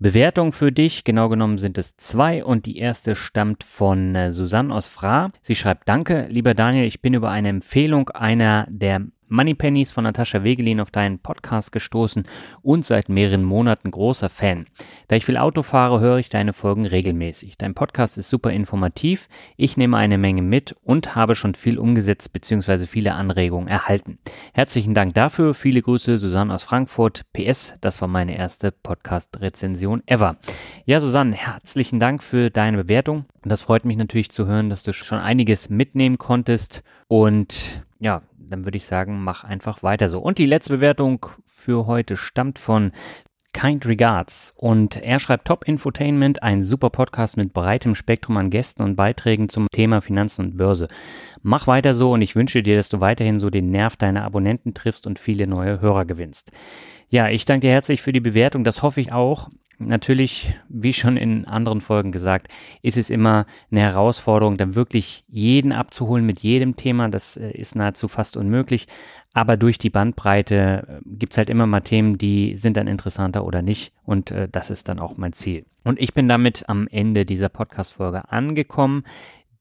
Bewertungen 0.00 0.50
für 0.50 0.72
dich. 0.72 1.04
Genau 1.04 1.28
genommen 1.28 1.58
sind 1.58 1.78
es 1.78 1.96
zwei 1.96 2.44
und 2.44 2.66
die 2.66 2.78
erste 2.78 3.14
stammt 3.14 3.62
von 3.62 4.16
äh, 4.16 4.32
Susanne 4.32 4.74
aus 4.74 4.88
Fra. 4.88 5.30
Sie 5.40 5.54
schreibt, 5.54 5.88
danke, 5.88 6.26
lieber 6.28 6.54
Daniel, 6.54 6.84
ich 6.84 7.00
bin 7.00 7.14
über 7.14 7.30
eine 7.30 7.48
Empfehlung 7.48 8.10
einer 8.10 8.66
der 8.68 9.02
Moneypennies 9.28 9.92
von 9.92 10.04
Natascha 10.04 10.44
Wegelin 10.44 10.80
auf 10.80 10.90
deinen 10.90 11.18
Podcast 11.18 11.72
gestoßen 11.72 12.24
und 12.62 12.84
seit 12.84 13.08
mehreren 13.08 13.44
Monaten 13.44 13.90
großer 13.90 14.28
Fan. 14.28 14.66
Da 15.08 15.16
ich 15.16 15.24
viel 15.24 15.36
Auto 15.36 15.62
fahre, 15.62 16.00
höre 16.00 16.18
ich 16.18 16.28
deine 16.28 16.52
Folgen 16.52 16.86
regelmäßig. 16.86 17.58
Dein 17.58 17.74
Podcast 17.74 18.18
ist 18.18 18.28
super 18.28 18.50
informativ, 18.50 19.28
ich 19.56 19.76
nehme 19.76 19.96
eine 19.96 20.18
Menge 20.18 20.42
mit 20.42 20.74
und 20.82 21.14
habe 21.14 21.34
schon 21.34 21.54
viel 21.54 21.78
umgesetzt 21.78 22.32
bzw. 22.32 22.86
viele 22.86 23.14
Anregungen 23.14 23.68
erhalten. 23.68 24.18
Herzlichen 24.52 24.94
Dank 24.94 25.14
dafür, 25.14 25.54
viele 25.54 25.82
Grüße, 25.82 26.18
Susanne 26.18 26.54
aus 26.54 26.62
Frankfurt. 26.62 27.24
PS, 27.32 27.74
das 27.80 28.00
war 28.00 28.08
meine 28.08 28.36
erste 28.36 28.72
Podcast-Rezension 28.72 30.02
ever. 30.06 30.36
Ja, 30.84 31.00
Susanne, 31.00 31.34
herzlichen 31.34 32.00
Dank 32.00 32.22
für 32.22 32.50
deine 32.50 32.84
Bewertung. 32.84 33.26
Das 33.44 33.62
freut 33.62 33.84
mich 33.84 33.96
natürlich 33.96 34.30
zu 34.30 34.46
hören, 34.46 34.70
dass 34.70 34.82
du 34.82 34.92
schon 34.92 35.18
einiges 35.18 35.70
mitnehmen 35.70 36.18
konntest 36.18 36.82
und 37.08 37.82
ja, 38.00 38.22
dann 38.38 38.64
würde 38.64 38.76
ich 38.76 38.86
sagen, 38.86 39.22
mach 39.22 39.44
einfach 39.44 39.82
weiter 39.82 40.08
so. 40.08 40.20
Und 40.20 40.38
die 40.38 40.46
letzte 40.46 40.74
Bewertung 40.74 41.26
für 41.46 41.86
heute 41.86 42.16
stammt 42.16 42.58
von 42.58 42.92
Kind 43.52 43.86
Regards 43.86 44.54
und 44.56 44.96
er 44.96 45.18
schreibt 45.18 45.46
Top 45.46 45.66
Infotainment, 45.66 46.42
ein 46.42 46.62
super 46.62 46.90
Podcast 46.90 47.36
mit 47.36 47.52
breitem 47.52 47.94
Spektrum 47.94 48.36
an 48.36 48.50
Gästen 48.50 48.82
und 48.82 48.94
Beiträgen 48.94 49.48
zum 49.48 49.66
Thema 49.72 50.00
Finanzen 50.00 50.44
und 50.44 50.56
Börse. 50.56 50.88
Mach 51.42 51.66
weiter 51.66 51.94
so 51.94 52.12
und 52.12 52.22
ich 52.22 52.36
wünsche 52.36 52.62
dir, 52.62 52.76
dass 52.76 52.88
du 52.88 53.00
weiterhin 53.00 53.38
so 53.38 53.50
den 53.50 53.70
Nerv 53.70 53.96
deiner 53.96 54.24
Abonnenten 54.24 54.74
triffst 54.74 55.06
und 55.06 55.18
viele 55.18 55.46
neue 55.46 55.80
Hörer 55.80 56.04
gewinnst. 56.04 56.52
Ja, 57.08 57.30
ich 57.30 57.46
danke 57.46 57.66
dir 57.66 57.72
herzlich 57.72 58.02
für 58.02 58.12
die 58.12 58.20
Bewertung, 58.20 58.64
das 58.64 58.82
hoffe 58.82 59.00
ich 59.00 59.12
auch. 59.12 59.48
Natürlich, 59.80 60.54
wie 60.68 60.92
schon 60.92 61.16
in 61.16 61.44
anderen 61.44 61.80
Folgen 61.80 62.10
gesagt, 62.10 62.48
ist 62.82 62.96
es 62.96 63.10
immer 63.10 63.46
eine 63.70 63.80
Herausforderung, 63.80 64.56
dann 64.56 64.74
wirklich 64.74 65.24
jeden 65.28 65.72
abzuholen 65.72 66.26
mit 66.26 66.40
jedem 66.40 66.74
Thema. 66.74 67.08
Das 67.08 67.36
äh, 67.36 67.50
ist 67.52 67.76
nahezu 67.76 68.08
fast 68.08 68.36
unmöglich. 68.36 68.88
Aber 69.34 69.56
durch 69.56 69.78
die 69.78 69.90
Bandbreite 69.90 70.86
äh, 70.88 71.00
gibt 71.04 71.32
es 71.32 71.38
halt 71.38 71.48
immer 71.48 71.66
mal 71.66 71.80
Themen, 71.80 72.18
die 72.18 72.56
sind 72.56 72.76
dann 72.76 72.88
interessanter 72.88 73.44
oder 73.44 73.62
nicht. 73.62 73.92
Und 74.04 74.32
äh, 74.32 74.48
das 74.50 74.70
ist 74.70 74.88
dann 74.88 74.98
auch 74.98 75.16
mein 75.16 75.32
Ziel. 75.32 75.64
Und 75.84 76.00
ich 76.00 76.12
bin 76.12 76.26
damit 76.26 76.68
am 76.68 76.88
Ende 76.88 77.24
dieser 77.24 77.48
Podcast-Folge 77.48 78.32
angekommen. 78.32 79.04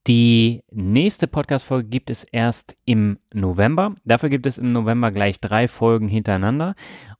Die 0.07 0.63
nächste 0.71 1.27
Podcast-Folge 1.27 1.89
gibt 1.89 2.09
es 2.09 2.23
erst 2.23 2.77
im 2.85 3.19
November. 3.33 3.95
Dafür 4.05 4.29
gibt 4.29 4.45
es 4.45 4.57
im 4.57 4.71
November 4.71 5.11
gleich 5.11 5.41
drei 5.41 5.67
Folgen 5.67 6.07
hintereinander. 6.07 6.75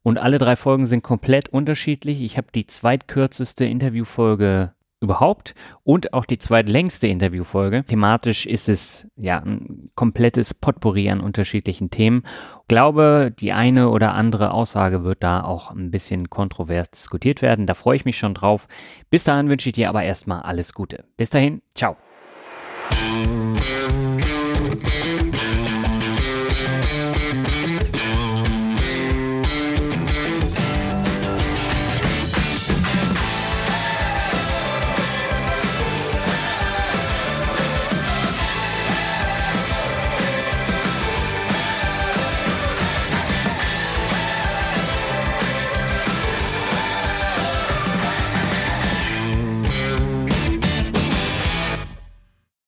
Und 0.07 0.19
alle 0.19 0.37
drei 0.37 0.55
Folgen 0.55 0.85
sind 0.85 1.03
komplett 1.03 1.49
unterschiedlich. 1.49 2.21
Ich 2.21 2.37
habe 2.37 2.47
die 2.55 2.65
zweitkürzeste 2.65 3.65
Interviewfolge 3.65 4.71
überhaupt 5.01 5.53
und 5.83 6.13
auch 6.13 6.23
die 6.23 6.37
zweitlängste 6.37 7.07
Interviewfolge. 7.07 7.83
Thematisch 7.83 8.45
ist 8.45 8.69
es 8.69 9.05
ja 9.17 9.39
ein 9.39 9.89
komplettes 9.95 10.53
Potpourri 10.53 11.09
an 11.09 11.19
unterschiedlichen 11.19 11.89
Themen. 11.89 12.23
Ich 12.61 12.67
glaube, 12.69 13.33
die 13.37 13.51
eine 13.51 13.89
oder 13.89 14.13
andere 14.13 14.51
Aussage 14.51 15.03
wird 15.03 15.23
da 15.23 15.43
auch 15.43 15.71
ein 15.71 15.91
bisschen 15.91 16.29
kontrovers 16.29 16.89
diskutiert 16.89 17.41
werden. 17.41 17.67
Da 17.67 17.73
freue 17.73 17.97
ich 17.97 18.05
mich 18.05 18.17
schon 18.17 18.33
drauf. 18.33 18.69
Bis 19.09 19.25
dahin 19.25 19.49
wünsche 19.49 19.67
ich 19.67 19.75
dir 19.75 19.89
aber 19.89 20.03
erstmal 20.03 20.43
alles 20.43 20.73
Gute. 20.73 21.03
Bis 21.17 21.31
dahin, 21.31 21.61
ciao. 21.75 21.97